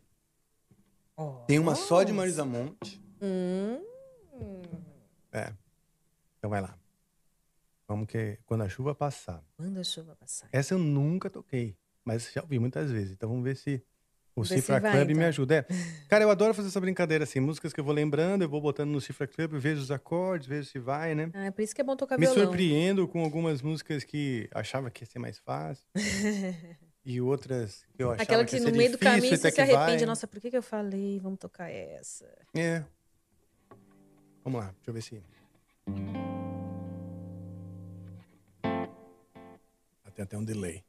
[1.47, 3.01] Tem uma só de Marisa Monte.
[3.21, 3.81] Hum.
[5.31, 5.53] É.
[6.43, 6.77] Então vai lá.
[7.87, 9.45] Vamos que quando a chuva passar.
[9.57, 10.49] Quando a chuva passar.
[10.51, 11.77] Essa eu nunca toquei.
[12.05, 13.13] mas já ouvi muitas vezes.
[13.13, 13.81] Então vamos ver se
[14.35, 15.29] o se Cifra vai, Club me então.
[15.29, 15.55] ajuda.
[15.59, 15.67] É.
[16.11, 17.39] Cara, eu adoro fazer essa brincadeira assim.
[17.39, 20.69] Músicas que eu vou lembrando, eu vou botando no Cifra Club, vejo os acordes, vejo
[20.69, 21.31] se vai, né?
[21.33, 22.47] Ah, é por isso que é bom tocar Me violão.
[22.47, 25.87] surpreendo com algumas músicas que achava que ia ser mais fácil.
[27.05, 29.51] e outras que eu achava Aquela que, que no meio do difícil, caminho até você
[29.53, 29.99] se arrepende.
[29.99, 30.07] vai.
[30.07, 31.21] Nossa, por que, que eu falei?
[31.21, 32.27] Vamos tocar essa.
[32.53, 32.83] É.
[34.43, 35.23] Vamos lá, deixa eu ver se.
[40.05, 40.85] Ah, Tem até um delay.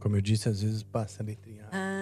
[0.00, 1.68] Como eu disse, às vezes passa letrinha.
[1.72, 1.95] Ah,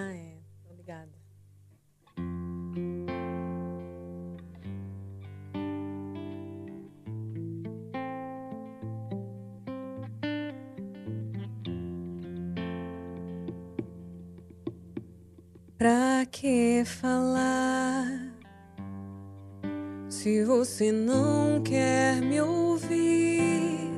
[20.75, 23.93] você não quer me ouvir?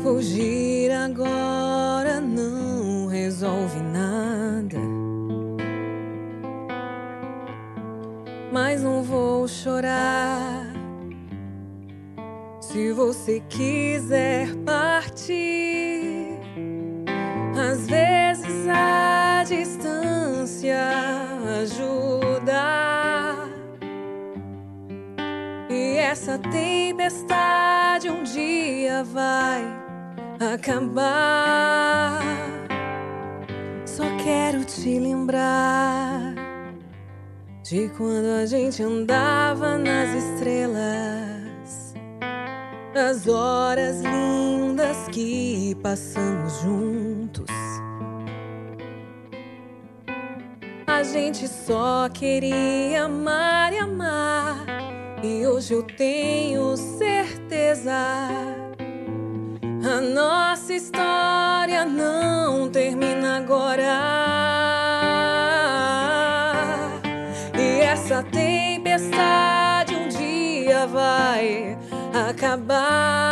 [0.00, 4.78] Fugir agora não resolve nada.
[8.52, 10.72] Mas não vou chorar
[12.60, 14.59] se você quiser
[26.30, 29.64] essa tempestade um dia vai
[30.54, 32.20] acabar.
[33.84, 36.34] Só quero te lembrar
[37.64, 41.94] de quando a gente andava nas estrelas,
[42.94, 47.50] as horas lindas que passamos juntos.
[50.86, 54.59] A gente só queria amar e amar.
[55.22, 57.92] E hoje eu tenho certeza.
[59.84, 64.00] A nossa história não termina agora.
[67.54, 71.76] E essa tempestade um dia vai
[72.28, 73.30] acabar.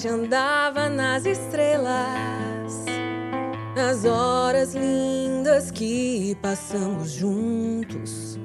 [0.00, 2.86] Gente andava nas estrelas,
[3.76, 8.38] nas horas lindas que passamos juntos.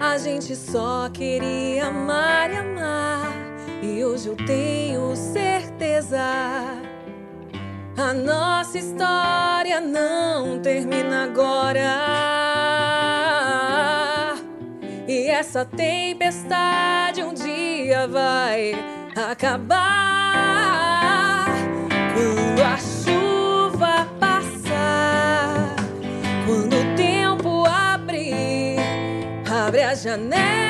[0.00, 3.32] A gente só queria amar e amar,
[3.80, 6.18] e hoje eu tenho certeza.
[7.96, 12.00] A nossa história não termina agora.
[15.06, 19.84] E essa tempestade um dia vai acabar.
[22.14, 25.76] Quando a chuva passar,
[26.46, 28.78] quando o tempo abrir,
[29.48, 30.63] abre a janela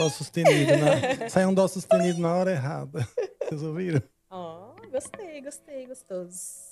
[0.00, 0.72] dó sustenido.
[0.78, 3.06] Na, saiu um dó sustenido na hora errada.
[3.42, 4.02] Vocês ouviram?
[4.30, 6.70] Ó, gostei, gostei, gostoso.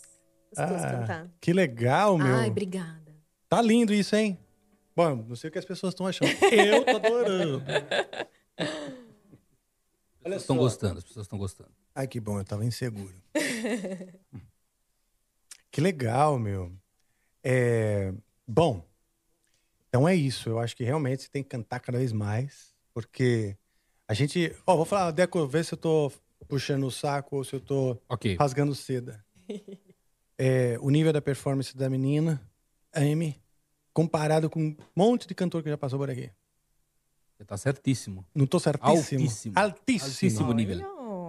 [0.51, 1.31] Gostoso Ah, cantar.
[1.41, 2.35] que legal, meu.
[2.35, 3.15] Ai, obrigada.
[3.49, 4.39] Tá lindo isso, hein?
[4.97, 6.31] Bom, não sei o que as pessoas estão achando.
[6.53, 7.63] Eu tô adorando.
[10.25, 10.63] Olha estão só.
[10.63, 11.71] gostando, as pessoas estão gostando.
[11.95, 13.15] Ai, que bom, eu tava inseguro.
[15.71, 16.73] Que legal, meu.
[17.45, 18.13] É,
[18.47, 18.85] Bom,
[19.89, 20.49] então é isso.
[20.49, 23.57] Eu acho que realmente você tem que cantar cada vez mais, porque
[24.09, 24.53] a gente.
[24.67, 26.11] Ó, vou falar, Deco, vê se eu tô
[26.49, 28.37] puxando o saco ou se eu tô Ok.
[28.37, 29.25] rasgando seda.
[30.41, 32.41] É, o nível da performance da menina,
[32.95, 33.43] a Amy,
[33.93, 36.31] comparado com um monte de cantor que já passou por aqui.
[37.37, 38.25] Você tá certíssimo.
[38.33, 39.25] Não tô certíssimo.
[39.25, 39.57] Altíssimo.
[39.59, 40.07] Altíssimo.
[40.07, 40.79] Altíssimo nível.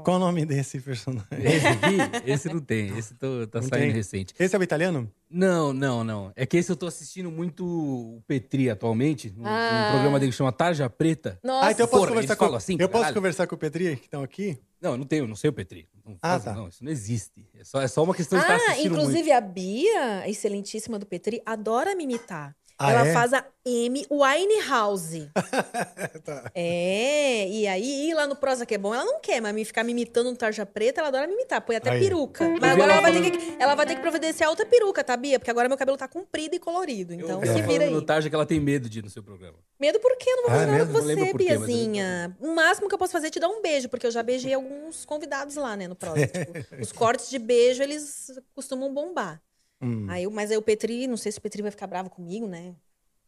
[0.04, 1.28] Qual o nome desse personagem?
[1.32, 1.98] Esse aqui,
[2.32, 2.98] esse não tem.
[2.98, 3.92] Esse tô- tá Não saindo tem?
[3.92, 4.34] recente.
[4.40, 5.12] Esse é o italiano?
[5.30, 6.32] Não, não, não.
[6.36, 9.34] É que esse eu tô assistindo muito o Petri atualmente.
[9.38, 9.90] Um, um Ah.
[9.92, 11.40] programa dele que chama Tarja Preta.
[11.44, 11.68] Nossa.
[11.68, 14.06] Ah, então eu posso Porra, conversar com assim, Eu posso conversar com o Petri, que
[14.06, 14.58] estão aqui?
[14.82, 15.88] Não, eu não tenho, não sei o Petri.
[16.06, 16.54] Não, Ah, faz- tá.
[16.54, 17.46] não, isso não existe.
[17.54, 21.06] É só, é só uma questão de estar Ah, assistindo inclusive a Bia, excelentíssima do
[21.06, 22.56] Petri, adora me imitar.
[22.82, 23.14] Ah, Ela é?
[23.14, 25.30] faz a Amy Winehouse.
[26.24, 26.52] Tá.
[26.56, 29.64] É, e aí ir lá no Prosa que é bom, ela não quer, mas me
[29.66, 31.62] ficar me imitando no Tarja Preta, ela adora me imitar.
[31.62, 32.00] Põe até Aí.
[32.00, 32.48] peruca.
[32.60, 35.16] Mas agora ela vai, ter falando- que, ela vai ter que providenciar outra peruca, tá,
[35.18, 35.40] Bia?
[35.40, 37.14] Porque agora meu cabelo tá comprido e colorido.
[37.14, 37.92] Então eu se vira aí.
[37.92, 39.58] no Tarja que ela tem medo de ir no seu programa.
[39.80, 40.30] Medo por quê?
[40.30, 40.94] Eu não vou Ah, fazer nada mesmo?
[40.94, 42.38] com você, por quê, eu Biazinha.
[42.40, 44.54] O máximo que eu posso fazer é te dar um beijo, porque eu já beijei
[44.54, 46.16] alguns convidados lá, né, no Prosa.
[46.28, 49.42] Tipo, os cortes de beijo, eles costumam bombar.
[49.82, 50.08] Hum.
[50.10, 52.76] Aí, mas aí o Petri, não sei se o Petri vai ficar bravo comigo, né?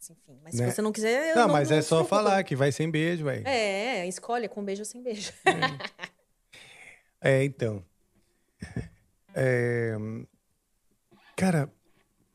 [0.09, 0.67] Enfim, mas Né?
[0.69, 2.89] se você não quiser, eu Não, não mas é se só falar que vai sem
[2.89, 3.47] beijo, velho.
[3.47, 5.31] É, escolhe, é com beijo ou sem beijo.
[7.23, 7.85] É, então.
[9.35, 9.95] É,
[11.35, 11.71] Cara,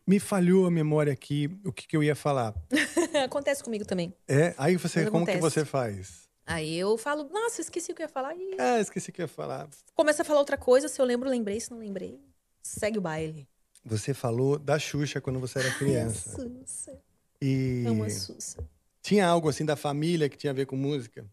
[0.06, 2.54] me falhou a memória aqui, o que, que eu ia falar.
[3.24, 4.14] Acontece comigo também.
[4.28, 5.54] É, aí você, Mas como que acontece.
[5.60, 6.28] você faz?
[6.46, 8.34] Aí eu falo, nossa, esqueci o que eu ia falar.
[8.36, 9.68] E Ah, esqueci o que eu ia falar.
[9.94, 10.86] começa a falar outra coisa.
[10.88, 11.58] Se eu lembro, lembrei.
[11.60, 12.20] Se não lembrei,
[12.62, 13.48] segue o baile.
[13.86, 16.30] Você falou da Xuxa quando você era criança.
[16.42, 16.98] Sussa.
[17.40, 18.68] E Amo a Sussa.
[19.00, 21.24] tinha algo assim da família que tinha a ver com música?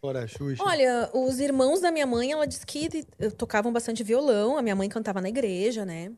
[0.00, 0.62] Fora a Xuxa?
[0.62, 4.56] Olha, os irmãos da minha mãe, ela disse que eh, tocavam bastante violão.
[4.56, 6.10] A minha mãe cantava na igreja, né?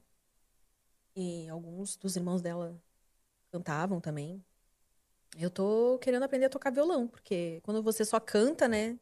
[1.16, 2.80] E alguns dos irmãos dela
[3.50, 4.40] cantavam também.
[5.36, 8.96] Eu tô querendo aprender a tocar violão, porque quando você só canta, né?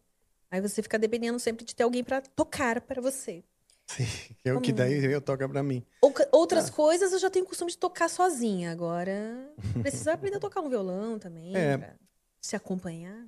[0.50, 3.44] Aí você fica dependendo sempre de ter alguém pra tocar pra você.
[3.86, 4.05] Sim,
[4.44, 5.85] é o que daí eu toca pra mim.
[6.01, 6.28] Ouca- Ah.
[6.36, 8.70] Outras coisas eu já tenho o costume de tocar sozinha.
[8.73, 9.52] Agora,
[9.82, 11.77] precisa aprender a tocar um violão também, É.
[11.78, 11.94] pra
[12.40, 13.27] se acompanhar.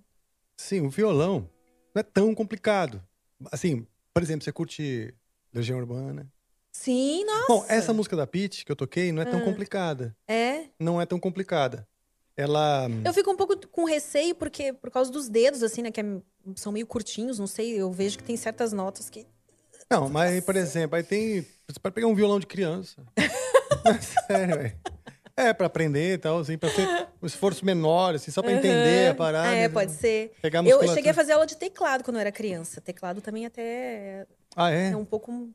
[0.58, 1.48] Sim, o violão
[1.94, 3.02] não é tão complicado.
[3.52, 5.14] Assim, por exemplo, você curte
[5.52, 6.30] Legião Urbana?
[6.72, 7.46] Sim, nossa.
[7.48, 9.44] Bom, essa música da Pitty que eu toquei não é tão Ah.
[9.44, 10.16] complicada.
[10.28, 10.66] É.
[10.78, 11.86] Não é tão complicada.
[12.36, 12.86] Ela.
[13.02, 15.90] Eu fico um pouco com receio, porque por causa dos dedos, assim, né?
[15.90, 16.22] Que é-
[16.54, 17.72] são meio curtinhos, não sei.
[17.80, 19.26] Eu vejo que tem certas notas que.
[19.90, 21.42] Não, mas, por exemplo, aí tem.
[21.68, 23.02] Você pode pegar um violão de criança.
[24.26, 24.76] Sério, velho.
[25.36, 26.88] É, pra aprender e tal, assim, pra ter
[27.22, 29.54] um esforço menor, assim, só pra entender a parada.
[29.54, 30.32] É, pode ser.
[30.64, 32.80] Eu cheguei a fazer aula de teclado quando eu era criança.
[32.80, 34.26] Teclado também até
[34.56, 34.90] Ah, é?
[34.92, 35.50] é um pouco.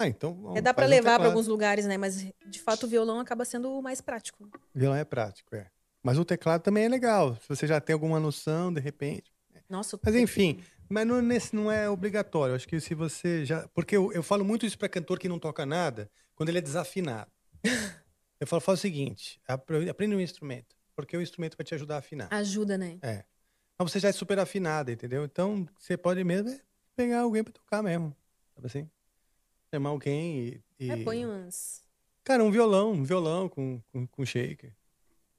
[0.00, 0.54] Ah, então.
[0.56, 1.30] É, dá pra um levar pra teclado.
[1.30, 1.98] alguns lugares, né?
[1.98, 4.48] Mas de fato o violão acaba sendo o mais prático.
[4.74, 5.66] Violão é prático, é.
[6.02, 7.34] Mas o teclado também é legal.
[7.42, 9.30] Se você já tem alguma noção, de repente.
[9.68, 12.54] Nossa, o Mas enfim, mas não, nesse não é obrigatório.
[12.54, 13.66] Acho que se você já.
[13.68, 16.62] Porque eu, eu falo muito isso pra cantor que não toca nada, quando ele é
[16.62, 17.30] desafinado.
[18.40, 21.96] eu falo, fala o seguinte: apre- aprende um instrumento, porque o instrumento vai te ajudar
[21.96, 22.28] a afinar.
[22.32, 22.98] ajuda, né?
[23.02, 23.24] É.
[23.78, 25.24] Mas você já é super afinada, entendeu?
[25.24, 26.60] Então você pode mesmo é
[26.96, 28.14] pegar alguém pra tocar mesmo.
[28.54, 28.90] Sabe assim?
[29.72, 30.62] Chamar alguém e.
[30.80, 31.82] e- É, põe umas.
[32.24, 34.72] Cara, um violão, um violão com, com, com shaker.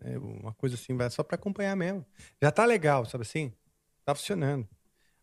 [0.01, 2.05] É, uma coisa assim, vai só pra acompanhar mesmo.
[2.41, 3.53] Já tá legal, sabe assim?
[4.05, 4.67] Tá funcionando.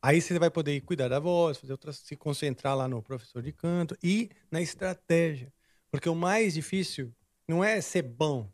[0.07, 3.51] Aí você vai poder cuidar da voz, fazer outras, se concentrar lá no professor de
[3.51, 5.53] canto e na estratégia.
[5.91, 7.13] Porque o mais difícil
[7.49, 8.49] não é ser bom.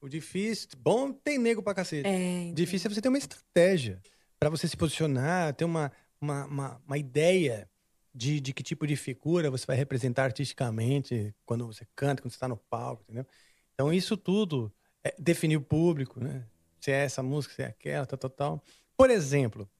[0.00, 2.08] O difícil, bom tem nego pra cacete.
[2.08, 4.02] É, Difícil é você ter uma estratégia
[4.40, 7.70] pra você se posicionar, ter uma, uma, uma, uma ideia
[8.12, 12.38] de, de que tipo de figura você vai representar artisticamente quando você canta, quando você
[12.38, 13.24] está no palco, entendeu?
[13.72, 14.72] Então isso tudo
[15.04, 16.44] é definir o público, né?
[16.80, 18.62] Se é essa música, se é aquela, tal, tal, tal.
[18.96, 19.70] Por exemplo,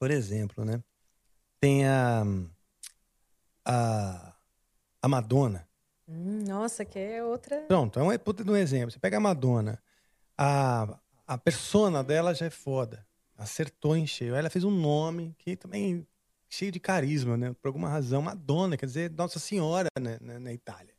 [0.00, 0.82] por exemplo, né?
[1.60, 2.24] Tem a,
[3.66, 4.34] a,
[5.02, 5.68] a Madonna.
[6.08, 7.60] Hum, nossa, que é outra.
[7.68, 8.90] Pronto, é um puta de um exemplo.
[8.90, 9.78] Você pega a Madonna,
[10.38, 13.06] a, a persona dela já é foda.
[13.36, 14.34] Acertou em cheio.
[14.34, 16.06] Ela fez um nome que também
[16.48, 17.54] cheio de carisma, né?
[17.60, 18.22] Por alguma razão.
[18.22, 20.18] Madonna, quer dizer, Nossa Senhora né?
[20.22, 20.94] na, na Itália.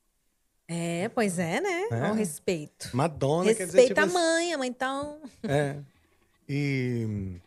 [0.67, 1.87] É, pois é, né?
[1.91, 2.01] É.
[2.07, 2.95] Ao respeito.
[2.95, 5.21] Madonna, quer dizer, Respeita tipo a mãe, a mãe então.
[5.43, 5.77] É.
[6.47, 7.41] E,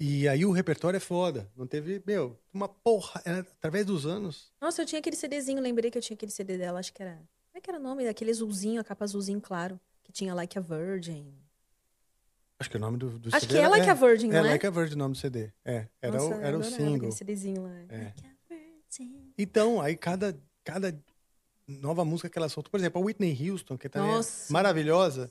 [0.00, 1.50] e aí o repertório é foda.
[1.54, 3.20] Não teve, meu, uma porra.
[3.24, 4.50] Era, através dos anos.
[4.58, 7.16] Nossa, eu tinha aquele CDzinho, lembrei que eu tinha aquele CD dela, acho que era.
[7.16, 8.08] Como é que era o nome?
[8.08, 11.34] Aquele azulzinho, a capa azulzinho claro, que tinha Like a Virgin.
[12.58, 14.32] Acho que é o nome do, do Acho CD que é Like a Virgin, é,
[14.32, 14.50] não é?
[14.52, 15.52] Like a Virgin o nome do CD.
[15.64, 16.96] É, era, Nossa, o, era o single.
[16.96, 17.74] Aquele CDzinho lá.
[17.88, 17.98] É.
[18.04, 19.32] Like a Virgin.
[19.36, 20.98] Então, aí cada, cada
[21.66, 24.50] nova música que ela soltou, por exemplo, a Whitney Houston, que também Nossa.
[24.50, 25.30] é maravilhosa,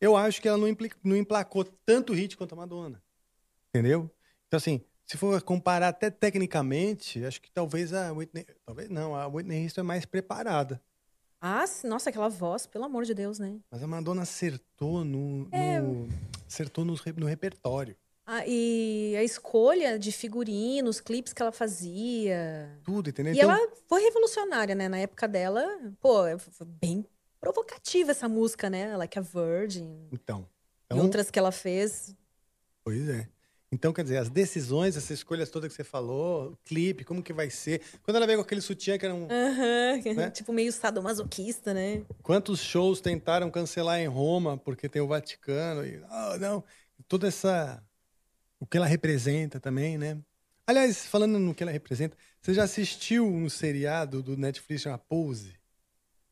[0.00, 3.02] eu acho que ela não, impli- não emplacou tanto hit quanto a Madonna.
[3.74, 4.10] Entendeu?
[4.46, 8.46] Então, assim, se for comparar até tecnicamente, acho que talvez a Whitney.
[8.64, 10.80] Talvez não, a Whitney Houston é mais preparada.
[11.40, 13.60] Ah, nossa, aquela voz, pelo amor de Deus, né?
[13.70, 15.48] Mas a Madonna acertou no.
[15.52, 15.80] É.
[15.80, 16.08] no-
[16.46, 17.96] acertou no, no repertório.
[18.26, 22.78] Ah, e a escolha de figurinos, clipes que ela fazia.
[22.82, 23.32] Tudo, entendeu?
[23.32, 24.88] E Então, ela foi revolucionária, né?
[24.88, 25.64] Na época dela,
[26.00, 27.06] pô, foi bem
[27.40, 28.96] provocativa essa música, né?
[28.96, 30.08] Like a Virgin.
[30.12, 32.14] então, E então, outras que ela fez.
[32.84, 33.28] Pois é.
[33.70, 37.34] Então, quer dizer, as decisões, essas escolhas todas que você falou, o clipe, como que
[37.34, 37.82] vai ser.
[38.02, 39.26] Quando ela veio com aquele sutiã que era um.
[39.26, 40.30] Né?
[40.32, 42.02] tipo meio sadomasoquista, né?
[42.22, 46.64] Quantos shows tentaram cancelar em Roma porque tem o Vaticano e ah, não,
[47.06, 47.82] toda essa
[48.58, 50.18] o que ela representa também, né?
[50.66, 55.58] Aliás, falando no que ela representa, você já assistiu um seriado do Netflix chamado Pose?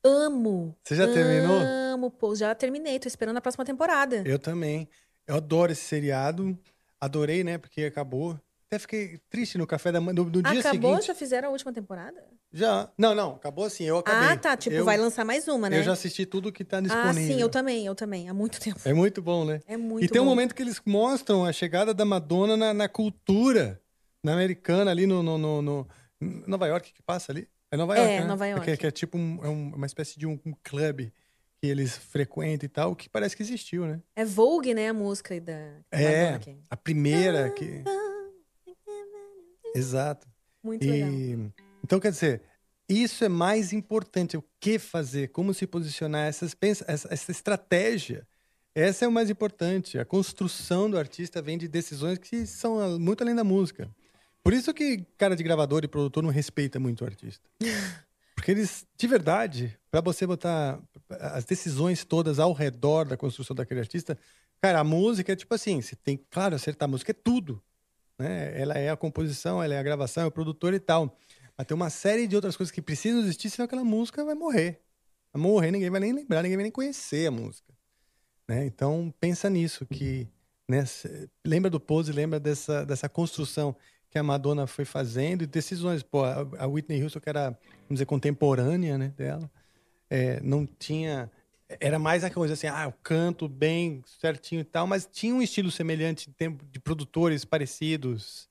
[0.04, 0.76] Amo.
[0.82, 1.58] Você já terminou?
[1.58, 4.22] Amo, pô, já terminei, tô esperando a próxima temporada.
[4.26, 4.88] Eu também.
[5.26, 6.56] Eu adoro esse seriado.
[7.00, 7.58] Adorei, né?
[7.58, 8.38] Porque acabou.
[8.68, 10.14] Até fiquei triste no café da manhã.
[10.14, 10.90] No, no dia Acabou?
[10.94, 11.06] seguinte.
[11.06, 12.20] Já fizeram a última temporada?
[12.52, 12.90] Já.
[12.98, 13.32] Não, não.
[13.36, 13.84] Acabou assim.
[13.84, 14.28] Eu acabei.
[14.28, 14.56] Ah, tá.
[14.56, 15.78] Tipo, Eu- vai lançar mais uma, né?
[15.78, 17.34] Eu já assisti tudo que tá ah, disponível.
[17.36, 18.28] sim, eu também, eu também.
[18.28, 18.80] Há muito tempo.
[18.84, 19.60] É muito bom, né?
[19.68, 20.30] É muito E tem um bom.
[20.30, 23.80] momento que eles mostram a chegada da Madonna na, na cultura
[24.24, 25.88] na americana, ali no, no, no- no-
[26.48, 27.46] Nova York, que passa ali?
[27.70, 28.24] É Nova É, York, né?
[28.24, 28.64] Nova York.
[28.66, 31.12] Que, que é tipo um- é um- uma espécie de um, um clube
[31.60, 34.00] que eles frequentam e tal, que parece que existiu, né?
[34.14, 34.88] É Vogue, né?
[34.88, 36.38] A música da É,
[36.68, 37.82] a primeira que...
[39.74, 40.26] Exato.
[40.62, 41.52] Muito E- legal.
[41.84, 42.42] Então, quer dizer,
[42.88, 44.36] isso é mais importante.
[44.36, 48.26] O que fazer, como se posicionar, essas, pensa- essa, essa estratégia.
[48.74, 49.98] Essa é o mais importante.
[49.98, 53.88] A construção do artista vem de decisões que são ah, muito além da música.
[54.42, 57.48] Por isso que cara de gravador e produtor não respeita muito o artista.
[58.36, 63.80] Porque eles, de verdade, para você botar as decisões todas ao redor da construção daquele
[63.80, 64.16] artista,
[64.60, 67.60] cara, a música é tipo assim, você tem, claro, acertar a música é tudo
[68.18, 68.60] né?
[68.60, 71.16] Ela é a composição, ela é a gravação, é o produtor e tal.
[71.56, 74.80] Mas tem uma série de outras coisas que precisam existir, senão aquela música vai morrer.
[75.32, 77.74] Vai morrer, ninguém vai nem lembrar, ninguém vai nem conhecer a música.
[78.48, 78.66] Né?
[78.66, 80.28] Então, pensa nisso, que
[80.68, 80.84] né,
[81.44, 83.76] lembra do Pose, lembra dessa, dessa construção
[84.10, 86.02] que a Madonna foi fazendo e decisões.
[86.02, 89.50] Pô, a Whitney Houston, que era, vamos dizer, contemporânea né, dela,
[90.08, 91.30] é, não tinha.
[91.80, 95.42] Era mais a coisa assim, ah, eu canto bem, certinho e tal, mas tinha um
[95.42, 96.32] estilo semelhante
[96.70, 98.48] de produtores parecidos.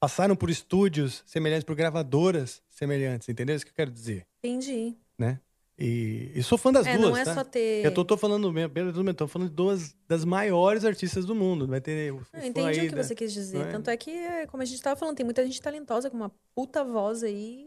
[0.00, 3.56] Passaram por estúdios semelhantes, por gravadoras semelhantes, entendeu?
[3.56, 4.96] Isso que eu quero dizer, Entendi.
[5.16, 5.40] né?
[5.78, 7.34] E, e sou fã das É, duas, não é tá?
[7.34, 10.84] só ter- Eu tô, tô falando mesmo, pelo menos, tô falando de duas das maiores
[10.86, 11.66] artistas do mundo.
[11.66, 13.66] Vai ter o, o Eu fã entendi aí o que da- você quis dizer.
[13.66, 13.70] é?
[13.70, 16.82] Tanto é que, como a gente tava falando, tem muita gente talentosa com uma puta
[16.82, 17.66] voz aí.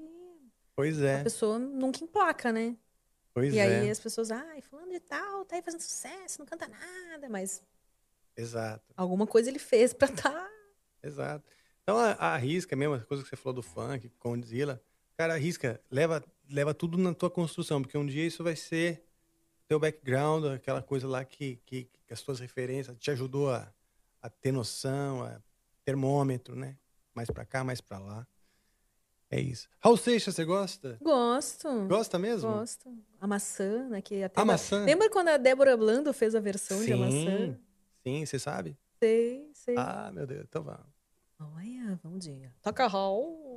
[0.76, 2.76] Pois A é, pessoa nunca emplaca, né?
[3.31, 3.91] pois e aí é.
[3.91, 7.61] as pessoas, ai, fulano de tal, tá aí fazendo sucesso, não canta nada, mas
[8.36, 10.49] Exato, alguma coisa ele fez pra tá.
[11.03, 11.45] exato.
[11.84, 14.81] Então a, a arrisca mesmo, as coisas que você falou do funk, Condzilla.
[15.19, 19.03] Cara, arrisca, leva, leva tudo na tua construção, porque um dia isso vai ser
[19.67, 23.69] teu background, aquela coisa lá que, que, que as tuas referências te ajudou a,
[24.21, 25.41] a ter noção, a
[25.83, 26.77] termômetro, né?
[27.13, 28.25] Mais pra cá, mais pra lá.
[29.29, 29.67] É isso.
[29.81, 30.97] Raul Seixas, você gosta?
[31.01, 31.67] Gosto.
[31.89, 32.49] Gosta mesmo?
[32.49, 32.89] Gosto.
[33.19, 34.01] A maçã, né?
[34.01, 34.85] Que até A maçã?
[34.85, 37.59] Lembra quando a Débora Blando fez a versão de a maçã?
[38.07, 38.77] sim, você sabe?
[39.03, 39.75] Sei, sei.
[39.77, 40.87] Ah, meu Deus, então vamos.
[41.37, 42.53] Olha, bom dia.
[42.61, 43.48] Toca Raul.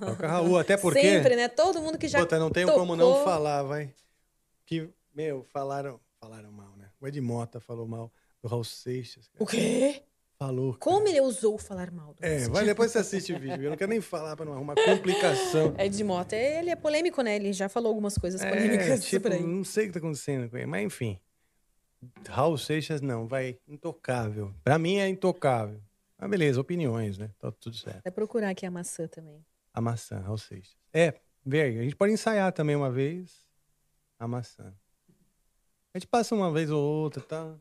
[0.00, 1.00] Toca Raul, até porque...
[1.00, 1.48] Sempre, né?
[1.48, 2.80] Todo mundo que já Puta, não tenho tocou...
[2.80, 3.92] como não falar, vai.
[4.64, 6.90] Que, meu, falaram, falaram mal, né?
[7.00, 8.12] O Ed Mota falou mal
[8.42, 9.28] do Raul Seixas.
[9.28, 9.42] cara.
[9.42, 10.02] O quê?
[10.38, 10.72] Falou.
[10.74, 10.80] cara.
[10.80, 13.62] Como ele ousou falar mal do É, Raul vai depois você assiste o vídeo.
[13.64, 15.74] Eu não quero nem falar pra não arrumar complicação.
[15.78, 17.36] Ed Mota, ele é polêmico, né?
[17.36, 19.42] Ele já falou algumas coisas É, polêmicas tipo, por aí.
[19.42, 21.18] não sei o que tá acontecendo com ele, mas enfim.
[22.28, 24.52] Raul Seixas não, vai, intocável.
[24.62, 25.80] Pra mim é intocável.
[26.18, 27.30] Mas beleza, opiniões, né?
[27.38, 28.02] Tá tudo certo.
[28.02, 29.44] Vai procurar aqui a maçã também.
[29.72, 30.76] A maçã, Raul Seixas.
[30.92, 31.14] É,
[31.44, 33.46] velho, a gente pode ensaiar também uma vez
[34.18, 34.74] a maçã.
[35.92, 37.54] A gente passa uma vez ou outra, tá?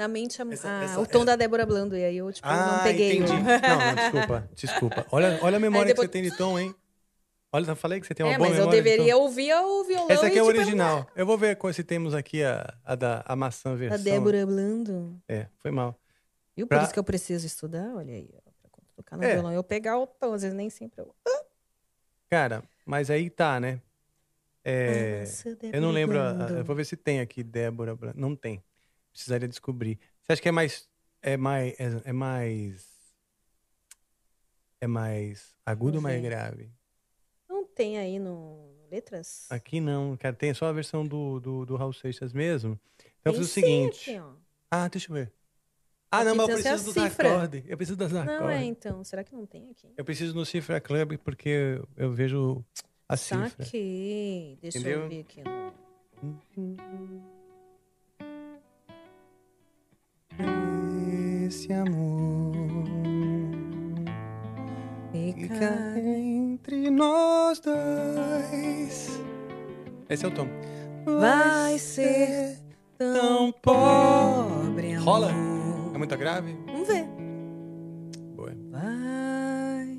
[0.00, 1.96] Na, mente a- Essa- a- essa- o tom da Débora Blando.
[1.96, 3.20] E aí eu, tipo, não Ah, peguei.
[3.20, 3.32] o- entendi.
[3.32, 5.06] Não, não, desculpa, desculpa.
[5.12, 6.74] Olha, olha a memória depois- que você tem de tom, hein?
[7.52, 9.20] Olha, eu falei que você tem uma É, boa mas eu memória de deveria tom.
[9.22, 10.06] ouvir o violão.
[10.10, 11.06] Essa aqui e é a te original.
[11.16, 13.96] Eu vou ver qual- se temos aqui a, a da a maçã perguntar.
[13.96, 14.04] versão.
[14.04, 15.20] Da Débora Blando.
[15.28, 15.98] É, foi mal.
[16.56, 16.66] Viu?
[16.66, 18.28] Por Pra- isso que eu preciso estudar, olha aí.
[18.72, 19.32] Pra tocar no É.
[19.34, 21.14] violão, eu pegar o tom, às vezes nem sempre eu...
[22.30, 23.80] Cara, mas aí tá, né?
[24.62, 26.20] É, Nossa, eu não lembro.
[26.20, 26.54] a- Blando.
[26.58, 27.96] Eu vou ver se tem aqui Débora.
[27.96, 28.62] Blan- Não tem.
[29.12, 29.98] Precisaria descobrir.
[30.22, 30.88] Você acha que é mais.
[31.22, 31.74] É mais.
[31.78, 32.88] É, é mais.
[34.80, 36.70] É mais agudo ou mais grave?
[37.48, 39.46] Não tem aí no Letras?
[39.50, 40.34] Aqui não, cara.
[40.34, 42.80] Tem só a versão do, do, do Raul Seixas mesmo.
[43.20, 44.10] Então eu Tem fiz o seguinte.
[44.10, 44.32] aqui, ó.
[44.70, 45.32] Ah, deixa eu ver.
[46.10, 47.28] Ah, não, mas eu preciso dos cifra.
[47.36, 47.62] acordes.
[47.68, 48.56] Eu preciso das Não, acordes.
[48.60, 49.04] é, então.
[49.04, 49.92] Será que não tem aqui?
[49.96, 52.64] Eu preciso no Cifra Club porque eu vejo
[53.08, 53.48] a cifra.
[53.64, 54.58] Saquei.
[54.60, 55.02] Deixa Entendeu?
[55.02, 55.42] eu ver aqui.
[56.56, 57.39] no-
[61.50, 62.54] Esse amor
[65.10, 69.20] fica entre nós dois.
[70.08, 70.46] Esse é o tom.
[71.04, 72.56] Vai ser
[72.96, 75.04] tão pobre amor.
[75.04, 75.32] Rola?
[75.92, 76.56] É muito grave?
[76.66, 77.04] Vamos ver.
[78.36, 78.54] Boa.
[78.70, 79.98] Vai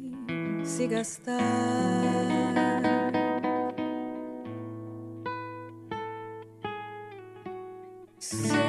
[0.64, 1.38] se gastar.
[8.18, 8.61] Se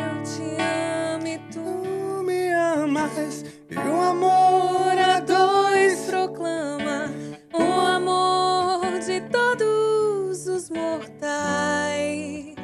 [3.71, 7.11] e o amor a dois proclama
[7.53, 12.55] o amor de todos os mortais.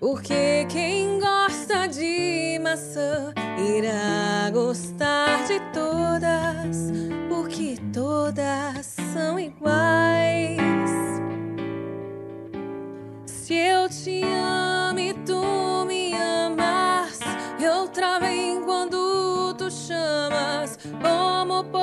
[0.00, 6.90] Porque quem gosta de maçã irá gostar de todas,
[7.28, 10.21] porque todas são iguais.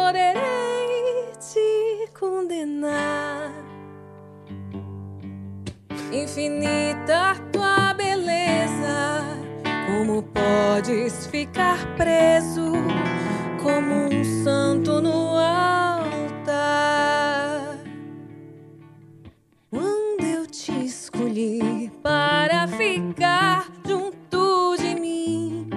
[0.10, 3.54] Poderei te condenar?
[6.12, 9.22] Infinita tua beleza,
[9.86, 12.72] como podes ficar preso
[13.62, 16.58] como um santo no altar?
[19.70, 25.70] Quando eu te escolhi para ficar junto de mim,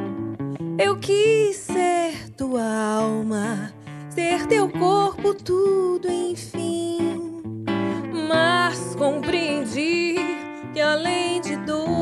[0.78, 3.71] eu quis ser tua alma,
[4.14, 7.22] ser teu corpo, tudo enfim.
[8.28, 10.16] Mas compreendi
[10.72, 12.01] que além de dois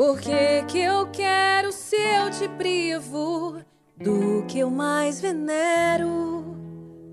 [0.00, 3.62] Por que que eu quero se eu te privo
[3.98, 6.56] do que eu mais venero?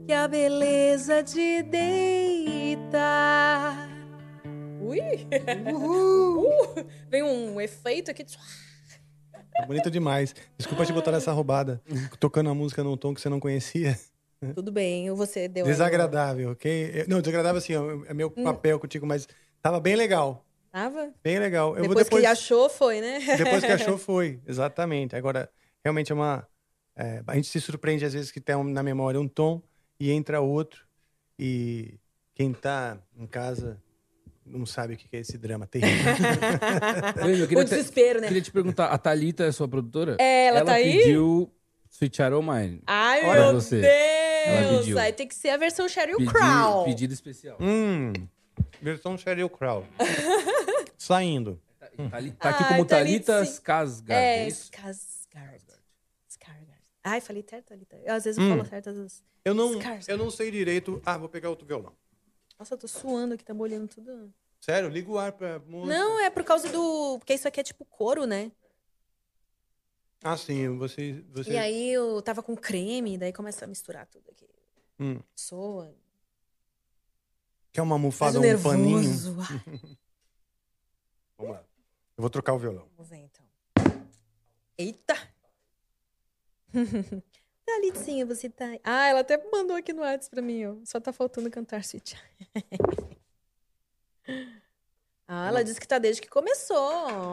[0.06, 2.96] Que a beleza de deitar.
[4.80, 5.02] Ui!
[5.76, 8.26] Uh, vem um efeito aqui.
[9.58, 10.34] É bonito demais.
[10.58, 11.82] Desculpa te botar nessa roubada.
[12.22, 14.00] Tocando a música num tom que você não conhecia.
[14.56, 15.66] Tudo bem, você deu.
[15.66, 17.04] Desagradável, ok?
[17.10, 18.46] Não, desagradável assim, ó, é meu Hum.
[18.46, 19.28] papel contigo, mas
[19.62, 20.47] tava bem legal.
[20.78, 21.12] Tava?
[21.24, 21.70] Bem legal.
[21.76, 23.20] Eu depois, vou depois que achou, foi, né?
[23.36, 24.40] Depois que achou, foi.
[24.46, 25.16] Exatamente.
[25.16, 25.50] Agora,
[25.84, 26.48] realmente é uma.
[26.96, 29.60] é, a gente se surpreende às vezes que tem um- na memória um tom
[30.00, 30.86] e entra outro.
[31.40, 31.96] E
[32.36, 33.82] quem tá em casa
[34.46, 36.14] não sabe o que é esse drama terrível.
[37.60, 38.28] O te- desespero, né?
[38.28, 40.16] Queria te perguntar, a Thalita é sua produtora?
[40.20, 41.00] É, ela tá aí?
[41.00, 41.52] pediu
[41.90, 42.82] Sweet Child Mine.
[42.86, 43.82] Ai, meu você.
[43.84, 44.80] Ela Deus!
[44.82, 45.00] pediu.
[45.00, 46.86] Aí tem que ser a versão Sheryl Crow.
[46.86, 47.58] Pedido especial.
[47.60, 48.14] hum,
[48.82, 49.86] versão Sheryl Crow.
[51.08, 51.62] Saindo.
[51.80, 53.52] Tá, ali- tá aqui Ai, como Thalita, Thalita.
[53.62, 54.12] Skarsgård.
[54.12, 54.48] É, é?
[54.48, 55.78] Skarsgård.
[57.04, 57.96] Ai, falei certo, Thalita.
[58.04, 58.50] Eu, Às vezes eu Hum.
[58.58, 59.24] falo certo, às vezes...
[59.46, 60.10] Eu não, Skarsgård.
[60.10, 61.02] eu não sei direito.
[61.06, 61.94] Ah, vou pegar outro violão.
[62.60, 64.34] Nossa, eu tô suando aqui, tá molhando tudo.
[64.60, 65.98] Sério, liga o ar pra música.
[65.98, 67.18] Não, é por causa do...
[67.20, 68.52] Porque isso aqui é tipo couro, né?
[70.22, 71.24] Ah, sim, você.
[71.32, 71.52] você...
[71.52, 74.50] E aí eu tava com creme, daí começa a misturar tudo aqui.
[75.00, 75.20] Hum.
[75.36, 75.96] Soa.
[77.72, 79.00] Quer uma almofada ou um paninho?
[79.00, 79.38] nervoso.
[79.50, 79.98] Ai,
[81.38, 81.64] Vamos lá.
[82.18, 82.88] Eu vou trocar o violão.
[82.96, 83.46] Vamos ver então.
[84.78, 85.16] Eita!
[87.66, 88.66] Thalitzinha, você tá.
[88.66, 90.76] aí?" Ah, ela até mandou aqui no WhatsApp pra mim, ó.
[90.84, 93.18] Só tá faltando cantar Sweet Child.
[95.28, 97.32] ah, ela disse que tá desde que começou.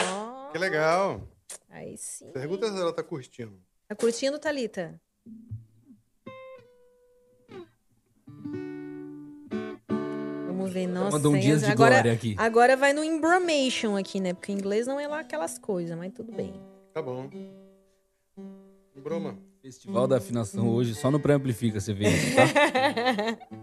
[0.52, 1.26] Que legal.
[1.68, 2.30] Aí sim.
[2.32, 3.62] Pergunta se ela tá curtindo.
[3.88, 5.00] Tá curtindo, Thalita?
[10.64, 11.10] Vamos ver, nossa.
[11.10, 12.34] mandou um dias de agora, glória aqui.
[12.38, 14.32] Agora vai no embromation aqui, né?
[14.32, 16.54] Porque em inglês não é lá aquelas coisas, mas tudo bem.
[16.94, 17.28] Tá bom.
[18.96, 19.38] Broma.
[19.60, 22.44] Festival da afinação hoje só no pré-amplifica você vê isso, tá?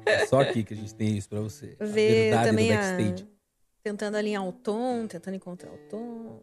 [0.05, 1.75] É só aqui que a gente tem isso pra você.
[1.79, 2.77] A Ver também do a...
[2.77, 3.27] backstage.
[3.83, 6.41] Tentando alinhar o tom, tentando encontrar o tom.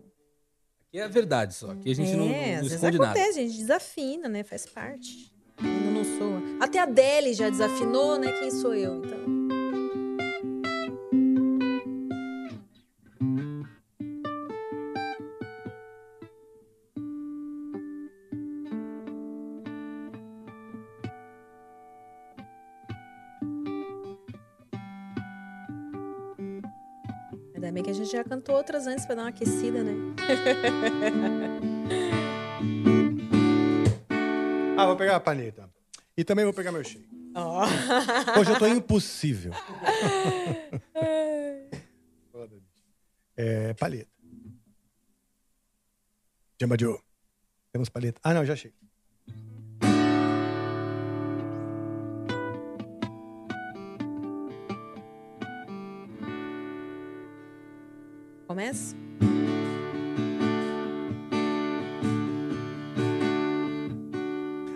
[0.88, 1.70] Aqui é a verdade só.
[1.70, 3.10] Aqui a gente não, é, não às vezes esconde nada.
[3.10, 4.42] acontece, a gente desafina, né?
[4.42, 5.32] Faz parte.
[5.58, 6.40] Ainda não soa.
[6.60, 8.32] Até a Adele já desafinou, né?
[8.32, 9.57] Quem sou eu, então?
[27.78, 29.92] Bem que a gente já cantou outras antes pra dar uma aquecida, né?
[34.76, 35.70] Ah, vou pegar a paneta.
[36.16, 37.08] E também vou pegar meu shake.
[37.34, 37.64] Ó.
[38.40, 39.52] Hoje eu tô impossível.
[43.40, 44.10] É, paleta.
[46.60, 46.98] Jamba Joe.
[47.70, 48.20] Temos paleta.
[48.24, 48.74] Ah, não, já achei.
[58.58, 58.96] Começa?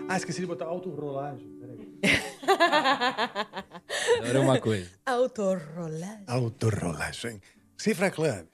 [0.07, 1.45] Ah, esqueci de botar autorrolagem.
[1.59, 1.99] Peraí.
[4.19, 4.89] Agora é uma coisa.
[5.05, 6.23] Autorrolagem.
[6.27, 7.41] Autorrolagem.
[7.77, 8.45] Cifra Club.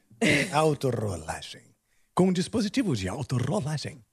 [0.52, 1.62] Autorrolagem.
[2.16, 4.04] Com um dispositivo de autorrolagem.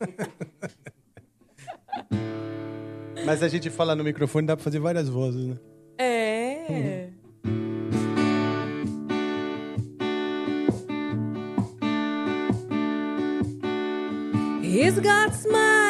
[3.26, 5.58] Mas a gente fala no microfone, dá pra fazer várias vozes, né?
[5.98, 6.66] É.
[14.82, 15.81] He's got smile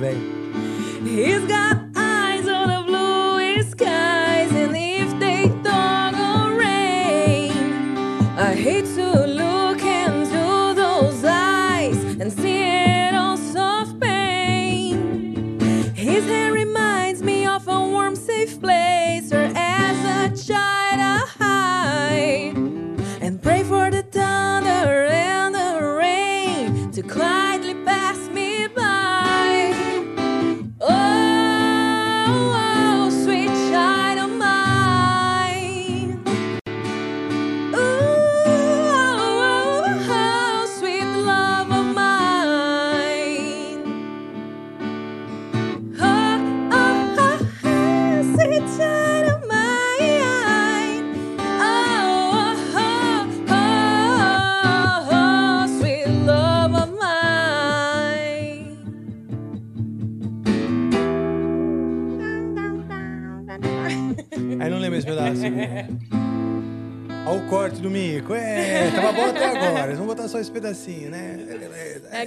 [0.00, 0.29] Tipo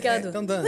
[0.07, 0.62] aquela do-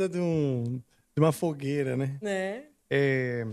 [0.00, 0.80] Puta de, um,
[1.14, 2.16] de uma fogueira, né?
[2.22, 2.62] né?
[2.88, 3.46] É,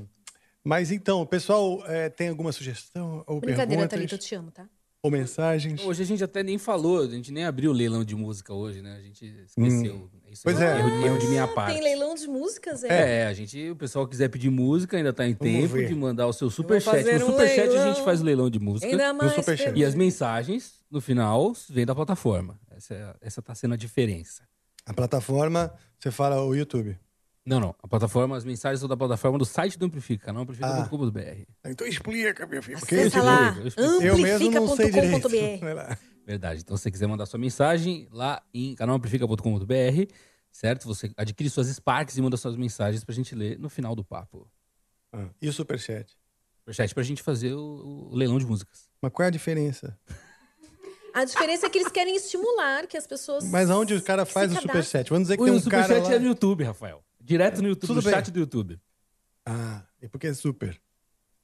[0.63, 4.51] mas então, o pessoal é, tem alguma sugestão ou Brincadeira, perguntas Thalita, eu te amo,
[4.51, 4.69] tá?
[5.03, 5.83] ou mensagens?
[5.83, 8.81] Hoje a gente até nem falou, a gente nem abriu o leilão de música hoje,
[8.81, 8.95] né?
[8.95, 9.95] A gente esqueceu.
[9.95, 10.09] Hum.
[10.31, 10.79] Isso Pois um é.
[10.79, 11.73] Erro, erro de minha parte.
[11.73, 13.23] Tem leilão de músicas, é?
[13.23, 15.89] É, a gente, o pessoal quiser pedir música, ainda tá em Vamos tempo ver.
[15.89, 17.03] de mandar o seu superchat.
[17.03, 17.93] No um superchat a leilão.
[17.93, 18.89] gente faz o leilão de música.
[18.89, 19.33] Ainda mais.
[19.75, 22.57] E as mensagens, no final, vêm da plataforma.
[22.71, 24.43] Essa, é- essa tá sendo a diferença.
[24.87, 26.97] A plataforma, você fala o YouTube.
[27.45, 27.75] Não, não.
[27.83, 31.19] A plataforma, as mensagens são da plataforma do site do Amplifica, canal amplifica.com.br.
[31.65, 32.79] Então explica, meu filho.
[32.79, 35.97] Porque Acessa eu lá, amplifica.com.br.
[36.25, 36.61] Verdade.
[36.61, 40.13] Então, se você quiser mandar sua mensagem lá em canalamplifica.com.br,
[40.51, 40.87] certo?
[40.87, 44.49] Você adquire suas Sparks e manda suas mensagens pra gente ler no final do papo.
[45.11, 46.17] Ah, e o superchat?
[46.59, 48.89] Superchat pra gente fazer o, o leilão de músicas.
[49.01, 49.97] Mas qual é a diferença?
[51.19, 53.43] A diferença é que eles querem estimular que as pessoas.
[53.45, 55.09] Mas aonde o cara faz o superchat?
[55.09, 56.13] Vamos dizer que O tem um superchat cara lá...
[56.13, 57.03] é no YouTube, Rafael.
[57.19, 58.13] Direto no YouTube, Tudo no bem.
[58.13, 58.79] chat do YouTube.
[59.45, 60.79] Ah, e por que é super?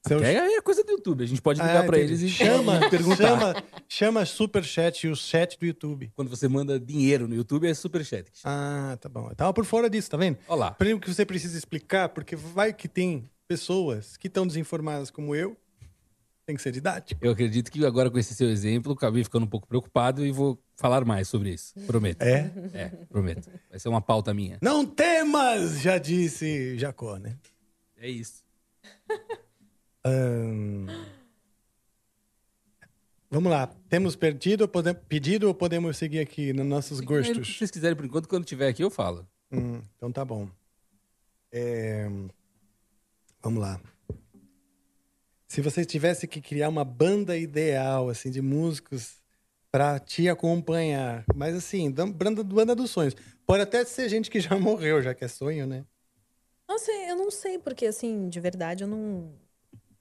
[0.05, 1.23] Seu- é, é coisa do YouTube.
[1.23, 2.13] A gente pode ligar Ah, pra entendi.
[2.13, 3.15] eles e chama, perguntar.
[3.25, 6.11] chama, chama superchat e o chat do YouTube.
[6.15, 8.29] Quando você manda dinheiro no YouTube, é superchat.
[8.43, 9.29] Ah, tá bom.
[9.29, 10.37] Eu tava por fora disso, tá vendo?
[10.47, 10.71] Olha lá.
[10.71, 15.57] Primeiro que você precisa explicar, porque vai que tem pessoas que estão desinformadas como eu.
[16.45, 17.25] Tem que ser didático.
[17.25, 20.61] Eu acredito que agora com esse seu exemplo, acabei ficando um pouco preocupado e vou
[20.75, 21.73] falar mais sobre isso.
[21.87, 22.21] Prometo.
[22.21, 22.51] É?
[22.73, 23.49] É, prometo.
[23.69, 24.57] Vai ser uma pauta minha.
[24.61, 27.37] Não temas, já disse Jacó, né?
[27.97, 28.43] É isso.
[33.31, 33.67] Vamos lá.
[33.87, 37.57] Temos perdido podemos, pedido ou podemos seguir aqui nos nossos Se gostos?
[37.57, 39.25] vocês quiserem, por enquanto, quando tiver aqui, eu falo.
[39.51, 40.49] Hum, então tá bom.
[41.51, 42.07] É,
[43.43, 43.79] Vamos lá.
[45.53, 49.21] Se você tivesse que criar uma banda ideal, assim, de músicos
[49.71, 53.13] pra te acompanhar, mas assim, da- banda, banda dos sonhos.
[53.45, 55.85] Pode até ser gente que já morreu, já que é sonho, né?
[56.67, 59.31] Nossa, eu não sei, porque assim, de verdade, eu não,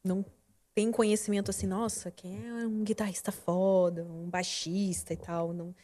[0.03, 0.24] não
[0.74, 5.53] tenho conhecimento assim, nossa, quem é um guitarrista foda, um baixista e tal.
[5.53, 5.74] Não,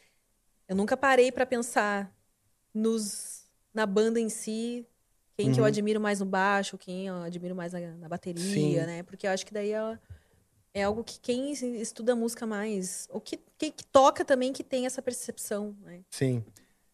[0.67, 2.11] eu nunca parei pra pensar
[2.73, 4.87] nos, na banda em si,
[5.39, 5.69] quem que eu Uhum.
[5.69, 8.85] admiro mais no baixo, quem eu admiro mais na, na bateria, Sim.
[8.85, 9.03] né?
[9.03, 9.97] Porque eu acho que daí é,
[10.73, 14.85] é algo que quem estuda música mais, ou que, que, que toca também, que tem
[14.85, 16.01] essa percepção, né?
[16.11, 16.43] Sim.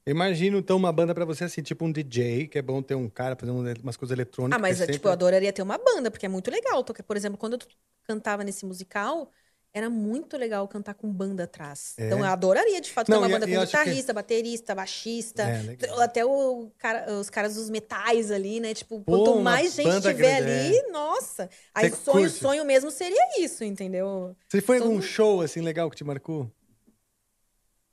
[0.07, 3.09] Imagino, então, uma banda pra você, assim, tipo um DJ, que é bom ter um
[3.09, 4.55] cara fazendo umas coisas eletrônicas.
[4.55, 6.84] Ah, mas é tipo, sempre- eu adoraria ter uma banda, porque é muito legal.
[6.84, 7.59] Por exemplo, quando eu
[8.03, 9.31] cantava nesse musical,
[9.76, 11.95] era muito legal cantar com banda atrás.
[11.97, 12.06] É?
[12.06, 16.02] Então eu adoraria, de fato, ter uma banda com acho que- guitarrista, baterista, baixista, É,
[16.02, 18.73] até o cara- os caras dos metais ali, né?
[18.73, 21.49] Tipo, Pô, quanto mais gente tiver grande, ali, nossa.
[21.73, 22.39] Aí Você sonho, curte?
[22.39, 24.34] sonho mesmo seria isso, entendeu?
[24.47, 26.49] Você foi em algum show, assim, legal que te marcou?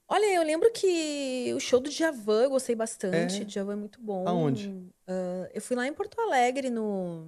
[0.07, 3.43] Olha, eu lembro que o show do Djavan eu gostei bastante.
[3.43, 3.45] É?
[3.45, 4.29] Djavan é muito bom.
[4.29, 4.73] Aonde?
[5.09, 7.27] Ah, eu fui lá em Porto Alegre, no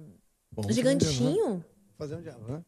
[0.49, 1.65] Bom, Gigantinho.
[1.97, 2.63] Fazer um Djavan.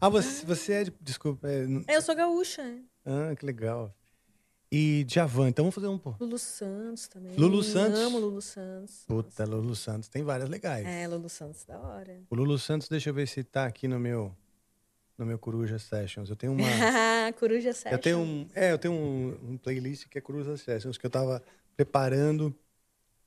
[0.00, 0.92] Ah, você, você é de...
[1.00, 1.48] Desculpa.
[1.48, 1.64] É...
[1.86, 2.82] É, eu sou gaúcha, né?
[3.04, 3.94] Ah, que legal.
[4.70, 6.14] E Djavan, então vamos fazer um, pô.
[6.18, 7.36] Lulu Santos também.
[7.36, 7.98] Lulu Santos?
[8.00, 9.04] Amo Lulu Santos.
[9.06, 10.08] Puta, Lulu Santos.
[10.08, 10.86] Tem várias legais.
[10.86, 12.22] É, Lulu Santos, da hora.
[12.30, 14.34] O Lulu Santos, deixa eu ver se tá aqui no meu...
[15.18, 16.30] No meu Coruja Sessions.
[16.30, 16.66] Eu tenho uma...
[17.38, 17.94] Coruja Session.
[17.94, 21.10] Eu tenho um, é, eu tenho um, um playlist que é Coruja Sessions, que eu
[21.10, 21.42] tava
[21.76, 22.52] preparando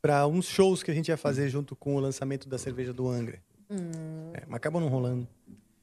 [0.02, 3.08] para uns shows que a gente ia fazer junto com o lançamento da cerveja do
[3.08, 3.42] Angra.
[3.70, 5.28] Hum, É, mas acabou não rolando.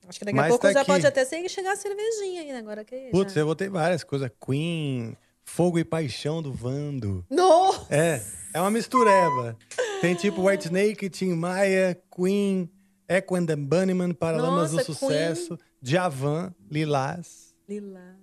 [0.09, 0.91] acho que daqui Mas a pouco tá já aqui.
[0.91, 2.59] pode até ser chegar a cervejinha aí, né?
[2.59, 3.41] Agora que Putz, já...
[3.41, 4.31] eu botei várias coisas.
[4.45, 7.25] Queen, Fogo e Paixão do Vando.
[7.29, 7.87] Nossa!
[7.95, 8.23] É,
[8.55, 9.57] é uma mistureba.
[10.01, 12.71] Tem tipo White Snake, Tim Maia, Queen,
[13.09, 17.55] Echo and the Bunnyman, Paralamas do Sucesso, Javan, Lilás.
[17.69, 18.17] Lila.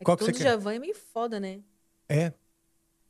[0.00, 0.50] É Qual que que você quer?
[0.50, 1.60] Djavan é meio foda, né?
[2.08, 2.32] É.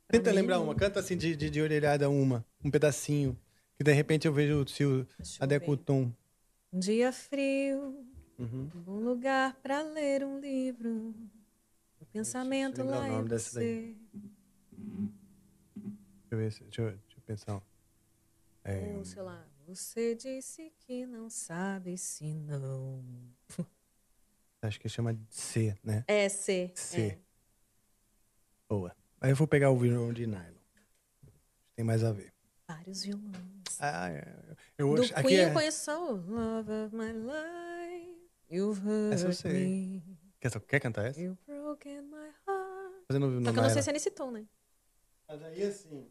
[0.09, 0.65] Tenta mim, lembrar não.
[0.65, 0.75] uma.
[0.75, 2.45] Canta assim de, de, de orelhada uma.
[2.65, 3.39] Um pedacinho.
[3.79, 5.07] Que de repente eu vejo o eu
[5.41, 6.13] adequa o tom.
[6.73, 8.05] Um dia frio,
[8.39, 8.69] Uhum.
[8.87, 11.15] um lugar pra ler um livro.
[12.01, 13.97] O pensamento lá o nome dessa daí.
[13.97, 13.97] você.
[16.29, 16.53] Deixa eu ver.
[16.53, 17.63] se- Deixa eu, deixa eu pensar.
[18.65, 23.03] É, Ou, sei lá, você disse que não sabe se não.
[24.61, 26.05] acho que chama de C, né?
[26.09, 26.73] É, C.
[26.75, 27.01] C.
[27.01, 27.19] é.
[28.69, 28.95] Boa.
[29.21, 30.59] Aí eu vou pegar o violão de nylon.
[31.75, 32.33] Tem mais a ver.
[32.69, 33.35] Vários violões.
[33.81, 34.35] Ah, é.
[34.77, 35.49] eu Do aqui Queen é...
[35.49, 38.19] eu conheço só o Love of My Life.
[38.51, 39.53] You've hurt Essa eu sei.
[39.53, 40.19] me.
[40.41, 41.21] Quer, quer cantar essa?
[41.21, 42.17] You've broken my
[42.47, 43.05] heart.
[43.07, 43.83] Fazendo Só que eu não sei nylon.
[43.83, 44.47] se é nesse tom, né?
[45.27, 46.07] Mas aí assim.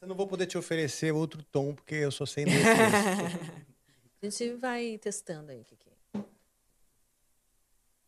[0.00, 3.38] Eu não vou poder te oferecer outro tom, porque eu sou sem defesa.
[4.22, 5.92] A gente vai testando aí o que, que é.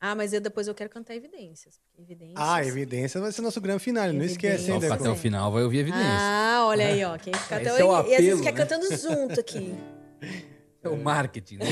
[0.05, 1.81] Ah, mas eu, depois eu quero cantar evidências.
[1.97, 2.37] Evidências.
[2.37, 4.13] ah, evidência vai ser nosso grande final.
[4.13, 6.09] Não esquece, hein, ficar até o final vai ouvir evidência.
[6.09, 7.17] Ah, olha aí, ó.
[7.17, 8.57] Quem fica até é o E às vezes apelo, fica né?
[8.57, 9.75] cantando junto aqui.
[10.85, 11.67] É o marketing, né?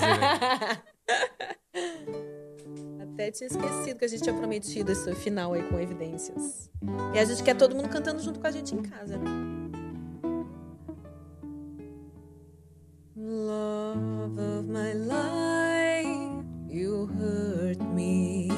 [0.00, 0.82] tá.
[3.00, 6.68] Até tinha esquecido que a gente tinha prometido esse final aí com evidências.
[7.14, 9.30] E a gente quer todo mundo cantando junto com a gente em casa, né?
[13.14, 15.55] Love of my life,
[16.76, 18.50] you hurt me.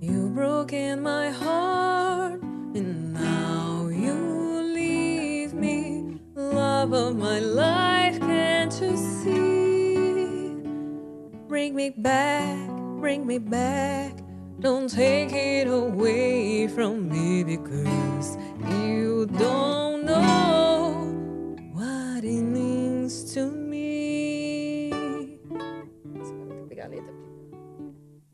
[0.00, 2.42] You broke in my heart,
[2.74, 4.14] and now you
[4.74, 6.18] leave me.
[6.34, 10.56] Love of my life, can't you see?
[11.46, 12.68] Bring me back,
[12.98, 14.18] bring me back.
[14.58, 18.36] Don't take it away from me because
[18.82, 20.49] you don't know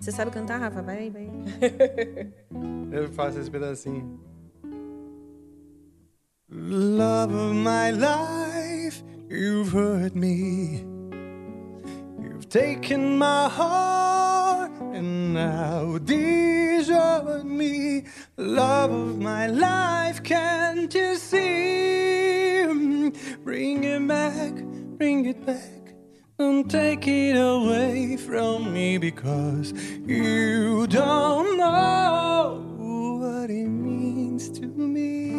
[0.06, 0.80] Você sabe cantar, Rafa?
[0.82, 1.28] Vai, vai.
[2.96, 4.20] Eu faço esse pedacinho.
[6.48, 10.86] Love of my life, you've hurt me.
[12.22, 18.04] You've taken my heart and now desert me.
[18.36, 22.64] Love of my life, can't you see?
[23.42, 24.52] Bring it back,
[24.98, 25.75] bring it back.
[26.38, 29.72] Don't take it away from me because
[30.04, 32.62] you don't know
[33.18, 35.30] what it means to me.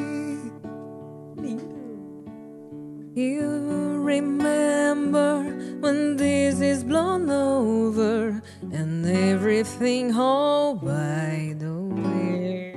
[3.14, 5.44] You remember
[5.82, 8.42] when this is blown over
[8.72, 12.74] and everything all by the way.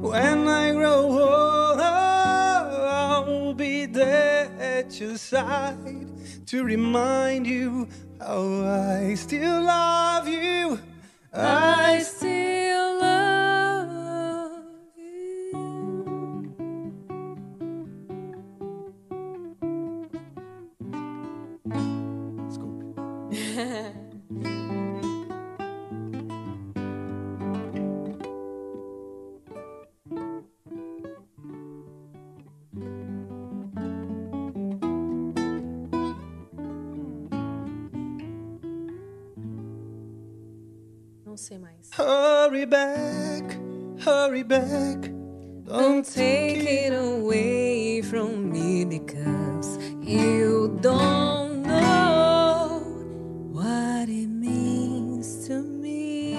[0.00, 2.07] When I grow old, I'll be
[3.98, 6.06] there at your side
[6.46, 7.88] to remind you
[8.20, 10.78] how I still love you.
[11.32, 13.17] I still love
[42.58, 43.56] Hurry back,
[44.00, 45.12] hurry back.
[45.66, 52.80] Don't take it away from me because you don't know
[53.52, 56.34] what it means to me.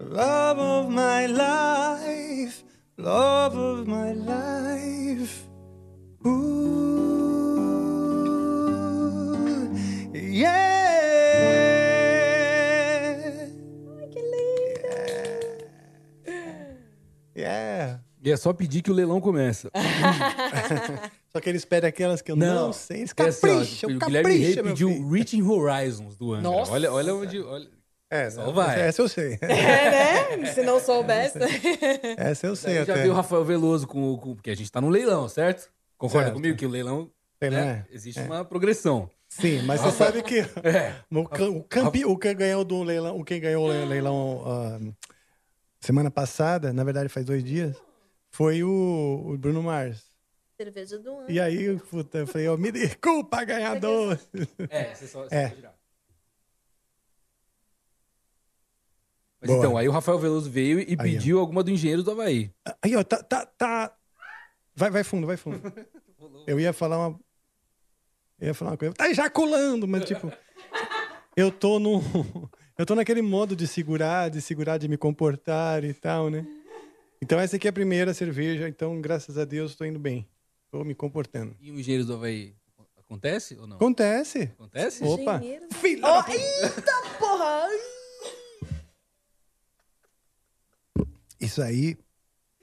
[0.00, 2.64] Love of my life,
[2.96, 3.45] love
[18.26, 19.70] E é só pedir que o leilão começa.
[21.32, 22.98] Só que eles pedem aquelas que eu não, sei.
[23.02, 25.10] Eles É assim, ó, capricham, o Guilherme Rey capricha, pediu filho.
[25.10, 26.50] Reaching Horizons do Angra.
[26.50, 26.72] Nossa.
[26.72, 27.40] Olha, olha onde.
[27.40, 27.68] Olha...
[28.10, 28.80] É, Só não, vai.
[28.80, 29.38] Essa eu sei.
[29.42, 30.46] É, né?
[30.52, 31.38] Se não soubesse.
[32.16, 33.02] Essa eu sei Já até.
[33.02, 34.34] viu o Rafael Veloso com, o- com.
[34.34, 35.68] Porque a gente tá no leilão, certo?
[35.98, 36.34] Concorda Certo.
[36.36, 37.10] comigo que o leilão.
[37.38, 37.84] Tem, né, né?
[37.92, 38.24] Existe É.
[38.24, 39.08] uma progressão.
[39.28, 40.94] Sim, mas você sabe que É.
[41.12, 44.78] o, ca- o, campe, o que ganhou do leilão, o quem ganhou o leilão ah,
[45.80, 47.76] semana passada, na verdade faz dois dias,
[48.36, 50.10] foi o, o Bruno Mars.
[50.58, 51.30] Cerveja do ano.
[51.30, 54.18] E aí, puta, eu falei, ó, me desculpa, ganhador.
[54.68, 55.54] É, você só, você É.
[59.40, 59.58] Mas Boa.
[59.58, 61.02] então, aí o Rafael Veloso veio e Aí, ó.
[61.02, 62.52] pediu alguma do Engenheiro do Havaí.
[62.82, 63.96] Aí, ó, tá, tá, tá.
[64.74, 65.60] Vai, vai fundo, vai fundo.
[66.46, 67.18] Eu ia falar uma.
[68.38, 68.94] Eu ia falar uma coisa.
[68.94, 70.30] Tá ejaculando, mas tipo.
[71.34, 72.02] Eu tô no.
[72.76, 76.46] Eu tô naquele modo de segurar, de segurar, de me comportar e tal, né?
[77.22, 80.28] Então essa aqui é a primeira cerveja, então graças a Deus tô indo bem.
[80.70, 81.56] Tô me comportando.
[81.60, 82.54] E o Engenheiro do Havaí
[82.98, 83.76] acontece ou não?
[83.76, 84.42] Acontece.
[84.58, 85.04] Acontece?
[85.04, 85.36] Opa.
[85.36, 85.66] Engenheiro.
[86.00, 86.32] Da puta.
[86.34, 87.68] eita porra!
[91.40, 91.96] Isso aí.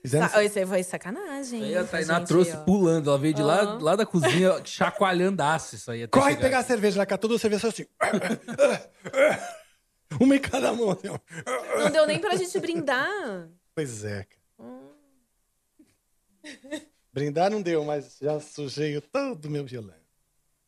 [0.02, 0.28] Fizeram...
[0.28, 1.62] Sa- Isso aí foi sacanagem.
[1.64, 2.56] Aí a Tainá gente, trouxe ó.
[2.64, 3.08] pulando.
[3.08, 3.78] Ela veio de lá, Aham.
[3.82, 6.02] lá da cozinha, chacoalhandaço isso aí.
[6.02, 7.86] até Corre chegar pegar a cerveja lá, catou duas cervejas assim.
[10.20, 10.90] Uma em cada mão.
[10.90, 11.08] Assim.
[11.78, 13.48] Não deu nem pra gente brindar.
[13.74, 14.24] Pois é.
[14.24, 14.43] cara.
[17.12, 19.94] Brindar não deu, mas já sujei todo o meu violão.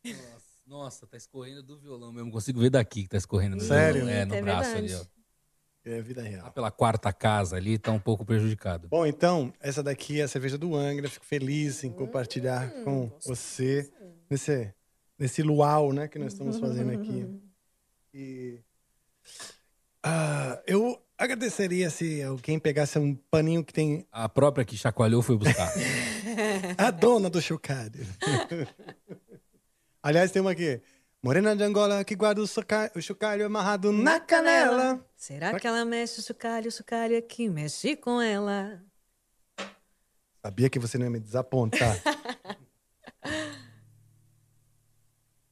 [0.05, 2.31] Nossa, nossa, tá escorrendo do violão mesmo.
[2.31, 4.05] Consigo ver daqui que tá escorrendo do Sério?
[4.05, 4.13] violão.
[4.13, 4.93] É, no É braço verdade.
[4.93, 5.17] ali, ó.
[5.89, 6.43] É vida real.
[6.43, 8.89] Lá pela quarta casa ali, tá um pouco prejudicado.
[8.89, 11.09] Bom, então, essa daqui é a cerveja do Angra.
[11.09, 13.89] Fico feliz em compartilhar com você
[14.29, 14.73] nesse,
[15.17, 17.25] nesse luau né, que nós estamos fazendo aqui.
[18.13, 18.63] E
[20.01, 25.37] ah, eu agradeceria se alguém pegasse um paninho que tem A própria que chacoalhou foi
[25.37, 25.71] buscar.
[26.77, 28.05] a dona do chocalho.
[30.03, 30.81] Aliás, tem uma aqui.
[31.21, 35.03] Morena de Angola que guarda o, soca- o chocalho amarrado na canela.
[35.15, 38.81] Será que ela mexe o chocalho, o chocalho aqui mexe com ela?
[40.45, 41.97] Sabia que você não ia me desapontar.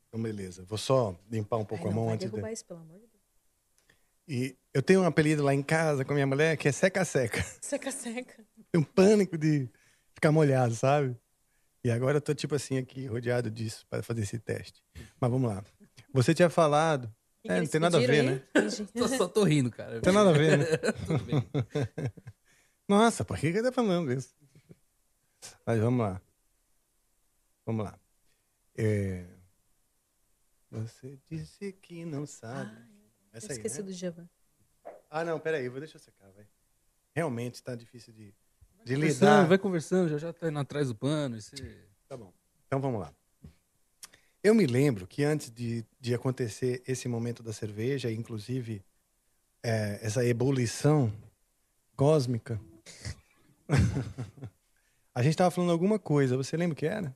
[0.08, 0.64] então, beleza.
[0.66, 2.32] Vou só limpar um pouco Ai, a não mão vai antes de...
[2.32, 3.15] derrubar isso, pelo amor de Deus.
[4.28, 7.44] E eu tenho um apelido lá em casa com a minha mulher que é seca-seca.
[7.62, 8.44] Seca, seca.
[8.72, 9.70] Tenho pânico de
[10.14, 11.16] ficar molhado, sabe?
[11.84, 14.82] E agora eu tô tipo assim aqui, rodeado disso para fazer esse teste.
[15.20, 15.64] Mas vamos lá.
[16.12, 17.14] Você tinha falado...
[17.44, 18.88] que é, não tem nada a ver, pediram, né?
[18.94, 19.96] Tô- só tô rindo, cara.
[19.96, 20.66] Não tem nada a ver, né?
[21.06, 21.48] Tudo bem.
[22.90, 24.36] Nossa, por que que tá falando isso?
[25.66, 26.22] Mas vamos lá.
[27.66, 28.00] Vamos lá.
[28.76, 29.26] É,
[30.72, 32.95] Você disse que não sabe.
[33.36, 33.84] Essa aí, Esqueci né?
[33.84, 34.30] do Javan.
[35.10, 36.48] Ah, não, peraí, vou deixar secar, vai.
[37.14, 38.34] Realmente tá difícil de,
[38.86, 39.46] de lidar.
[39.46, 41.36] vai conversando, já já tá indo atrás do pano.
[41.36, 41.54] Esse...
[42.08, 42.34] Tá bom.
[42.68, 43.14] Então vamos lá.
[44.42, 48.82] Eu me lembro que antes de, de acontecer esse momento da cerveja, inclusive
[49.62, 51.12] é, essa ebulição
[51.96, 52.60] cósmica,
[55.14, 56.38] a gente estava falando alguma coisa.
[56.38, 57.16] Você lembra o que era?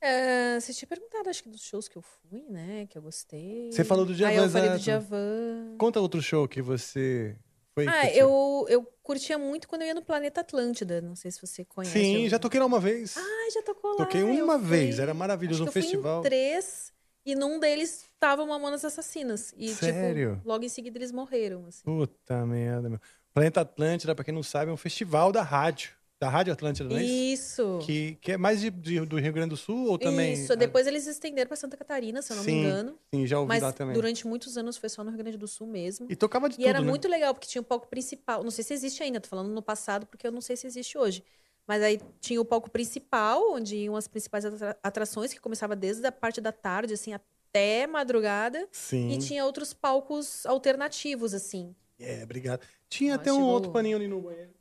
[0.00, 2.86] É, você tinha perguntado, acho que dos shows que eu fui, né?
[2.88, 3.70] Que eu gostei.
[3.72, 4.78] Você falou do Ah, Djavan, eu falei do.
[4.78, 5.76] Djavan.
[5.78, 7.36] Conta outro show que você
[7.74, 7.86] foi.
[7.88, 11.00] Ah, eu, eu curtia muito quando eu ia no Planeta Atlântida.
[11.00, 11.98] Não sei se você conhece.
[11.98, 13.16] Sim, eu- já toquei lá uma vez.
[13.16, 13.96] Ai, já tocou lá.
[13.96, 16.22] Toquei uma fui- vez, era maravilhoso, acho um fui festival.
[16.22, 16.92] Três,
[17.24, 19.54] e num deles tava Mamonas Assassinas.
[19.56, 20.36] E, Sério?
[20.36, 21.82] tipo, logo em seguida eles morreram, assim.
[21.84, 23.00] Puta merda, meu.
[23.32, 25.90] Planeta Atlântida, pra quem não sabe, é um festival da rádio.
[26.18, 27.62] Da Rádio Atlântida, não é isso?
[27.62, 27.78] Isso.
[27.84, 30.32] Que, que é mais de, de- do Rio Grande do Sul ou também?
[30.32, 32.98] Isso, depois eles estenderam pra Santa Catarina, se eu não sim, me engano.
[33.14, 33.94] Sim, já ouvi Mas lá também.
[33.94, 36.06] durante muitos anos foi só no Rio Grande do Sul mesmo.
[36.08, 36.88] E tocava de E tudo, era né?
[36.88, 38.42] muito legal, porque tinha o palco principal.
[38.42, 40.96] Não sei se existe ainda, tô falando no passado, porque eu não sei se existe
[40.96, 41.22] hoje.
[41.66, 46.06] Mas aí tinha o palco principal, onde iam as principais atra- atrações, que começava desde
[46.06, 48.66] a parte da tarde, assim, até madrugada.
[48.72, 49.10] Sim.
[49.10, 51.74] E tinha outros palcos alternativos, assim.
[51.98, 52.60] É, obrigado.
[52.88, 54.55] Tinha até um outro paninho ali no banheiro.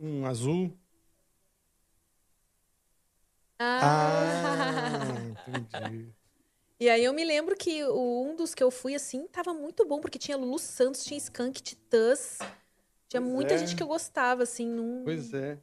[0.00, 0.72] Um, azul.
[3.58, 5.16] Ah,
[5.48, 6.12] entendi.
[6.78, 9.86] E aí eu me lembro que o- um dos que eu fui, assim, tava muito
[9.86, 12.38] bom, porque tinha Lulu Santos, tinha Skank Titãs.
[13.08, 13.58] Tinha Pois muita é.
[13.58, 14.68] gente que eu gostava, assim.
[14.68, 15.02] Num...
[15.02, 15.58] Pois é.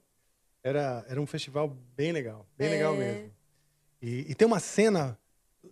[0.63, 2.47] Era, era um festival bem legal.
[2.57, 2.97] Bem legal É.
[2.97, 3.31] mesmo.
[4.01, 5.15] E, e tem uma cena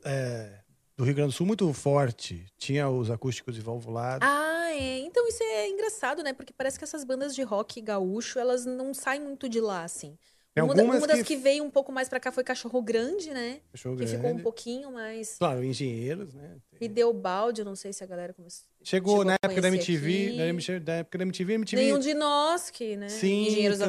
[0.06, 0.60] é,
[0.96, 2.46] do Rio Grande do Sul muito forte.
[2.56, 4.24] Tinha os acústicos de valvulado.
[4.24, 5.00] Ah, é.
[5.00, 6.34] Então isso é engraçado, né?
[6.34, 10.18] Porque parece que essas bandas de rock gaúcho, elas não saem muito de lá, assim.
[10.54, 11.36] Tem Uma, da- uma das que- que...
[11.38, 13.62] veio um pouco mais pra cá foi Cachorro Grande, né?
[13.72, 14.44] Cachorro que ficou um Grande.
[14.44, 15.38] pouquinho mais.
[15.38, 16.58] Claro, engenheiros, né?
[16.82, 18.68] E deu balde, não sei se a galera começou.
[18.84, 21.82] Chegou, na a época da MTV, da MTV, da época da MTV, MTV.
[21.82, 23.08] Nenhum de nós que, né?
[23.08, 23.88] Sim, Engenheiros também.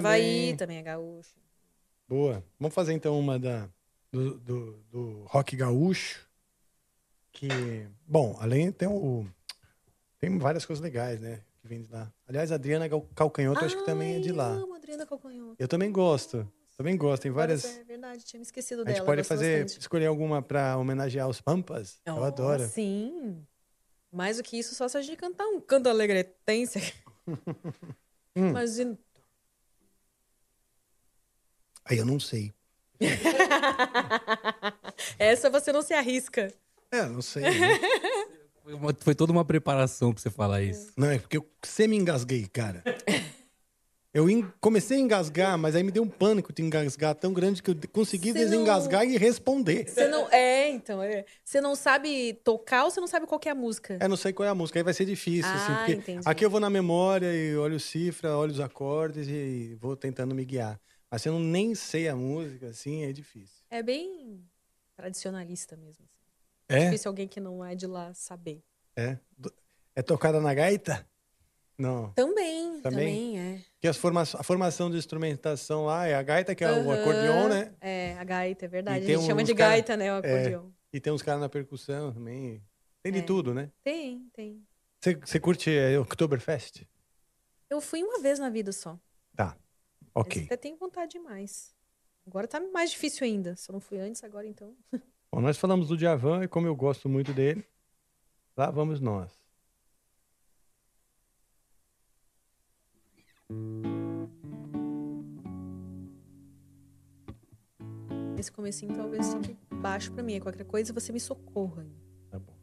[0.50, 1.34] Havaí também é gaúcho.
[2.08, 2.44] Boa.
[2.60, 3.68] Vamos fazer então uma da,
[4.12, 6.28] do, do, do rock gaúcho.
[7.32, 7.48] Que,
[8.06, 9.26] bom, além tem o.
[10.22, 11.40] Tem várias coisas legais, né?
[11.60, 12.08] Que vem de lá.
[12.28, 14.50] Aliás, a Adriana Calcanhoto, acho que também é de lá.
[14.52, 15.56] Amo a Adriana Calcanhoto.
[15.58, 16.48] Eu também gosto.
[16.76, 17.22] Também gosto.
[17.22, 17.64] Tem várias.
[17.64, 18.96] É verdade, tinha me esquecido A dela.
[18.98, 19.80] gente pode fazer, bastante.
[19.80, 21.98] escolher alguma pra homenagear os Pampas.
[22.06, 22.64] Eu Oh, adoro.
[22.68, 23.44] Sim.
[24.12, 26.94] Mais do que isso, só se a gente cantar um canto alegretense.
[28.34, 28.48] Hum.
[28.48, 28.98] Imagina.
[31.84, 32.50] Aí eu não sei.
[35.18, 36.50] Essa você não se arrisca.
[36.90, 37.42] É, não sei.
[37.42, 37.50] né?
[38.62, 40.92] Foi, uma- foi toda uma preparação pra você falar isso.
[40.96, 42.82] Não, é porque eu semi-engasguei, cara.
[44.14, 44.26] Eu
[44.60, 47.76] comecei a engasgar, mas aí me deu um pânico de engasgar tão grande que eu
[47.90, 49.88] consegui não- desengasgar e responder.
[49.88, 50.30] Você não.
[50.30, 51.02] É, então.
[51.02, 51.24] é.
[51.42, 53.96] Você não sabe tocar ou você não sabe qual que é a música?
[53.98, 56.28] É, não sei qual é a música, aí vai ser difícil, assim, Ah, porque entendi.
[56.28, 60.44] aqui eu vou na memória e olho cifra, olho os acordes e vou tentando me
[60.44, 60.78] guiar.
[61.10, 63.64] Mas se eu não nem sei a música, assim, é difícil.
[63.70, 64.44] É bem
[64.94, 66.04] tradicionalista mesmo.
[66.04, 66.21] Assim.
[66.68, 66.86] É?
[66.86, 68.62] Difícil alguém que não é de lá saber.
[68.96, 69.18] É?
[69.94, 71.06] É tocada na gaita?
[71.78, 72.12] Não.
[72.12, 72.82] Também, Também?
[72.82, 73.60] também, é.
[73.80, 74.22] Que as forma...
[74.22, 77.74] a formação de instrumentação lá é a gaita, que é o Aham, acordeon, né?
[77.80, 79.04] É, a gaita, é verdade.
[79.06, 80.12] E A gente chama de cara- gaita, né?
[80.12, 80.70] O É, acordeon.
[80.92, 82.62] e tem uns caras na percussão também.
[83.02, 83.22] Tem de É.
[83.22, 83.70] tudo, né?
[83.82, 84.64] Tem, tem.
[85.24, 86.86] Você, curte é, Oktoberfest?
[87.68, 88.96] Eu fui uma vez na vida só.
[89.34, 89.56] Tá.
[90.00, 90.44] Mas Ok.
[90.44, 91.74] até tenho vontade demais.
[92.26, 93.56] Agora tá mais difícil ainda.
[93.56, 94.76] Se eu não fui antes, agora então.
[95.34, 97.64] Bom, nós falamos do Djavan e como eu gosto muito dele,
[98.54, 99.32] lá vamos nós.
[108.38, 110.34] Esse comecinho talvez fique baixo para mim.
[110.34, 111.86] É qualquer coisa você me socorra.
[112.28, 112.54] Tá bom.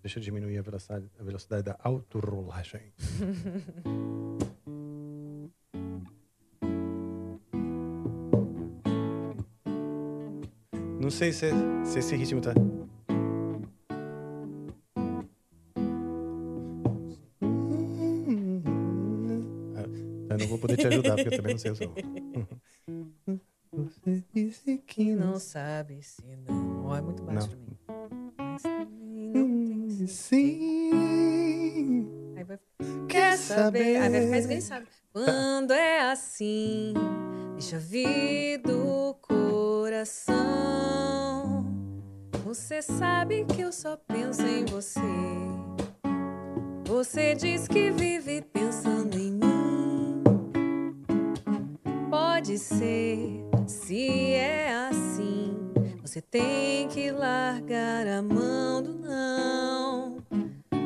[0.00, 2.92] Deixa eu diminuir a velocidade, a velocidade da autorrolagem.
[11.08, 11.46] Não sei se,
[11.86, 12.52] se esse ritmo tá.
[19.74, 19.86] Ah,
[20.32, 21.94] Eu não vou poder te ajudar, porque eu também não sei o som.
[23.72, 26.84] Você disse Que não sabe se não.
[26.84, 27.56] Ó, é muito baixo Não.
[27.56, 27.78] pra mim.
[28.36, 30.92] Mas também não tem Sim.
[32.36, 32.58] Aí vai...
[33.08, 33.96] Quer saber?
[33.96, 34.86] Aí vai ficar esganiçado.
[35.10, 36.92] Quando é assim,
[37.54, 39.07] deixa vir do
[42.58, 45.00] Você sabe que eu só penso em você.
[46.84, 50.22] Você diz que vive pensando em mim.
[52.10, 55.56] Pode ser, se é assim.
[56.02, 60.18] Você tem que largar a mão do não.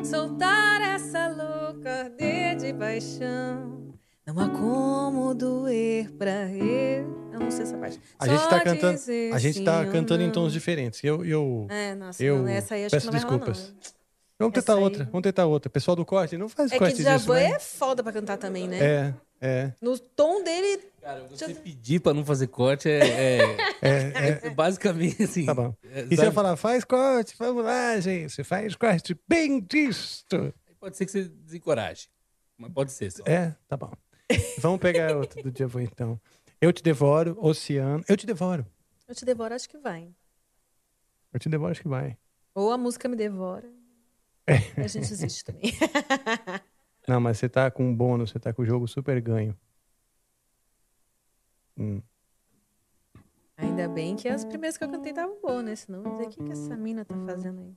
[0.04, 2.10] Soltar essa louca
[2.54, 3.94] de paixão.
[4.26, 7.21] Não há como doer pra eu.
[7.42, 8.00] Eu não sei essa parte.
[8.20, 8.98] A gente Só tá cantando,
[9.34, 11.02] a gente tá cantando em tons diferentes.
[11.02, 13.52] Eu, eu, É, nossa, eu não, essa aí acho peço que não vai rolar, não.
[13.52, 13.92] desculpas.
[14.38, 15.70] Vamos tentar aí- outra, vamos tentar outra.
[15.70, 17.44] Pessoal do corte, não faz É corte que disso, Djavan né?
[17.50, 18.78] é foda pra cantar também, né?
[18.80, 19.72] É, é.
[19.80, 20.82] No tom dele.
[21.00, 22.98] Cara, você pedir pra não fazer corte é,
[23.82, 25.44] é- É, é basicamente assim.
[25.46, 25.74] Tá bom.
[25.92, 26.26] é, E você sabe?
[26.28, 28.42] vai falar, faz corte, vamos lá, gente.
[28.44, 30.54] Faz corte bem disto.
[30.78, 32.08] Pode ser que você desencoraje.
[32.56, 33.22] Mas pode ser só.
[33.26, 33.90] É, tá bom.
[34.58, 36.20] Vamos pegar outra do Djavan, então.
[36.62, 38.04] Eu te devoro, Oceano.
[38.08, 38.64] Eu te devoro.
[39.08, 40.14] Eu te devoro, acho que vai.
[41.32, 42.16] Eu te devoro, acho que vai.
[42.54, 43.68] Ou a música me devora.
[44.46, 44.80] É.
[44.80, 45.72] A gente existe também.
[47.08, 49.58] Não, mas você tá com um bônus, você tá com o jogo super ganho.
[51.76, 52.00] Hum.
[53.56, 55.74] Ainda bem que as primeiras que eu cantei estavam boas, né?
[55.74, 57.76] Senão eu ia dizer, o que, que essa mina tá fazendo aí?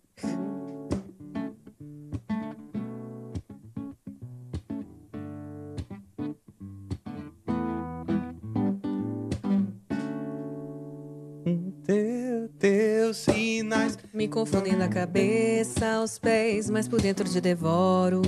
[14.26, 18.24] Me confundindo a cabeça aos pés, mas por dentro te devoro.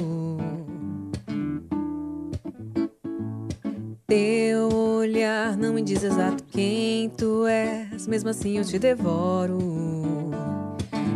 [4.06, 9.58] Teu olhar não me diz exato quem tu és, mesmo assim eu te devoro.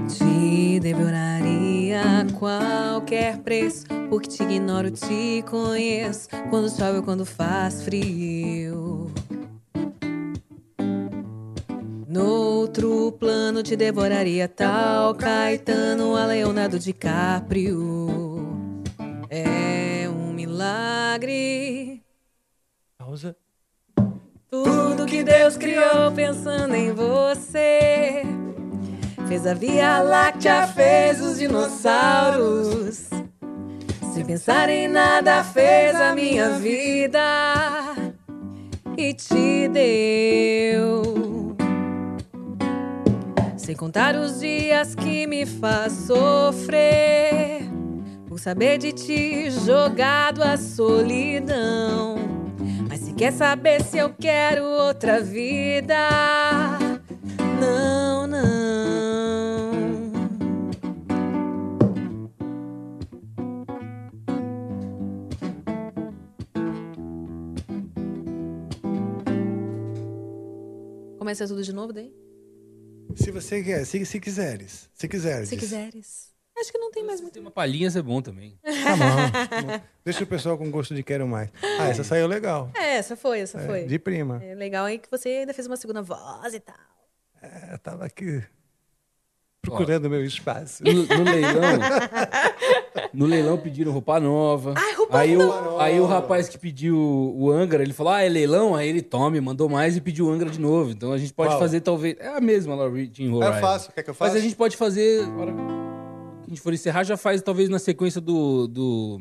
[0.10, 6.28] Te devoraria a qualquer preço, porque te ignoro, te conheço.
[6.50, 8.61] Quando chove ou quando faz frio.
[12.72, 18.48] Outro plano te devoraria tal Caetano a Leonardo DiCaprio.
[19.30, 22.02] É um milagre.
[22.98, 23.36] Pausa.
[24.50, 28.24] Tudo que Deus criou pensando em você.
[29.28, 33.10] Fez a Via Láctea, fez os dinossauros.
[34.14, 37.20] Sem pensar em nada, fez a minha vida
[38.98, 41.21] e te deu.
[43.62, 47.62] Sem contar os dias que me faz sofrer.
[48.28, 52.16] Por saber de ti jogado à solidão.
[52.90, 56.10] Mas se quer saber se eu quero outra vida,
[57.60, 58.42] não, não.
[71.20, 72.12] Começa tudo de novo daí?
[73.16, 74.90] Se você quer, se, se quiseres.
[74.94, 75.50] Se quiseres.
[75.50, 76.32] Se quiseres.
[76.58, 77.34] Acho que não tem mais muito.
[77.34, 78.60] Tem uma palhinha, isso é bom também.
[78.64, 79.84] Tá bom, tá bom.
[80.04, 81.50] Deixa o pessoal com gosto de quero mais.
[81.80, 82.70] Ah, essa saiu legal.
[82.76, 83.86] É, essa foi, essa É, foi.
[83.86, 84.44] de prima.
[84.44, 86.76] É legal aí que você ainda fez uma segunda voz e tal.
[87.42, 88.44] É, eu tava aqui
[89.62, 90.84] procurando meu espaço.
[90.84, 91.80] No, no leilão.
[93.14, 94.74] no leilão pediram roupa nova.
[94.76, 95.72] Ai, roupa aí, nova!
[95.74, 98.76] O, aí o rapaz que pediu o Angra, ele falou: Ah, é leilão?
[98.76, 100.92] Aí ele tome, mandou mais e pediu o Angra de novo.
[100.92, 101.60] Então a gente pode Qual?
[101.60, 102.16] fazer, talvez.
[102.20, 104.34] É a mesma lá, Reaching É fácil, quer que eu faça?
[104.34, 105.26] Mas a gente pode fazer.
[105.26, 108.68] que a gente for encerrar, já faz talvez na sequência do.
[108.68, 109.20] do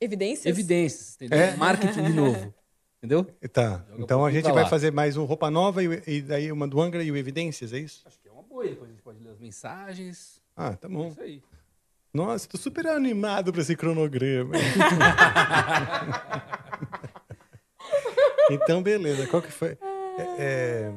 [0.00, 0.46] Evidências?
[0.46, 1.38] Evidências, entendeu?
[1.38, 1.56] É?
[1.56, 2.52] Marketing de novo.
[2.98, 3.24] Entendeu?
[3.52, 4.68] Tá, Joga então a gente vai lá.
[4.68, 7.78] fazer mais um Roupa Nova e, e daí uma do Angra e o Evidências, é
[7.80, 8.00] isso?
[8.06, 8.64] Acho que é uma boa.
[8.64, 8.90] Depois
[9.42, 10.40] mensagens.
[10.56, 11.08] Ah, tá bom.
[11.08, 11.42] Isso aí.
[12.14, 14.54] Nossa, tô super animado pra esse cronograma.
[18.50, 19.26] então, beleza.
[19.26, 19.76] Qual que foi?
[20.18, 20.92] É, é,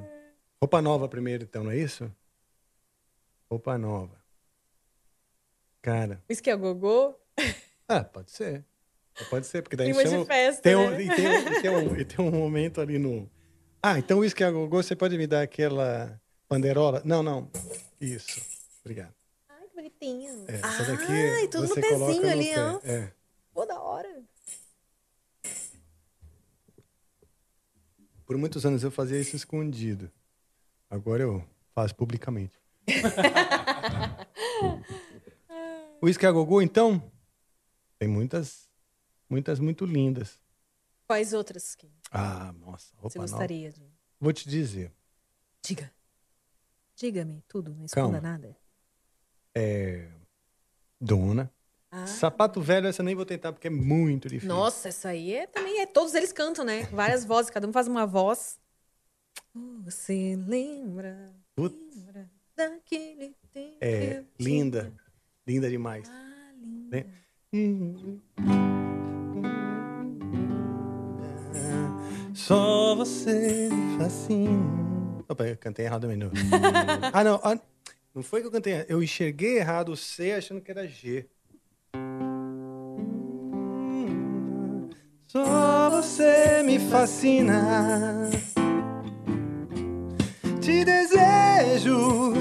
[0.62, 2.12] Roupa Nova primeiro, então, não é isso?
[3.50, 4.24] Roupa Nova.
[5.82, 7.16] Cara, Isso que é gogô?
[7.88, 8.66] ah, pode ser.
[9.30, 10.26] Pode ser, porque daí Clima de chama...
[10.26, 11.04] festa, tem um, né?
[11.04, 13.30] e, tem um, e, tem um, e tem um momento ali no...
[13.82, 16.20] Ah, então isso que é a Gogô, você pode me dar aquela...
[16.48, 17.02] Panderola?
[17.06, 17.50] Não, não.
[18.00, 18.42] Isso.
[18.82, 19.14] Obrigado.
[19.50, 20.46] Ai, que bonitinho.
[20.48, 22.64] É, essa daqui Ai, tudo você no pezinho no ali, pé.
[22.64, 22.80] ó.
[22.84, 23.12] É.
[23.54, 24.24] Pô, da hora.
[28.26, 30.12] Por muitos anos eu fazia isso escondido.
[30.90, 31.44] Agora eu
[31.74, 32.58] faço publicamente.
[36.02, 37.02] Whisky a gogô, então?
[37.98, 38.70] Tem muitas,
[39.30, 40.40] muitas muito lindas.
[41.08, 43.86] Quais outras que Ah, nossa, roupa você gostaria de...
[44.20, 44.92] Vou te dizer.
[45.64, 45.92] Diga.
[46.96, 48.22] Diga-me tudo, não esconda Calma.
[48.22, 48.58] nada.
[49.54, 50.08] É...
[51.00, 51.52] Dona.
[51.92, 52.08] Ah.
[52.08, 54.54] Sapato velho, essa nem vou tentar porque é muito difícil.
[54.54, 55.86] Nossa, essa aí é também é.
[55.86, 56.84] Todos eles cantam, né?
[56.92, 58.60] Várias vozes, cada um faz uma voz.
[59.84, 61.34] Você lembra?
[61.56, 61.96] Putz.
[61.96, 63.78] Lembra daquele tempo?
[63.80, 64.94] que É, eu linda.
[65.48, 66.10] Linda demais.
[66.10, 66.98] Ah, linda.
[66.98, 67.26] Né?
[72.34, 74.95] Só você me fascina.
[75.28, 76.18] Opa, eu cantei errado também.
[76.18, 76.32] Não.
[77.12, 77.40] ah, não.
[77.44, 77.60] ah,
[78.14, 78.86] não foi que eu cantei errado.
[78.90, 81.26] Eu enxerguei errado o C achando que era G.
[85.28, 88.30] Só você me fascina.
[90.62, 92.34] Te desejo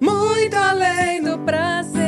[0.00, 1.98] muito além do prazer.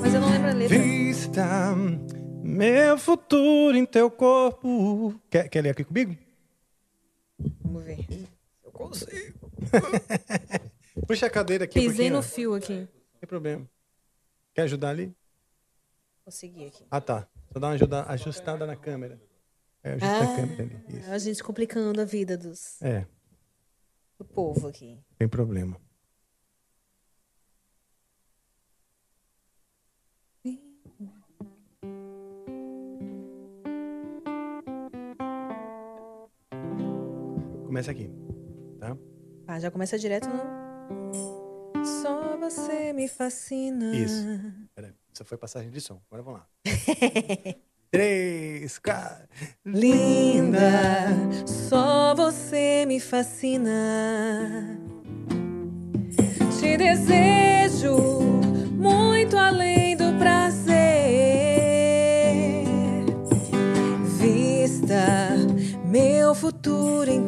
[0.00, 0.78] Mas eu não lembro a letra.
[0.78, 1.74] Vista
[2.42, 5.14] meu futuro em teu corpo.
[5.28, 6.16] Quer, quer ler aqui comigo?
[7.74, 8.06] Vamos ver.
[8.62, 9.50] Eu consigo.
[11.08, 11.76] Puxa a cadeira aqui.
[11.78, 12.74] um Pisei pouquinho, no fio aqui.
[12.80, 13.68] Não tem problema.
[14.54, 15.12] Quer ajudar ali?
[16.24, 16.86] Consegui aqui.
[16.88, 17.26] Ah, tá.
[17.52, 19.20] Só dá uma ajuda, ajustada na câmera.
[19.82, 20.98] É, ajusta a câmera ali.
[20.98, 21.10] Isso.
[21.10, 23.04] a gente complicando a vida dos, É,
[24.18, 24.98] do povo aqui.
[25.18, 25.76] tem problema.
[37.74, 38.08] Começa aqui,
[38.78, 38.96] tá?
[39.48, 41.84] Ah, já começa direto no.
[41.84, 43.96] Só você me fascina.
[43.96, 44.24] Isso.
[44.76, 46.00] Peraí, isso foi passagem de som.
[46.06, 46.46] Agora vamos lá.
[47.90, 49.26] Três, quatro.
[49.66, 50.60] Linda,
[51.68, 54.78] só você me fascina.
[56.60, 58.33] Te desejo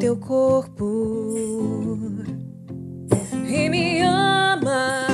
[0.06, 1.98] teu corpo
[3.44, 5.08] e me ama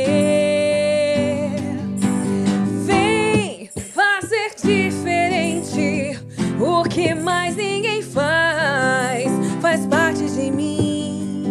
[2.86, 6.20] Vem fazer diferente
[6.60, 9.32] o que mais ninguém faz.
[9.62, 11.48] Faz parte de mim.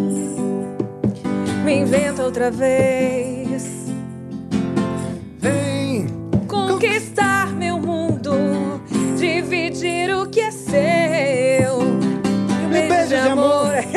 [1.64, 3.33] Me inventa outra vez.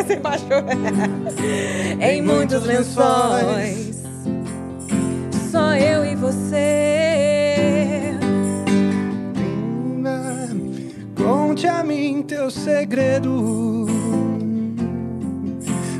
[0.07, 0.63] Você baixou.
[1.99, 4.03] em muitos lençóis.
[5.51, 8.13] Só eu e você.
[11.15, 13.85] Conte a mim teu segredo.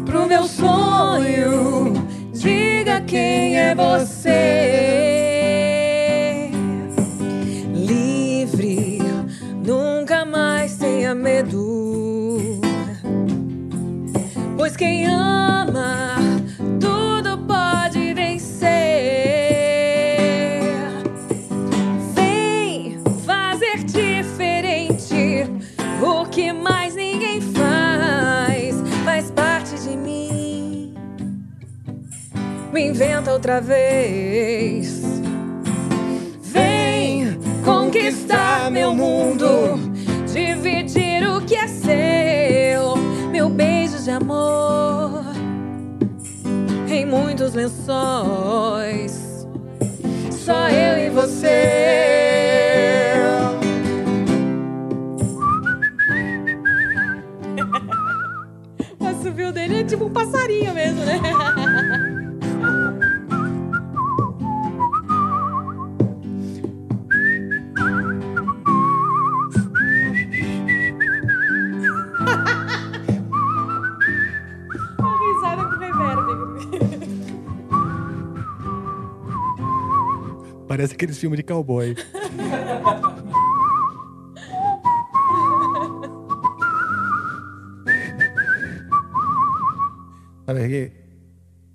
[0.05, 1.93] Pro meu sonho,
[2.31, 4.86] diga quem é você.
[14.78, 16.18] Quem ama,
[16.80, 18.68] tudo pode vencer.
[22.14, 25.45] Vem fazer diferente
[25.99, 28.76] o que mais ninguém faz.
[29.04, 30.94] Faz parte de mim.
[32.72, 35.02] Me inventa outra vez.
[36.44, 39.86] Vem conquistar meu mundo,
[44.07, 45.21] de amor
[46.88, 49.45] em muitos lençóis.
[50.31, 51.57] Só eu e você.
[58.97, 61.19] O assobio dele é tipo um passarinho mesmo, né?
[80.78, 81.95] Parece aqueles filmes de cowboy.
[90.45, 90.91] Sabe que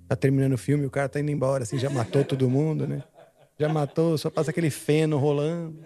[0.07, 3.03] tá terminando o filme, o cara tá indo embora, assim, já matou todo mundo, né?
[3.59, 5.83] Já matou, só passa aquele feno rolando.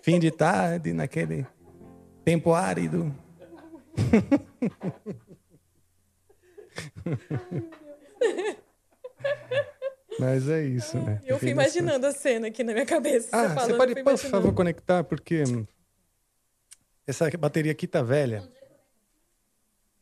[0.00, 1.46] Fim de tarde, naquele
[2.24, 3.14] tempo árido.
[10.18, 11.20] Mas é isso, né?
[11.24, 13.28] Eu fui imaginando a cena aqui na minha cabeça.
[13.32, 15.66] Ah, você falando, você pode, por favor, conectar, porque hum,
[17.06, 18.42] essa bateria aqui tá velha.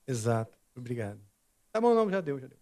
[0.06, 1.20] Exato, obrigado.
[1.72, 2.58] Tá bom, não, já deu, já deu.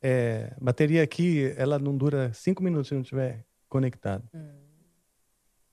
[0.00, 4.28] É, a bateria aqui, ela não dura cinco minutos se não estiver conectado.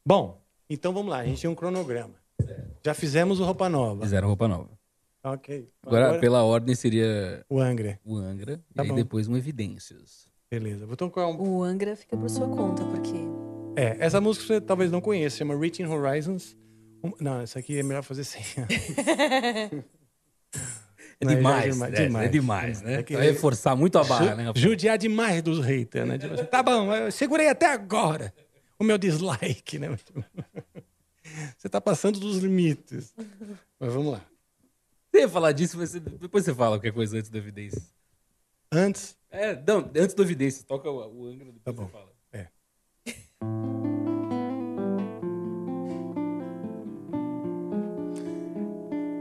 [0.06, 2.16] Bom, então vamos lá, a gente tem um cronograma.
[2.84, 4.04] Já fizemos o Roupa Nova.
[4.04, 4.70] Fizeram roupa nova.
[5.24, 5.72] Ok.
[5.82, 8.00] Agora, pela ordem, seria O Angra.
[8.06, 10.25] o Angra Tá e depois um Evidências.
[10.50, 11.42] Beleza, vou tocar um...
[11.42, 13.14] O Angra fica por sua conta, porque.
[13.76, 16.56] É, essa música você talvez não conheça, chama Reaching Horizons.
[17.04, 18.42] Um- Não, essa aqui é melhor fazer sem.
[21.18, 21.90] É Não, já demais, né?
[21.92, 22.94] demais, É demais, né?
[22.96, 24.52] É que- Vai reforçar muito a barra, né?
[24.54, 26.18] Judiar demais dos haters, né?
[26.18, 28.34] Tipo tá bom, eu segurei até agora
[28.78, 29.98] o meu dislike, né?
[31.58, 33.14] Você tá passando dos limites.
[33.80, 34.22] Mas vamos lá.
[35.10, 37.94] Você ia falar disso, mas você- depois você fala qualquer coisa antes do Evidências.
[38.70, 40.64] Antes, É, não, antes do Evidências.
[40.64, 41.88] Toca o, o Angra, depois Tá bom.
[41.88, 42.12] fala.
[42.32, 42.48] É.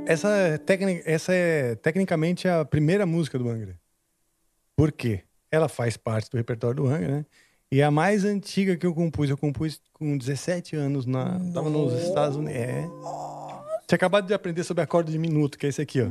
[0.07, 3.79] essa é, tecni- essa é tecnicamente a primeira música do Angra.
[4.77, 5.23] Por quê?
[5.51, 7.27] Ela faz parte do repertório do Angra, né?
[7.71, 9.31] E a mais antiga que eu compus.
[9.31, 12.57] Eu compus com 17 anos, na, tava nos Estados Unidos.
[12.61, 12.83] É.
[13.87, 16.07] Tinha acabado de aprender sobre acorde de minuto, que é esse aqui, ó.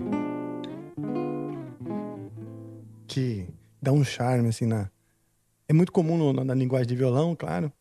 [3.08, 3.48] Que
[3.84, 4.90] dá um charme, assim, na...
[5.68, 7.72] É muito comum no- na, na linguagem de violão, claro.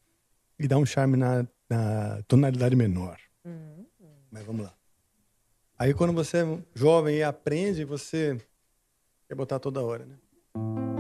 [0.59, 3.19] E dá um charme na, na tonalidade menor.
[4.31, 4.75] Mas vamos lá.
[5.79, 8.41] Aí quando você é jovem e aprende, você
[9.29, 10.92] quer botar toda hora, né?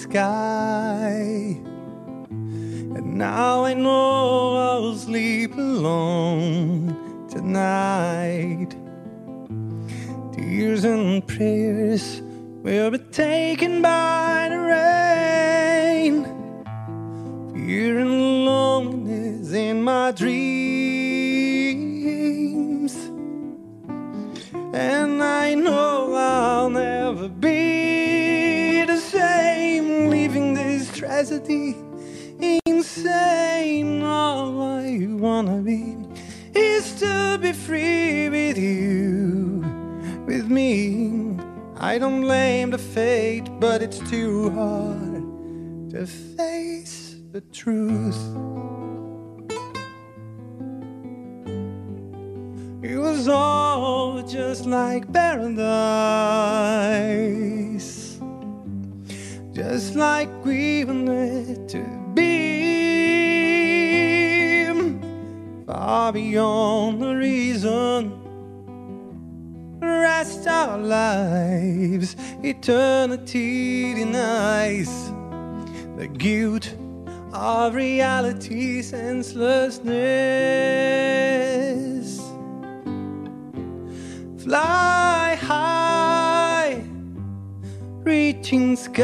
[0.00, 1.58] Sky.
[2.96, 6.96] And now I know I'll sleep alone
[7.28, 8.70] tonight.
[10.32, 12.22] Tears and prayers
[12.64, 16.14] will be taken by the rain.
[17.52, 21.00] Fear and loneliness in my dreams.
[24.72, 25.89] And I know
[32.66, 34.02] insane.
[34.02, 35.96] All I wanna be
[36.54, 39.62] is to be free with you,
[40.26, 41.36] with me.
[41.76, 48.18] I don't blame the fate, but it's too hard to face the truth.
[52.82, 55.60] It was all just like paradise,
[59.60, 61.84] just like we were meant to
[62.14, 62.24] be,
[65.66, 68.10] far beyond the reason.
[69.82, 75.12] Rest our lives, eternity denies
[75.98, 76.74] the guilt
[77.34, 79.90] of reality senselessness.
[84.42, 86.29] Fly high,
[88.10, 89.02] reaching skies,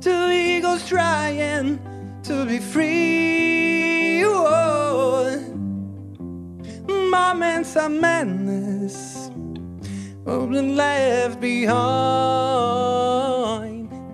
[0.00, 1.78] two eagles trying
[2.24, 4.24] to be free.
[4.24, 5.38] Whoa.
[6.88, 9.30] Moments of madness
[10.24, 11.70] be left behind.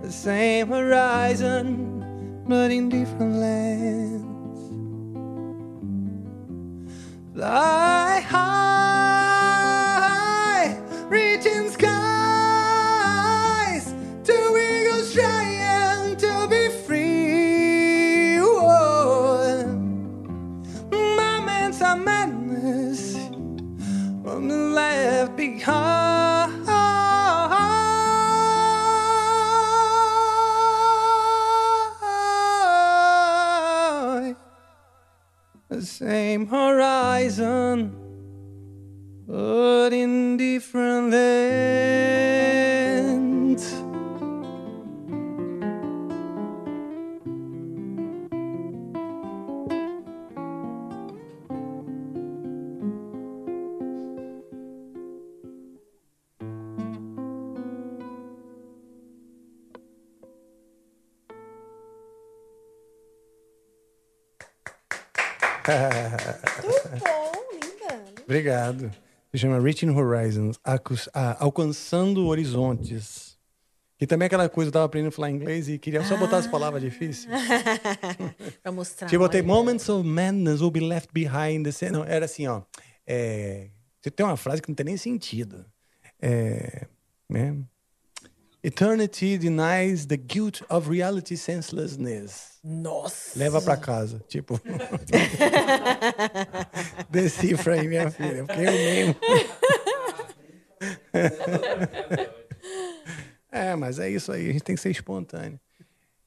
[0.03, 4.61] The same horizon, but in different lands.
[7.41, 8.19] High,
[25.67, 25.97] behind.
[35.69, 37.91] The same horizon,
[39.27, 42.66] but in different lands.
[66.63, 68.21] Muito bom, linda.
[68.23, 68.91] Obrigado.
[69.31, 73.37] Se chama Reaching Horizons, ah, Alcançando Horizontes.
[73.97, 76.37] Que também é aquela coisa, eu tava aprendendo a falar inglês e queria só botar
[76.37, 77.27] as palavras difíceis.
[78.61, 79.07] pra mostrar.
[79.07, 79.41] Tipo, botei.
[79.41, 81.63] Moments of Madness will be left behind.
[81.63, 81.91] The scene.
[81.91, 82.61] Não, era assim, ó.
[83.05, 83.69] É,
[83.99, 85.65] você tem uma frase que não tem nem sentido.
[86.21, 86.85] É,
[87.27, 87.57] né?
[88.67, 92.59] Eternity denies the guilt of reality senselessness.
[92.61, 93.39] Nossa.
[93.39, 94.21] Leva pra casa.
[94.27, 94.59] Tipo.
[97.09, 99.15] Decifra aí, minha filha, porque eu mesmo.
[103.49, 105.57] é, mas é isso aí, a gente tem que ser espontâneo.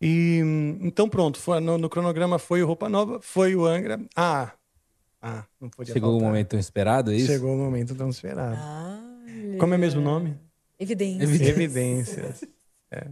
[0.01, 0.41] E
[0.81, 4.01] então pronto, foi, no, no cronograma foi o Roupa Nova, foi o Angra.
[4.17, 4.51] Ah,
[5.21, 6.29] ah não podia Chegou o faltar.
[6.31, 7.27] momento esperado, é isso?
[7.27, 8.57] Chegou o momento tão esperado.
[9.59, 10.39] Como é mesmo o nome?
[10.81, 11.25] Evidência.
[11.49, 12.45] Evidências.
[12.91, 13.07] É.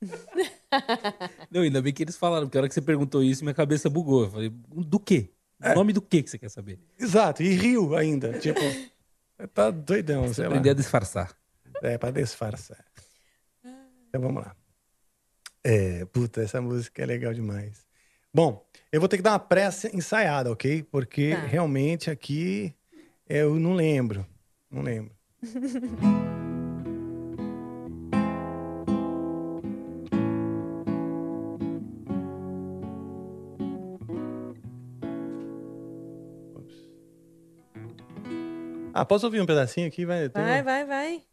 [1.50, 3.88] Não, ainda bem que eles falaram, porque a hora que você perguntou isso, minha cabeça
[3.90, 4.24] bugou.
[4.24, 5.28] Eu falei, do quê?
[5.62, 6.80] O nome do quê que você quer saber?
[6.98, 8.38] Exato, e riu ainda.
[8.40, 8.58] Tipo,
[9.54, 10.48] tá doidão, sei lá.
[10.50, 11.36] Aprender a disfarçar.
[11.82, 12.84] É, pra disfarçar.
[14.08, 14.56] Então vamos lá.
[15.62, 17.86] É, puta, essa música é legal demais.
[18.34, 20.82] Bom, eu vou ter que dar uma pressa ensaiada, ok?
[20.82, 21.42] Porque Tá.
[21.46, 22.74] realmente aqui
[23.28, 24.26] eu não lembro.
[24.70, 25.14] Não lembro.
[38.94, 40.04] Ah, posso ouvir um pedacinho aqui?
[40.04, 41.24] Vai, tem Vai, vai, vai.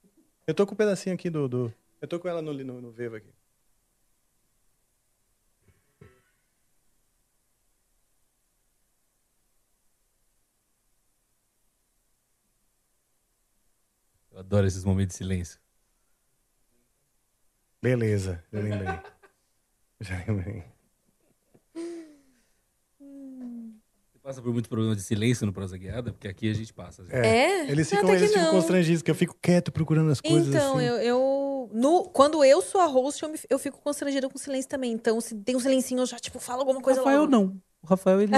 [0.48, 1.48] Eu tô com um pedacinho aqui do.
[1.48, 3.30] do- Eu tô com ela no, no, no Vevo aqui.
[14.32, 15.60] Eu adoro esses momentos de silêncio.
[17.82, 19.00] Beleza, já lembrei.
[20.02, 20.64] já lembrei.
[22.98, 26.12] Você passa por muito problema de silêncio no Prosa Guiada?
[26.12, 27.02] Porque aqui a gente passa.
[27.04, 27.12] assim.
[27.14, 27.70] É?
[27.70, 30.48] Eles Não, ficam, até que eles ficam constrangidos, que eu fico quieto procurando as coisas
[30.48, 30.86] Então, assim.
[30.86, 34.70] eu, eu no, quando eu sou a host, eu, me- eu fico constrangida com silêncio
[34.70, 34.92] também.
[34.92, 37.32] Então, se tem um silencinho, eu já, tipo, falo alguma coisa Rafael logo.
[37.32, 37.62] não.
[37.82, 38.34] O Rafael, ele,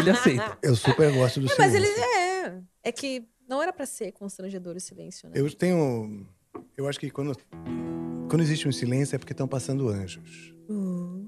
[0.00, 0.56] ele aceita.
[0.62, 1.92] Eu super gosto do É, mas silêncio.
[1.94, 2.60] ele é.
[2.84, 5.34] É que não era pra ser constrangedor o silêncio, né?
[5.36, 6.26] Eu tenho.
[6.76, 7.36] Eu acho que quando,
[8.28, 10.54] quando existe um silêncio é porque estão passando anjos.
[10.68, 11.26] Uh.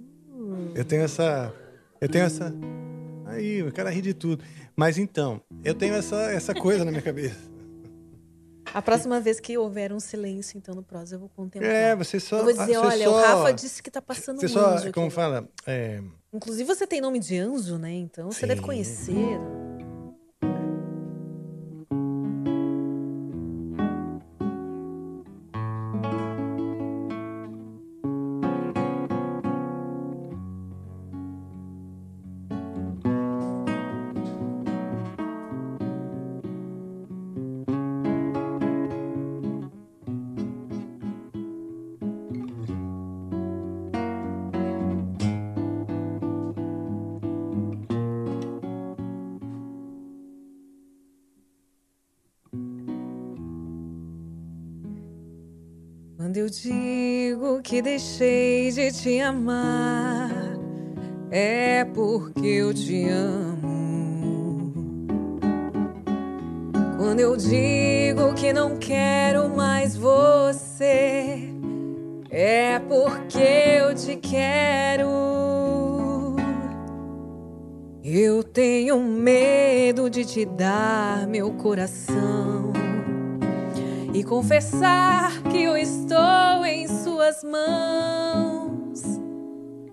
[0.75, 1.52] Eu tenho essa.
[2.01, 2.55] Eu tenho essa.
[3.31, 4.42] Aí, o cara ri de tudo.
[4.76, 7.50] Mas então, eu tenho essa, essa coisa na minha cabeça.
[8.73, 11.70] A próxima vez que houver um silêncio, então, no prosa, eu vou contemplar.
[11.73, 12.39] É, você só.
[12.39, 14.92] Eu vou dizer, olha, só- o Rafa disse que tá passando Você um só.
[14.92, 15.15] Como aqui.
[15.15, 15.49] fala?
[15.67, 16.00] É,
[16.33, 17.91] Inclusive, você tem nome de anjo, né?
[17.92, 19.39] Então, você deve conhecer.
[57.70, 60.28] Que deixei de te amar,
[61.31, 64.73] é porque eu te amo.
[66.99, 71.49] Quando eu digo que não quero mais você,
[72.28, 75.07] é porque eu te quero.
[78.02, 82.73] Eu tenho medo de te dar meu coração
[84.12, 86.89] e confessar que eu estou em
[87.31, 89.02] suas mãos.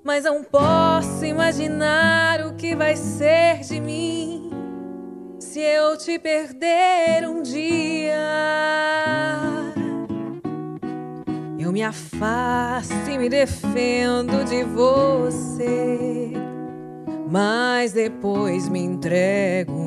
[0.03, 4.49] Mas não posso imaginar o que vai ser de mim
[5.39, 8.17] se eu te perder um dia.
[11.59, 16.31] Eu me afasto e me defendo de você,
[17.29, 19.86] mas depois me entrego.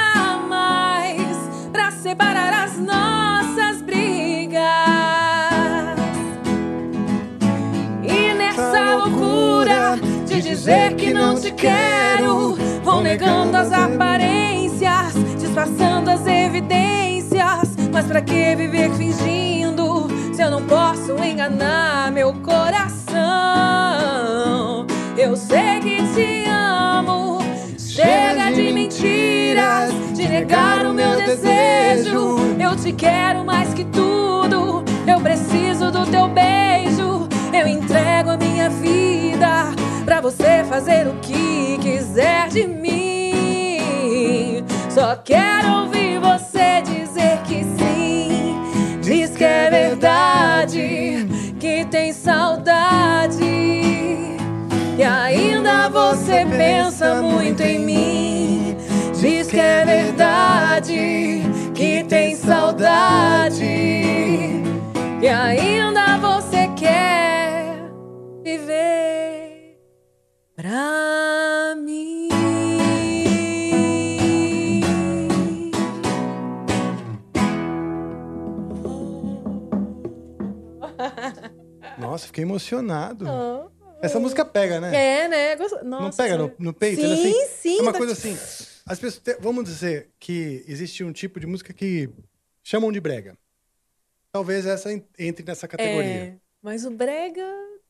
[2.01, 4.59] separar as nossas brigas.
[8.01, 16.09] E nessa loucura de dizer que não te quero, vou Vão negando as aparências, disfarçando
[16.09, 17.75] as evidências.
[17.93, 23.21] Mas pra que viver fingindo se eu não posso enganar meu coração?
[25.15, 27.40] Eu sei que te amo.
[27.93, 32.37] Chega de mentiras, de negar o meu desejo.
[32.57, 34.85] Eu te quero mais que tudo.
[35.05, 37.27] Eu preciso do teu beijo.
[37.51, 39.73] Eu entrego a minha vida
[40.05, 44.63] pra você fazer o que quiser de mim.
[44.89, 48.55] Só quero ouvir você dizer que sim.
[49.01, 51.27] Diz que é verdade,
[51.59, 52.80] que tem saudade.
[56.41, 58.77] Você pensa muito em mim.
[59.19, 61.41] Diz que é verdade,
[61.75, 63.63] que tem saudade.
[65.21, 67.91] E ainda você quer
[68.43, 69.77] viver
[70.55, 72.29] pra mim.
[81.99, 83.25] Nossa, fiquei emocionado.
[84.01, 84.95] Essa música pega, né?
[85.23, 85.55] É, né?
[85.55, 87.01] Gosto- Não Nossa, pega no, no peito?
[87.01, 87.79] Sim, Ela assim, sim.
[87.79, 88.33] É uma dá- coisa assim.
[88.85, 89.17] As pessoas.
[89.23, 92.09] te- Vamos dizer que existe um tipo de música que
[92.63, 93.37] chamam de brega.
[94.31, 96.09] Talvez essa en- entre nessa categoria.
[96.09, 97.45] É, mas o brega.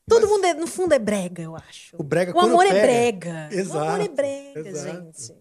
[0.08, 1.96] Todo mundo, é- no fundo, é brega, eu acho.
[1.98, 3.48] O brega O amor é pega- brega.
[3.50, 3.78] O Exato.
[3.78, 5.04] amor é brega, exato.
[5.04, 5.34] gente.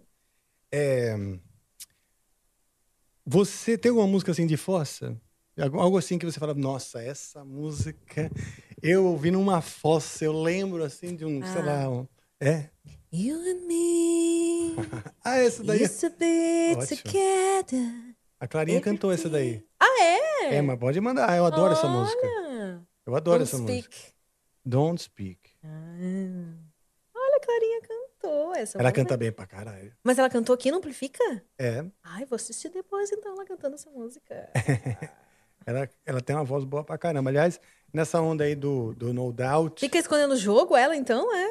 [0.72, 1.16] É,
[3.26, 5.16] Você tem alguma música assim de fossa?
[5.60, 8.32] Algo algo assim que você fala, nossa, essa música
[8.82, 11.66] eu ouvi numa fossa, eu lembro assim de um, sei Ah.
[11.66, 12.08] lá, um...
[12.40, 12.70] é?
[13.12, 14.76] You and me
[15.24, 15.84] Ah, essa daí.
[15.84, 17.02] used to be Ótimo.
[17.04, 18.16] together.
[18.40, 19.64] A Clarinha cantou essa daí.
[19.80, 20.56] Ah, é?
[20.56, 22.26] É, mas pode mandar, eu adoro essa música.
[22.26, 22.82] Olha.
[23.06, 23.88] Eu adoro Don't essa speak.
[23.90, 24.14] música.
[24.66, 25.40] Don't Speak.
[25.64, 26.56] Ah.
[27.16, 28.78] Olha, a Clarinha cantou essa.
[28.80, 29.94] Ela canta bem pra caralho.
[30.04, 31.44] Mas ela cantou aqui no Amplifica?
[31.60, 34.50] É, Ai, vou assistir depois então ela cantando essa música.
[35.66, 37.30] ela, ela tem uma voz boa pra caramba.
[37.30, 37.60] Aliás,
[37.94, 41.48] nessa onda aí do, do No Doubt, Fica escondendo o jogo, ela então, é?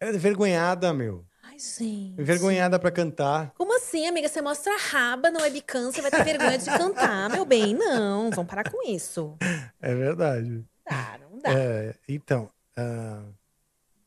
[0.00, 1.24] ela é envergonhada, meu.
[1.42, 2.20] Ai, gente.
[2.20, 3.52] Envergonhada pra cantar.
[3.56, 4.28] Como assim, amiga?
[4.28, 7.74] Você mostra a raba no webcam, você vai ter vergonha de cantar, meu bem.
[7.74, 9.36] Não, vamos parar com isso.
[9.80, 10.64] É verdade.
[10.88, 11.52] Dá, não dá.
[11.52, 13.22] É, então, ah,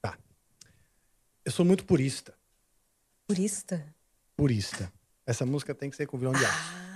[0.01, 0.17] tá.
[1.45, 2.33] Eu sou muito purista.
[3.27, 3.85] Purista?
[4.35, 4.91] Purista.
[5.25, 6.55] Essa música tem que ser com violão de aço.
[6.57, 6.94] Ah,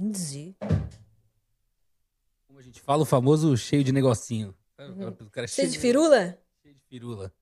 [0.00, 0.56] entendi.
[2.46, 4.54] Como a gente fala, o famoso cheio de negocinho.
[4.78, 5.08] Uhum.
[5.08, 6.38] O cara é Cheio de firula?
[6.62, 7.32] Cheio de firula.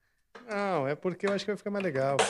[0.47, 2.17] Não, é porque eu acho que vai ficar mais legal.
[2.17, 2.25] pô.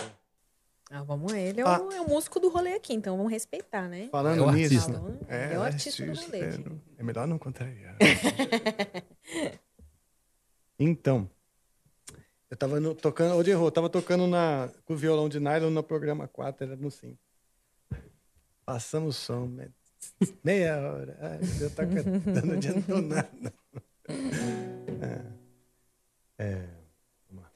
[0.91, 1.81] Ah, vamos, ele é, Ah.
[1.83, 4.09] o, é o músico do rolê aqui, então vamos respeitar, né?
[4.11, 4.75] Falando É o nisso.
[4.75, 4.93] artista.
[4.95, 6.55] Falando- é o artista do rolê é,
[6.99, 7.97] é melhor não contrariar.
[10.79, 11.31] então,
[12.51, 13.67] eu tava no- tocando, onde errou?
[13.67, 17.19] Eu tava tocando na, com o violão de nylon no programa 4, era no 5.
[18.65, 19.71] Passamos o som, me-
[20.45, 21.19] meia hora.
[21.21, 23.55] Ai, eu tô cantando, não adiantou nada.
[25.01, 25.39] É.
[26.41, 26.69] É,
[27.29, 27.51] vamos lá.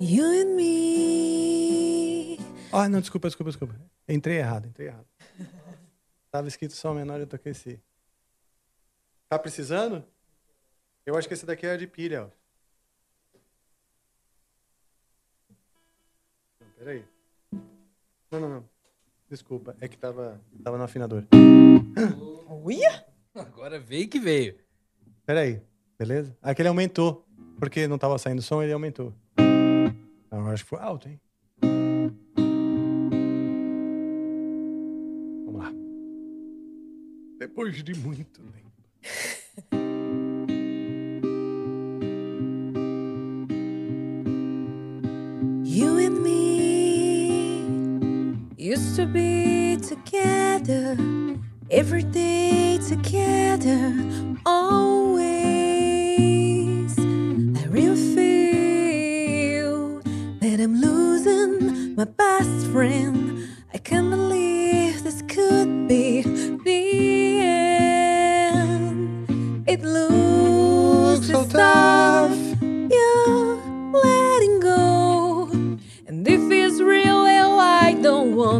[0.00, 2.38] You and me.
[2.72, 3.74] Ah, não, desculpa, desculpa, desculpa.
[4.08, 5.06] Entrei errado, entrei errado.
[6.30, 7.80] Tava escrito Sol menor e eu toquei Si.
[9.28, 10.04] Tá precisando?
[11.06, 12.43] Eu acho que esse daqui é de pilha, ó.
[16.84, 17.02] Peraí.
[18.30, 18.64] Não, não, não.
[19.30, 21.24] Desculpa, é que tava, tava no afinador.
[22.62, 23.06] Uia!
[23.34, 24.56] Agora veio que veio.
[25.24, 25.62] Peraí,
[25.98, 26.36] beleza?
[26.42, 27.26] Aqui ele aumentou.
[27.58, 29.14] Porque não tava saindo som, ele aumentou.
[30.26, 31.20] Então, eu acho que foi alto, hein?
[35.46, 35.72] Vamos lá.
[37.38, 38.72] Depois de muito tempo.
[48.64, 50.96] Used to be together
[51.70, 53.94] every day together,
[54.46, 55.28] always.
[56.98, 60.00] I really feel
[60.40, 63.13] that I'm losing my best friend.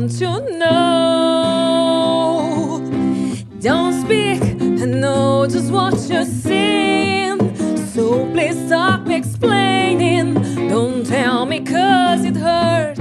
[0.04, 1.94] Want to know.
[3.60, 7.38] Don't speak, I know just what you're saying.
[7.86, 10.34] So please stop explaining.
[10.68, 12.93] Don't tell me cause it hurts.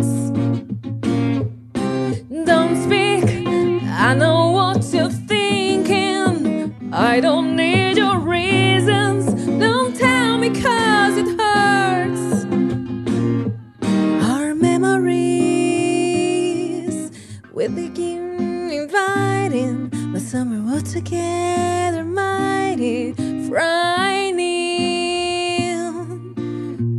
[21.03, 23.13] Together mighty
[23.47, 24.39] frightening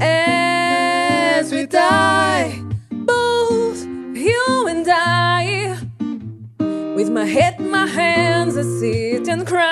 [0.00, 3.84] as we die, both
[4.14, 5.78] you and I.
[6.94, 9.70] With my head my hands, I sit and cry.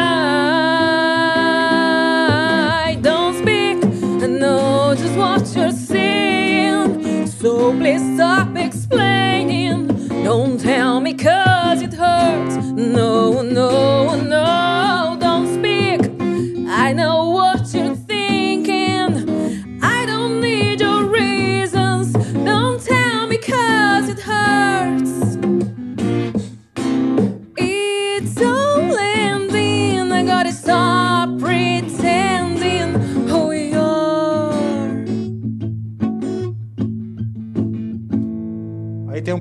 [3.01, 3.85] Don't speak,
[4.23, 7.27] I know just what you're saying.
[7.27, 8.17] So please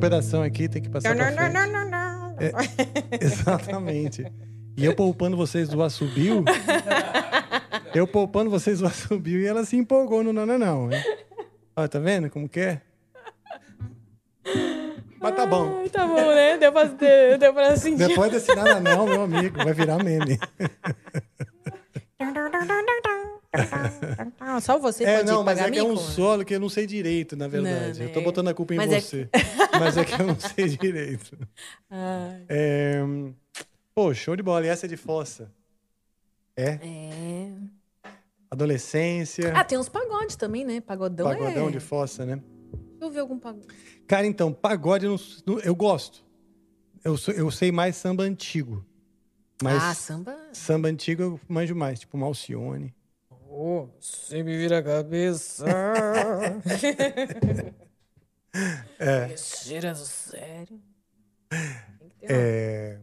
[0.01, 2.35] pedação aqui, tem que passar Não, pra não, não, não, não, não.
[2.39, 2.51] É,
[3.23, 4.25] exatamente.
[4.75, 6.43] E eu poupando vocês do assobio.
[7.93, 10.87] eu poupando vocês do assobio e ela se empolgou no não, não, não.
[10.87, 11.03] né?
[11.75, 12.81] Ó, tá vendo como que é?
[15.19, 15.81] Mas tá bom.
[15.81, 16.57] Ai, tá bom, né?
[16.57, 18.07] Deu pra, deu, deu pra sentir.
[18.07, 20.39] Depois desse nada não, meu amigo, vai virar meme.
[24.61, 26.87] Só você É, pode não, mas é que é um solo que eu não sei
[26.87, 27.99] direito, na verdade.
[27.99, 28.25] Não, eu tô né?
[28.25, 29.29] botando a culpa em Mas é você.
[29.79, 31.37] Mas é que eu não sei direito.
[31.89, 32.45] Ai.
[32.49, 32.99] É...
[33.93, 34.65] Pô, show de bola.
[34.65, 35.51] E essa é de fossa?
[36.55, 36.79] É?
[36.81, 37.53] É.
[38.49, 39.53] Adolescência.
[39.55, 40.81] Ah, tem uns pagodes também, né?
[40.81, 41.71] Pagodão, pagodão é...
[41.71, 42.41] de fossa, né?
[42.73, 43.67] Deixa eu ver algum pagode.
[44.07, 46.23] Cara, então, pagode eu, não- não- eu gosto.
[47.03, 48.85] Eu, sou- eu sei mais samba antigo.
[49.63, 50.37] Mas Ah, samba...
[50.53, 52.93] samba antigo eu manjo mais, tipo Malcione.
[53.49, 55.65] Oh, você me vira a cabeça.
[58.99, 59.27] É.
[59.27, 60.81] Do sério.
[62.21, 62.99] É,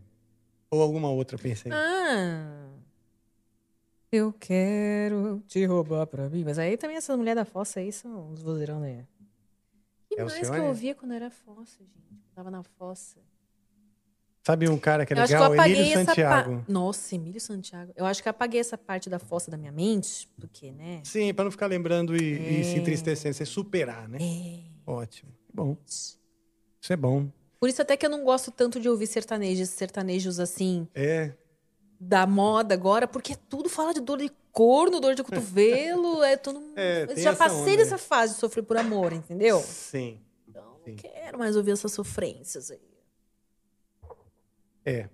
[0.70, 1.72] Ou alguma outra, pensei.
[1.72, 2.68] Ah.
[4.10, 6.44] Eu quero te roubar pra mim.
[6.44, 9.06] Mas aí também essas mulheres da fossa aí são uns vozeirão, né?
[10.08, 12.12] Que É mais que eu ouvia quando era fossa, gente?
[12.12, 13.18] Eu tava na fossa.
[14.42, 15.52] Sabe um cara que é eu acho legal?
[15.52, 16.54] apaguei Emílio Santiago.
[16.56, 16.72] parte.
[16.72, 17.92] Nossa, Emílio Santiago.
[17.94, 21.02] Eu acho que eu apaguei essa parte da fossa da minha mente, porque, né?
[21.04, 22.78] Sim, pra não ficar lembrando e, e se É.
[22.78, 24.16] entristecendo, você superar, né?
[24.90, 25.30] Ótimo.
[25.52, 25.76] Bom.
[25.86, 26.18] Isso
[26.92, 27.28] é bom.
[27.60, 31.32] Por isso até que eu não gosto tanto de ouvir sertanejos, sertanejos assim, É.
[32.00, 36.60] da moda agora, porque tudo fala de dor de corno, dor de cotovelo, é todo
[36.60, 36.72] mundo...
[36.78, 39.60] É, já passei onda, dessa fase de sofrer por amor, entendeu?
[39.60, 40.20] Sim.
[40.54, 42.80] Não quero mais ouvir essas sofrências aí.
[44.86, 45.08] É.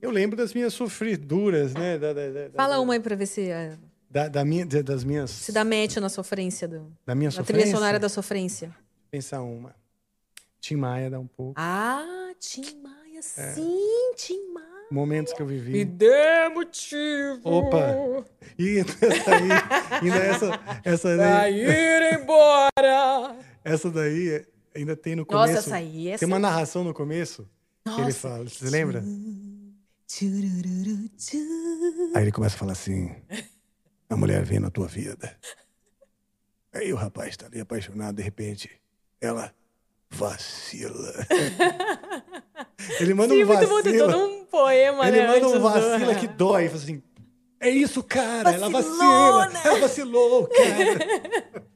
[0.00, 1.98] Eu lembro das minhas sofriduras, né?
[1.98, 3.76] Da, da, da- Fala uma aí pra ver se, eh,
[4.10, 5.30] da- da minha, da- das minhas.
[5.30, 6.66] se dá match na sofrência.
[6.68, 7.62] Do, Da minha na sofrência?
[7.62, 8.74] trilha sonora da sofrência.
[9.10, 9.74] Pensar uma.
[10.60, 11.54] Tim Maia dá um pouco.
[11.56, 13.22] Ah, Tim Maia, É.
[13.22, 14.66] sim, Tim Maia.
[14.90, 15.70] Momentos que eu vivi.
[15.72, 17.40] Me dê motivo.
[17.44, 18.24] Opa!
[18.58, 23.36] E essa aí, ainda essa, essa Pra daí, ir embora.
[23.64, 25.58] essa daí ainda tem no Nossa, começo.
[25.68, 27.48] essa aí, essa- Tem uma narração no começo
[27.84, 28.18] que ele Nossa.
[28.18, 28.48] fala.
[28.48, 29.02] Você lembra?
[32.14, 33.14] Aí ele começa a falar assim:
[34.10, 35.34] a mulher vem na tua vida.
[36.72, 38.70] Aí o rapaz tá ali apaixonado, de repente,
[39.20, 39.52] ela
[40.10, 41.12] vacila.
[43.00, 44.12] ele manda Sim, um muito bom, tem vacila.
[44.12, 45.26] todo um poema, ele né?
[45.26, 46.68] manda um antes do- vacila que dói.
[46.68, 47.02] Fala assim:
[47.60, 48.52] é isso, cara.
[48.52, 49.50] Ela Vacilona.
[49.50, 49.68] vacila.
[49.72, 51.64] Ela vacilou, cara.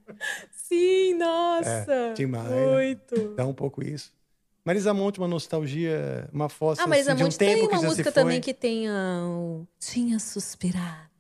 [0.52, 1.68] Sim, nossa.
[1.68, 2.44] É, Tim Maia.
[2.72, 3.34] Muito.
[3.34, 4.12] Dá um pouco isso.
[4.64, 7.74] Marisa Monte, uma nostalgia, uma fossa Ah, Marisa assim, de um Monte tempo tem que
[7.74, 8.22] uma já música se foi.
[8.22, 9.66] também que tem o...
[9.78, 11.10] Tinha suspirado,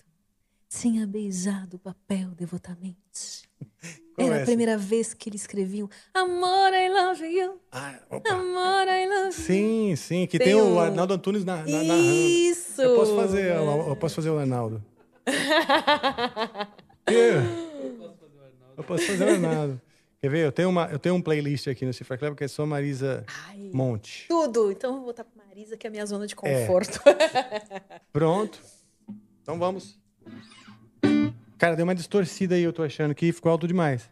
[0.80, 3.48] tinha beijado o papel devotamente.
[4.14, 7.60] Qual Era é a primeira vez que eles escreviam Amor, I love you.
[7.70, 9.32] Amor, I love you.
[9.32, 12.02] Sim, sim, que Tem tem, o Arnaldo Antunes na, na, narrando.
[12.02, 12.82] Isso!
[12.82, 14.84] Eu posso fazer, eu, eu posso fazer o Arnaldo.
[18.76, 19.80] Eu posso fazer o Arnaldo.
[20.20, 20.46] Quer ver?
[20.46, 23.24] Eu tenho, uma, eu tenho um playlist aqui no Cifra Club que é só Marisa
[23.72, 24.26] Monte.
[24.26, 24.72] Tudo.
[24.72, 26.36] Então eu vou botar pra Marisa, que é a minha zona de É.
[26.36, 27.00] conforto.
[28.12, 28.58] Pronto.
[29.42, 29.98] Então vamos.
[31.58, 34.10] Cara, deu uma distorcida aí, eu tô achando que ficou alto demais.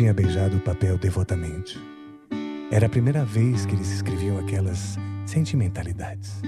[0.00, 1.78] Tinha beijado o papel devotamente.
[2.70, 4.96] Era a primeira vez que eles escreviam aquelas
[5.26, 6.40] sentimentalidades.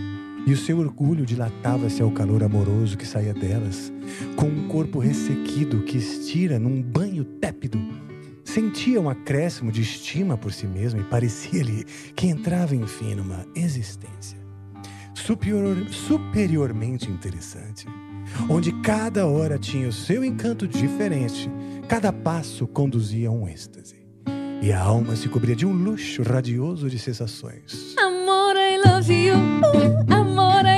[0.46, 3.92] E o seu orgulho dilatava-se ao calor amoroso que saía delas,
[4.36, 7.78] com um corpo ressequido que estira num banho tépido.
[8.42, 11.84] Sentia um acréscimo de estima por si mesmo e parecia-lhe
[12.16, 14.42] que entrava, enfim, numa existência
[15.22, 17.86] superior, superiormente interessante,
[18.48, 21.50] onde cada hora tinha o seu encanto diferente,
[21.92, 23.96] cada passo conduzia a um êxtase.
[24.62, 27.94] E a alma se cobria de um luxo radioso de sensações.
[27.98, 29.36] Amor, I love you.
[30.08, 30.71] Amor, I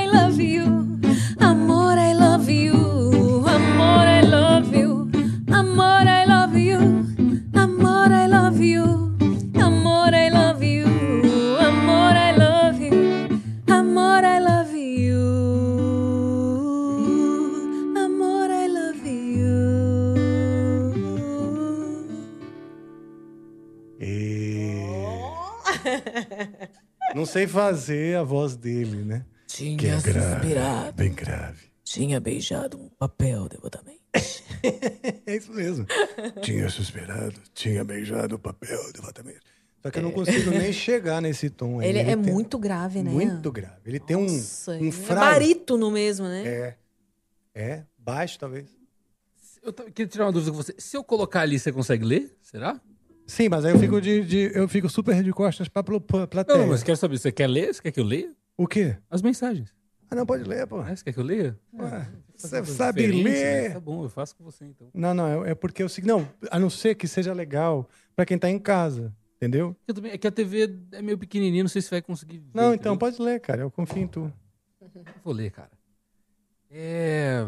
[27.13, 29.25] Não sei fazer a voz dele, né?
[29.47, 30.93] Tinha Que é grave, suspirado.
[30.93, 31.65] bem grave.
[31.83, 34.01] Tinha beijado um papel devotamente.
[35.27, 35.85] É isso mesmo.
[36.41, 39.39] tinha suspirado, tinha beijado o papel devotamente.
[39.83, 41.79] Só que eu não consigo nem chegar nesse tom.
[41.79, 41.89] aí.
[41.89, 43.11] Ele, é tem- muito grave, né?
[43.11, 43.77] Muito grave.
[43.85, 46.43] Ele tem um, Nossa, um ele é barítono mesmo, né?
[46.47, 46.75] É.
[47.53, 48.65] É, baixo talvez.
[49.61, 50.73] Eu queria tirar uma dúvida com você.
[50.79, 52.35] Se eu colocar ali, você consegue ler?
[52.41, 52.79] Será?
[53.27, 56.59] Sim, mas aí eu fico de, de- eu fico super de costas pra, pra plateia.
[56.59, 57.73] Não, mas quero saber, você quer ler?
[57.73, 58.31] Você quer que eu leia?
[58.57, 58.95] O quê?
[59.09, 59.73] As mensagens.
[60.09, 60.79] Ah, não, pode ler, pô.
[60.79, 61.59] Ah, você quer que eu leia?
[61.73, 63.63] Ué, você Coisa sabe diferente, ler.
[63.63, 63.69] né?
[63.71, 64.87] Tá bom, eu faço com você então.
[64.93, 66.03] Não, não, é, é porque eu sei.
[66.03, 69.75] Não, a não ser que seja legal pra quem tá em casa, entendeu?
[69.87, 72.51] Eu também, é que a TV é meio pequenininha, não sei se vai conseguir ver.
[72.53, 72.97] Não, então entendeu?
[72.97, 73.63] pode ler, cara.
[73.63, 74.31] Eu confio em tu.
[75.23, 75.71] Vou ler, cara.
[76.69, 77.43] É...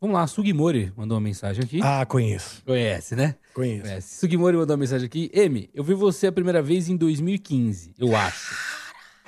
[0.00, 1.80] Vamos lá, Sugimori mandou uma mensagem aqui.
[1.82, 2.62] Ah, conheço.
[2.64, 3.34] Conhece, né?
[3.52, 3.82] Conheço.
[3.82, 4.18] Conhece.
[4.20, 5.28] Sugimori mandou uma mensagem aqui.
[5.34, 8.56] M, eu vi você a primeira vez em 2015, eu acho.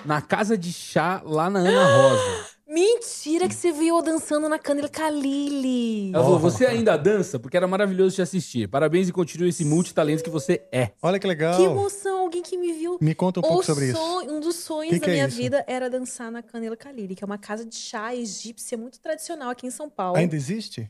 [0.05, 2.47] Na casa de chá lá na Ana Rosa.
[2.73, 6.13] Mentira que você viu eu dançando na Canela Kalili.
[6.15, 7.37] Ela falou, você ainda dança?
[7.37, 8.69] Porque era maravilhoso te assistir.
[8.69, 10.93] Parabéns e continue esse multitalento que você é.
[11.03, 11.57] Olha que legal.
[11.57, 12.97] Que emoção, alguém que me viu.
[13.01, 13.97] Me conta um pouco O sobre isso.
[13.99, 15.37] sonho- Um dos sonhos Que da que é minha isso?
[15.37, 19.51] vida era dançar na Canela Kalili, que é uma casa de chá egípcia muito tradicional
[19.51, 20.17] aqui em São Paulo.
[20.17, 20.89] Ainda existe?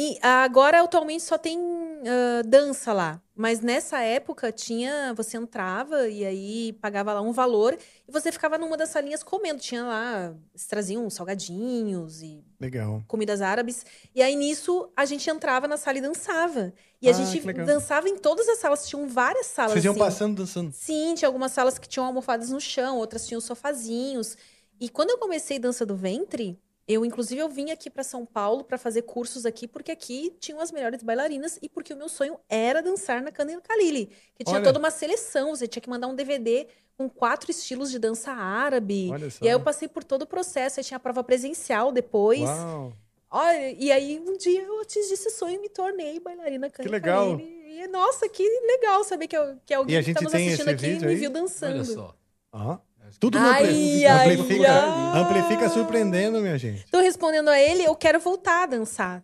[0.00, 1.58] E agora, atualmente, só tem
[2.06, 3.20] ah, dança lá.
[3.34, 5.12] Mas nessa época tinha.
[5.16, 9.58] Você entrava e aí pagava lá um valor e você ficava numa das salinhas comendo.
[9.58, 10.34] Tinha lá.
[10.54, 13.02] Eles traziam salgadinhos e Legal.
[13.08, 13.84] comidas árabes.
[14.14, 16.72] E aí nisso a gente entrava na sala e dançava.
[17.02, 17.66] E a Ah, gente que legal.
[17.66, 18.86] dançava em todas as salas.
[18.88, 19.72] Tinham várias salas.
[19.72, 20.00] Vocês iam assim.
[20.00, 20.72] passando dançando.
[20.72, 24.36] Sim, tinha algumas salas que tinham almofadas no chão, outras tinham sofazinhos.
[24.80, 26.56] E quando eu comecei dança do ventre,
[26.88, 30.58] eu inclusive eu vim aqui para São Paulo para fazer cursos aqui, porque aqui tinham
[30.60, 34.56] as melhores bailarinas e porque o meu sonho era dançar na Canela Kalili, que tinha
[34.56, 34.64] Olha.
[34.64, 39.10] toda uma seleção, você tinha que mandar um DVD com quatro estilos de dança árabe.
[39.12, 39.44] Olha só.
[39.44, 42.40] E aí eu passei por todo o processo, aí tinha a prova presencial depois.
[42.40, 42.92] Uau.
[43.30, 47.38] Olha, e aí um dia eu atingi esse sonho e me tornei bailarina Que legal.
[47.38, 50.70] E, nossa, que legal saber que, eu- que alguém E a que estamos tem assistindo
[50.70, 51.74] aqui me viu dançando.
[51.74, 52.16] Olha só.
[52.50, 52.78] Ó.
[53.20, 55.20] Tudo no Ai, ampli- ai, amplifica, ai.
[55.20, 56.86] amplifica surpreendendo, minha gente.
[56.90, 59.22] Tô respondendo a ele, eu quero voltar a dançar.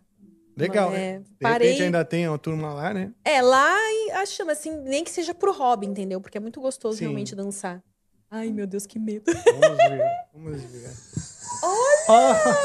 [0.57, 0.93] Legal.
[0.93, 1.67] É, De parei.
[1.69, 3.11] repente ainda tem uma turma lá, né?
[3.25, 6.21] É, lá e acho, assim, nem que seja pro hobby, entendeu?
[6.21, 7.05] Porque é muito gostoso Sim.
[7.05, 7.81] realmente dançar.
[8.31, 9.25] Ai, meu Deus, que medo.
[9.59, 10.01] Vamos ver.
[10.33, 10.89] Vamos ver.
[12.07, 12.55] Olha!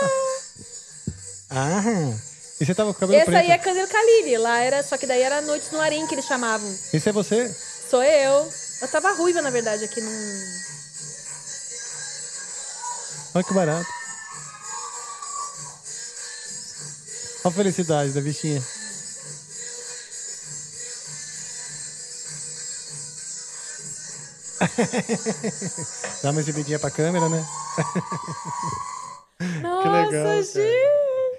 [1.50, 1.82] Ah!
[2.60, 3.39] E você tava com o cabelo Esse preto.
[3.40, 4.36] aí é Cândido Kalili.
[4.39, 6.68] Lá era, só que daí era Noites no Arim que eles chamavam.
[6.92, 7.49] Esse é você?
[7.49, 8.49] Sou eu.
[8.82, 10.10] Eu tava ruiva, na verdade, aqui num.
[13.34, 13.86] Olha que barato.
[17.44, 18.60] Olha a felicidade da bichinha.
[26.23, 27.39] Dá uma exibidinha pra câmera, né?
[29.62, 30.42] Nossa, legal, cara.
[30.42, 30.60] gente!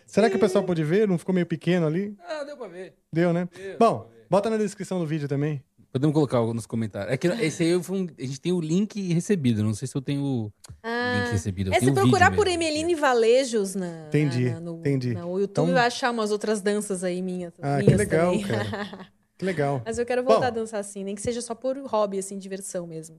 [0.07, 1.07] Será que o pessoal pôde ver?
[1.07, 2.15] Não ficou meio pequeno ali?
[2.27, 2.93] Ah, deu pra ver.
[3.13, 3.47] Deu, né?
[3.79, 5.63] Bom, bota na descrição do vídeo também.
[5.91, 7.11] Podemos colocar algo nos comentários.
[7.13, 9.61] É que esse aí foi um- a gente tem o link recebido.
[9.61, 11.69] Não sei se eu tenho o Ah, link recebido.
[11.69, 12.63] Eu é se procurar vídeo por mesmo.
[12.63, 15.13] Emeline Valejos na, Entendi, na- no, entendi.
[15.13, 17.53] no YouTube Então- vai achar umas outras danças aí minhas.
[17.61, 18.47] Ah, que minhas legal, também.
[18.47, 19.11] cara.
[19.37, 19.81] Que legal.
[19.83, 20.45] Mas eu quero voltar Bom.
[20.45, 23.17] a dançar assim, nem que seja só por hobby, assim, diversão mesmo.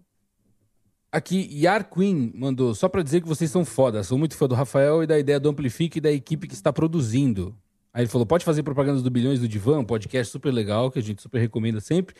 [1.10, 4.02] Aqui, Yar Queen mandou, só pra dizer que vocês são foda.
[4.02, 6.72] Sou muito fã do Rafael e da ideia do Amplifique e da equipe que está
[6.72, 7.54] produzindo.
[7.92, 10.98] Aí ele falou, pode fazer propagandas do Bilhões do Divã, um podcast super legal, que
[10.98, 12.14] a gente super recomenda sempre.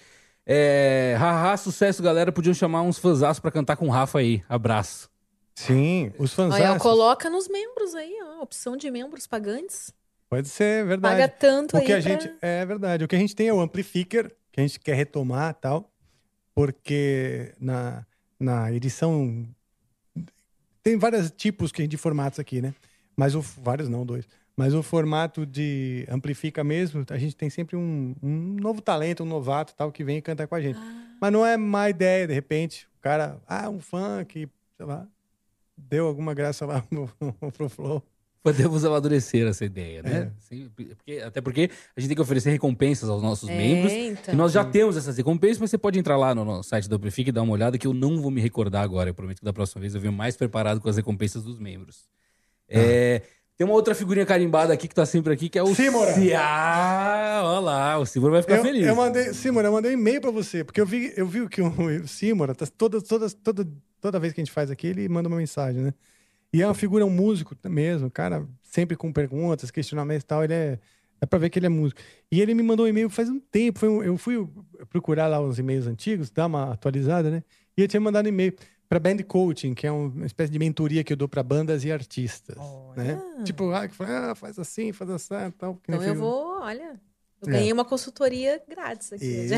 [0.47, 2.33] É, haha, sucesso, galera.
[2.33, 4.43] Podiam chamar uns fãs pra cantar com o Rafa aí.
[4.49, 5.09] Abraço.
[5.55, 6.53] Sim, os fãs.
[6.55, 9.93] Olha, coloca nos membros aí, ó, opção de membros pagantes.
[10.29, 11.15] Pode ser, é verdade.
[11.21, 13.05] Paga tanto o aí que a pra- gente É verdade.
[13.05, 15.91] O que a gente tem é o Amplifier, que a gente quer retomar tal,
[16.55, 18.05] porque na,
[18.41, 19.47] na edição.
[20.83, 22.75] Tem vários tipos que- de formatos aqui, né?
[23.17, 23.41] Mas o.
[23.43, 24.27] Vários não, dois.
[24.57, 29.27] Mas o formato de Amplifica mesmo, a gente tem sempre um, um novo talento, um
[29.27, 30.79] novato tal, que vem e canta com a gente.
[31.21, 35.07] Mas não é má ideia, de repente, o cara, ah, um fã que, sei lá,
[35.77, 37.09] deu alguma graça lá no,
[37.53, 38.03] pro Flow.
[38.43, 40.11] Podemos amadurecer essa ideia, né?
[40.11, 40.33] É.
[40.41, 43.93] Sim, porque- até porque a gente tem que oferecer recompensas aos nossos É, membros.
[43.93, 44.35] então.
[44.35, 46.97] E nós já temos essas recompensas, mas você pode entrar lá no, no site do
[46.97, 49.09] Amplifique e dar uma olhada que eu não vou me recordar agora.
[49.11, 52.09] Eu prometo que da próxima vez eu venho mais preparado com as recompensas dos membros.
[52.69, 53.23] É,
[53.57, 56.13] tem uma outra figurinha carimbada aqui que tá sempre aqui, que é o Simora.
[56.15, 58.87] Si- Ah, olha lá, o Simora vai ficar eu, feliz.
[58.87, 61.61] Eu mandei, Simora, eu mandei um e-mail pra você, porque eu vi, eu vi que
[61.63, 61.73] o
[62.09, 63.69] Simora, tá, toda, toda, toda,
[64.01, 65.95] toda vez que a gente faz aqui, ele manda uma mensagem, né?
[66.53, 70.55] E é uma figura, um músico mesmo, cara, sempre com perguntas, questionamentos e tal, ele
[70.55, 70.79] é.
[71.21, 72.01] É pra ver que ele é músico.
[72.33, 73.87] E ele me mandou um e-mail faz um tempo.
[73.87, 74.45] Um- eu fui
[74.91, 77.45] procurar lá os e-mails antigos, dar uma atualizada, né?
[77.77, 78.53] E ele tinha mandado um e-mail
[78.93, 81.91] para Band Coaching, que é uma espécie de mentoria que eu dou para bandas e
[81.91, 82.57] artistas.
[82.95, 83.19] Né?
[83.43, 85.77] Tipo, ah, ah, faz assim, faz assim e tal.
[85.77, 87.01] que Então eu vou, olha,
[87.41, 87.53] eu É.
[87.53, 89.25] ganhei uma consultoria grátis aqui.
[89.25, 89.55] Isso.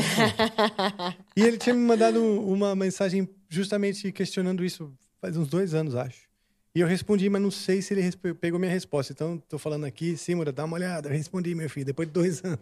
[1.35, 6.29] E ele tinha me mandado uma mensagem justamente questionando isso faz uns dois anos, acho.
[6.73, 9.11] E eu respondi, mas não sei se ele pegou minha resposta.
[9.11, 11.09] Então, tô falando aqui, Simura, dá uma olhada.
[11.09, 12.59] Eu respondi, meu filho, depois de dois anos.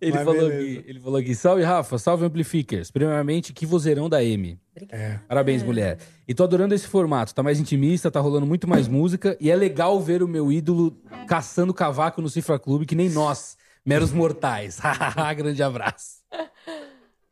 [0.00, 0.84] Ele Mas falou, beleza.
[0.86, 2.90] ele falou aqui, salve Rafa, salve Amplificers.
[2.90, 4.58] Primeiramente, que vozeirão da M.
[4.90, 5.18] É.
[5.26, 5.98] Parabéns, mulher.
[6.28, 9.36] E tô adorando esse formato, tá mais intimista, tá rolando muito mais música.
[9.40, 13.56] E é legal ver o meu ídolo caçando cavaco no Cifra Clube, que nem nós,
[13.84, 14.78] meros mortais.
[15.36, 16.16] Grande abraço.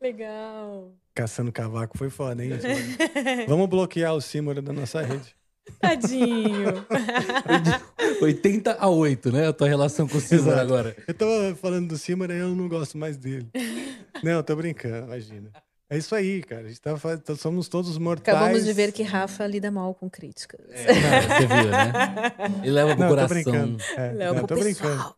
[0.00, 0.92] Legal.
[1.14, 2.52] Caçando cavaco foi foda, hein?
[3.46, 5.34] Vamos bloquear o Simura da nossa rede.
[5.80, 6.84] Tadinho.
[8.20, 9.48] 80 a 8, né?
[9.48, 10.50] A tua relação com o Exato.
[10.60, 10.96] agora.
[11.06, 13.48] Eu tava falando do Simura e eu não gosto mais dele.
[14.22, 15.50] Não, tô brincando, imagina.
[15.90, 16.62] É isso aí, cara.
[16.62, 16.96] A gente tá,
[17.36, 18.36] somos todos mortais.
[18.36, 20.60] Acabamos de ver que Rafa lida mal com críticas.
[20.70, 22.32] É, você viu, né?
[22.62, 23.28] Ele leva pro Não, tô coração.
[23.28, 23.78] brincando.
[23.96, 24.90] É, Leva não, pro tô pessoal.
[24.90, 25.14] brincando.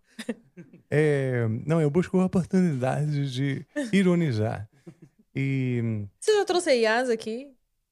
[0.91, 4.69] É, não, eu busco oportunidades de ironizar.
[5.35, 6.07] E.
[6.21, 7.49] Você já trouxe a Yas aqui?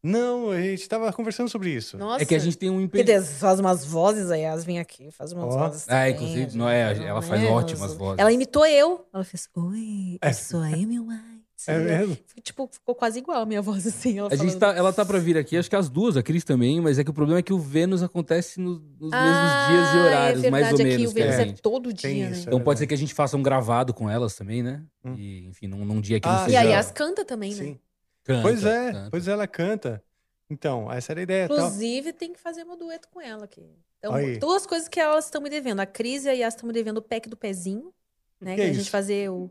[0.07, 1.97] Não, a gente tava conversando sobre isso.
[1.97, 2.23] Nossa.
[2.23, 3.25] É que a gente tem um impedimento.
[3.27, 5.59] Deus, faz umas vozes, a Yas vem aqui, faz umas Ó.
[5.59, 5.85] vozes.
[5.89, 8.19] Ah, também, inclusive, não é, não ela faz é, ótimas vozes.
[8.19, 9.07] Ela imitou eu.
[9.15, 10.29] Ela fez, oi, É.
[10.29, 11.35] eu sou a Amy White.
[11.67, 12.19] É mesmo?
[12.43, 14.19] Tipo, ficou quase igual a minha voz, assim.
[14.19, 16.45] Ela A gente tá, ela tá pra vir aqui, acho que as duas, a Cris
[16.45, 19.67] também, mas é que o problema é que o Vênus acontece no- nos Ah, mesmos
[19.69, 20.95] dias e horários, é mais ou verdade, menos.
[20.95, 22.37] Aqui o Vênus que a é todo Tem dia, né?
[22.37, 24.83] isso, Então é pode ser que a gente faça um gravado com elas também, né?
[25.17, 26.61] E, enfim, num, num dia que não Ah, E seja...
[26.61, 27.57] a Yas canta também, né?
[27.65, 27.79] Sim.
[28.25, 29.11] Canta, pois é, canta.
[29.11, 30.05] pois ela canta.
[30.51, 31.49] Então, essa era a ideia.
[31.49, 31.57] Tal.
[31.57, 33.67] Inclusive, tem que fazer um dueto com ela aqui.
[33.99, 34.39] Então, Aí.
[34.39, 35.81] duas coisas que elas estão me devendo.
[35.81, 37.93] A Cris e a Yas estão me devendo o pack do pezinho,
[38.41, 38.53] né?
[38.55, 38.91] Que Que, é a gente isso?
[38.91, 39.51] fazer o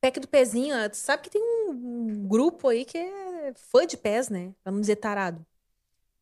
[0.00, 0.74] pack do pezinho.
[0.74, 4.52] ah, sabe que tem um, um grupo aí que é fã de pés, né?
[4.62, 5.44] Pra não dizer tarado.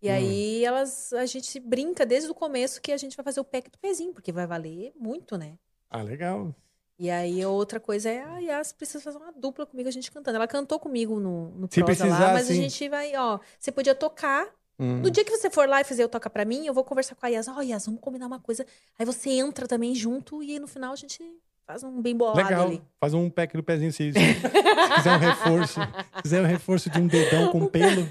[0.03, 0.13] E Hum.
[0.13, 3.71] aí elas, a gente brinca desde o começo que a gente vai fazer o pack
[3.71, 5.57] do pezinho, porque vai valer muito, né?
[5.89, 6.55] Ah, legal.
[7.03, 10.37] E aí outra coisa é, a Yas precisa fazer uma dupla comigo, a gente cantando.
[10.37, 12.53] Ela cantou comigo no, no Se prosa precisar, lá, mas sim.
[12.53, 14.47] a gente vai, ó, você podia tocar.
[14.79, 14.99] Hum.
[14.99, 17.17] No dia que você for lá e fazer o Toca Pra Mim, eu vou conversar
[17.17, 17.49] com a Yas.
[17.49, 18.65] Ó, Yas, vamos combinar uma coisa.
[18.97, 21.21] Aí você entra também junto e aí no final a gente
[21.67, 22.67] faz um bem bolado Legal.
[22.69, 22.81] ali.
[23.01, 25.81] Faz um pack do pezinho se, se quiser um reforço.
[25.81, 28.09] Se quiser um reforço de um dedão com pelo.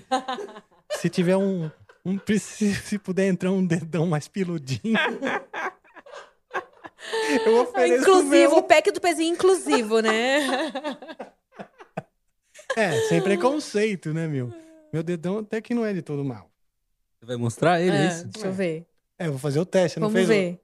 [1.00, 1.72] Se tiver um.
[2.04, 5.00] um se puder entrar um dedão mais peludinho.
[7.46, 8.58] Eu ofereço o Inclusivo, meu.
[8.58, 10.40] o pack do pezinho inclusivo, né?
[12.76, 14.52] É, sem preconceito, né, meu?
[14.94, 16.50] Meu dedão até que não é de todo mal.
[17.20, 18.28] Você vai mostrar ele, é, É, isso?
[18.28, 18.86] deixa eu ver.
[19.20, 20.30] É, eu vou fazer o teste, não Vamos fez?
[20.30, 20.62] o- ver.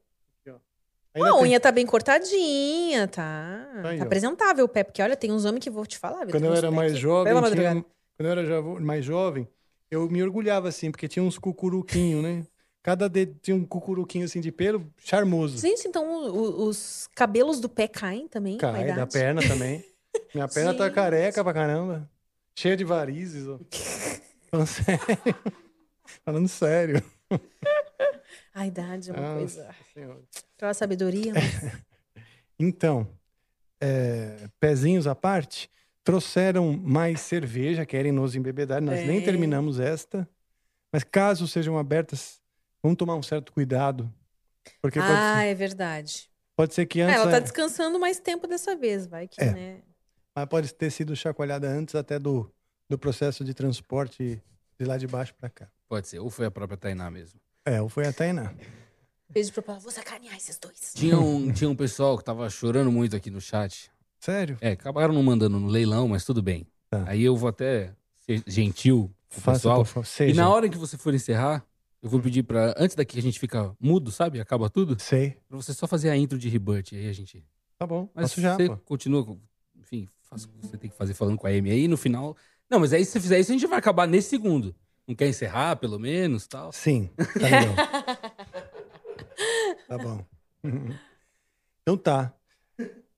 [1.14, 3.68] Ainda a tem- unha tá bem cortadinha, tá?
[3.84, 6.24] Aí, tá apresentável o pé, porque olha, tem uns homens que vou te falar.
[6.26, 6.32] viu?
[6.32, 7.84] Quando eu era mais que- jovem, tinha-
[8.16, 9.48] quando eu era mais jovem,
[9.90, 12.46] eu me orgulhava assim, porque tinha uns cucuruquinhos, né?
[12.88, 15.58] Cada dedo tinha um cucuruquinho assim de pelo charmoso.
[15.58, 18.58] Gente, então o- os cabelos do pé caem também?
[18.58, 19.84] Cai, da perna também.
[20.34, 20.94] Minha perna tá Gente.
[20.96, 22.10] careca pra caramba.
[22.58, 23.60] Cheia de varizes, ó.
[24.50, 25.36] Falando sério.
[26.24, 27.04] Falando sério.
[28.56, 29.76] A idade é uma Nossa coisa.
[29.94, 30.74] Senhora.
[30.74, 31.34] Sabedoria.
[31.34, 31.82] mas-
[32.58, 33.06] Então,
[33.82, 35.70] é, pezinhos à parte,
[36.06, 38.82] trouxeram mais cerveja, querem nos embebedar.
[38.82, 39.22] Nós nem É.
[39.26, 40.26] terminamos esta.
[40.90, 42.40] Mas caso sejam abertas,
[42.82, 44.12] vamos tomar um certo cuidado.
[44.82, 46.30] Porque pode, ah, ser, é verdade.
[46.56, 47.16] pode ser que Ah, antes.
[47.22, 49.52] ela tá é, descansando mais tempo dessa vez, vai que, É.
[49.54, 49.82] né?
[50.36, 52.52] mas pode ter sido chacoalhada antes até do,
[52.90, 54.42] do processo de transporte
[54.80, 55.68] de lá de baixo para cá.
[55.88, 57.40] Pode ser, ou foi a própria Tainá mesmo.
[57.66, 58.54] É, ou foi a Tainá.
[59.30, 59.82] Beijo pro Paulo.
[59.82, 60.94] Vou sacanear esses dois.
[60.94, 63.90] Tinha um, tinha um pessoal que tava chorando muito aqui no chat.
[64.20, 64.58] Sério?
[64.62, 66.66] É, acabaram não mandando no leilão, mas tudo bem.
[66.90, 67.04] Tá.
[67.08, 67.94] Aí eu vou até
[68.26, 69.78] ser gentil com o Faça, pessoal.
[69.84, 71.66] por favor, E na hora que você for encerrar,
[72.08, 72.74] eu vou pedir pra.
[72.78, 74.40] Antes daqui que a gente fica mudo, sabe?
[74.40, 74.98] Acaba tudo.
[75.00, 75.38] Sei.
[75.48, 76.94] Pra você só fazer a intro de Rebirth.
[76.94, 77.44] Aí a gente.
[77.78, 78.78] Tá bom, Mas faço já, você pô.
[78.78, 79.24] continua.
[79.26, 79.40] com-
[79.80, 82.36] Enfim, faz o que você tem que fazer falando com a Amy aí no final.
[82.70, 84.76] Não, mas aí se você fizer isso, a gente vai acabar nesse segundo.
[85.08, 86.72] Não quer encerrar, pelo menos tal?
[86.74, 87.76] Sim, tá legal.
[89.88, 90.24] tá bom.
[91.82, 92.34] Então tá.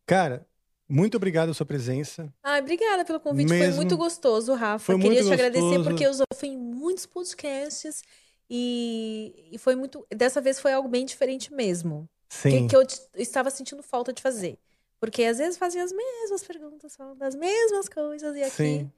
[0.05, 0.45] Cara,
[0.87, 2.31] muito obrigado pela sua presença.
[2.43, 3.47] Ai, obrigada pelo convite.
[3.47, 3.77] Foi Mesmo.
[3.77, 4.85] muito gostoso, Rafa.
[4.85, 5.89] Foi Queria muito te agradecer gostoso.
[5.89, 8.03] porque eu já fui em muitos podcasts
[8.49, 10.05] e, e foi muito.
[10.13, 12.09] Dessa vez foi algo bem diferente mesmo.
[12.29, 12.49] Sim.
[12.49, 12.83] Que, que eu
[13.15, 14.57] estava sentindo falta de fazer.
[14.99, 18.91] Porque às vezes fazem as mesmas perguntas, falam das mesmas coisas, e aqui Sim.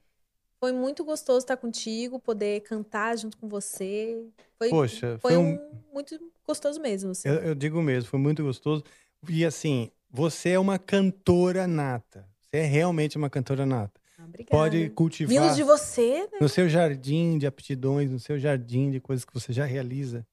[0.59, 4.25] foi muito gostoso estar contigo, poder cantar junto com você.
[4.57, 5.53] Foi, Poxa, foi foi um...
[5.53, 7.11] um- muito gostoso mesmo.
[7.11, 7.29] assim.
[7.29, 8.83] Eu, eu digo mesmo, foi muito gostoso.
[9.29, 12.27] E assim, você é uma cantora nata.
[12.41, 14.00] Você é realmente uma cantora nata.
[14.33, 14.57] Obrigada.
[14.57, 16.37] Pode cultivar Vindo de você, né?
[16.39, 20.25] no seu jardim de aptidões, no seu jardim de coisas que você já realiza.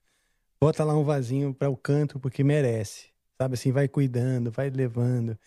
[0.60, 3.08] Bota lá um vasinho para o canto, porque merece.
[3.36, 5.38] Sabe assim, vai cuidando, vai levando.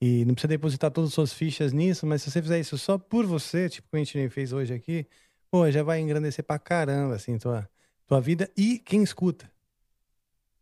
[0.00, 2.96] E não precisa depositar todas as suas fichas nisso, mas se você fizer isso só
[2.96, 5.06] por você, tipo o que a gente fez hoje aqui,
[5.50, 7.68] pô, já vai engrandecer pra caramba, assim, tua,
[8.06, 9.50] tua vida e quem escuta.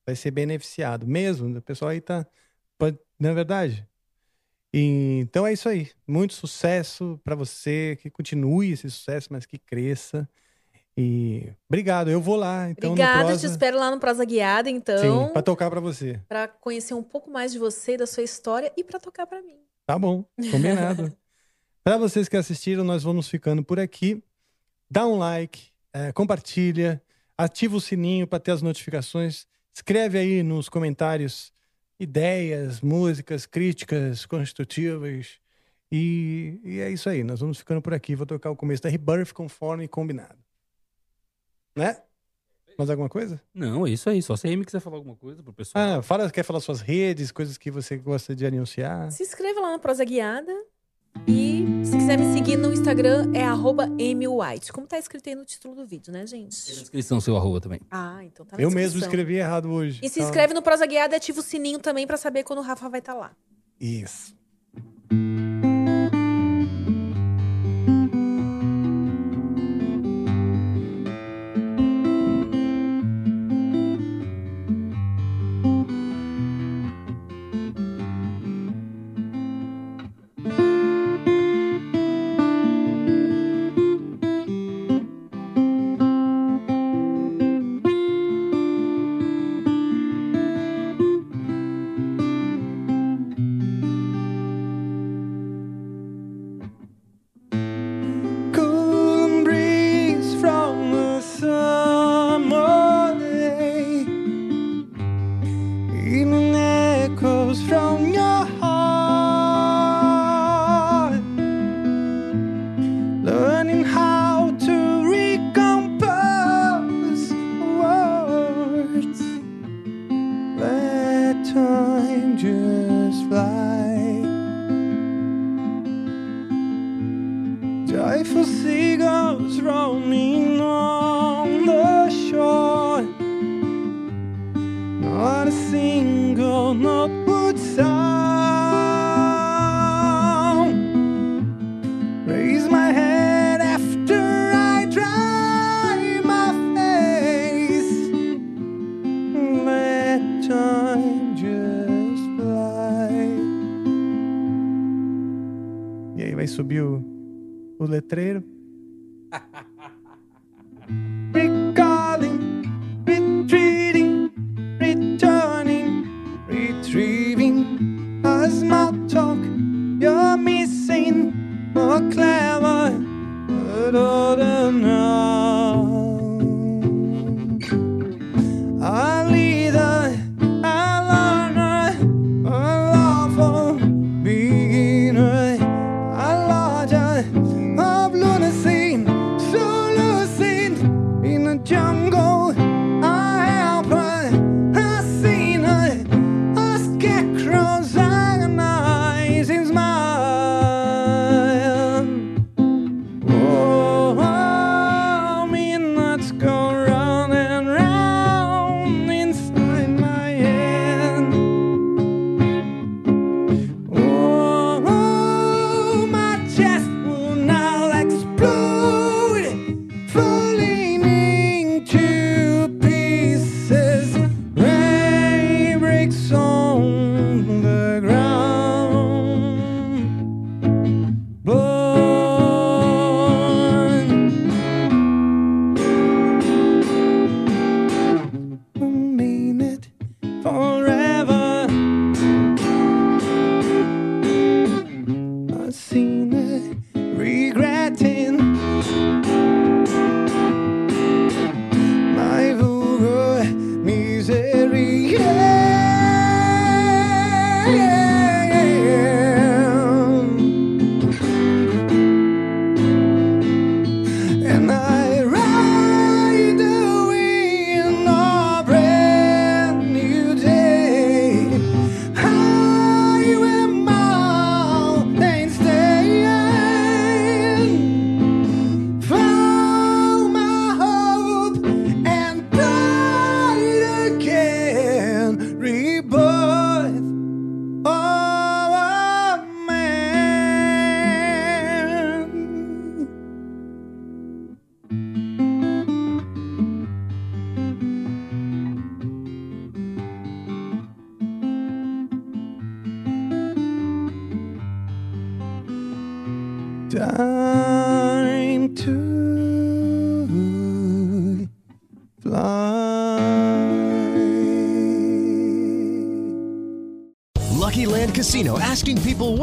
[0.04, 1.06] Vai ser beneficiado.
[1.06, 2.26] Mesmo, o pessoal aí tá.
[2.76, 3.87] Pode, não é verdade?
[4.72, 5.90] E, então é isso aí.
[6.06, 10.28] Muito sucesso pra você, que continue esse sucesso, mas que cresça.
[10.96, 12.68] E obrigado, eu vou lá.
[12.70, 15.28] Então, Obrigada, no te prosa, espero lá no Prosa Guiada, então.
[15.28, 16.20] Sim, pra tocar pra você.
[16.28, 19.58] Pra conhecer um pouco mais de você, da sua história e pra tocar pra mim.
[19.86, 21.16] Tá bom, combinado.
[21.84, 24.22] Para vocês que assistiram, nós vamos ficando por aqui.
[24.90, 27.00] Dá um like, eh, compartilha,
[27.36, 29.46] ativa o sininho para ter as notificações.
[29.72, 31.50] Escreve aí nos comentários
[31.98, 35.40] ideias, músicas, críticas construtivas.
[35.90, 38.14] E, e é isso aí, nós vamos ficando por aqui.
[38.14, 40.38] Vou tocar o começo da Rebirth conforme combinado.
[41.74, 41.96] Né?
[42.78, 43.42] Mais alguma coisa?
[43.52, 44.22] Não, é isso aí.
[44.22, 45.98] Só se a Amy quiser falar alguma coisa pro pessoal.
[45.98, 49.10] Ah, fala, quer falar suas redes, coisas que você gosta de anunciar?
[49.10, 50.52] Se inscreva lá na Prosa Guiada.
[51.26, 54.72] E se quiser me seguir no Instagram, é arroba White.
[54.72, 56.50] Como tá escrito aí no título do vídeo, né, Na gente?
[56.50, 57.80] descrição, seu arroba também.
[57.90, 59.08] Ah, então tá na Eu mesmo descrição.
[59.08, 60.00] escrevi errado hoje.
[60.02, 60.24] E se tá?
[60.26, 63.00] inscreve no Prosa Guiada e ativa o sininho também pra saber quando o Rafa vai
[63.00, 63.32] estar lá.
[63.80, 64.36] Isso.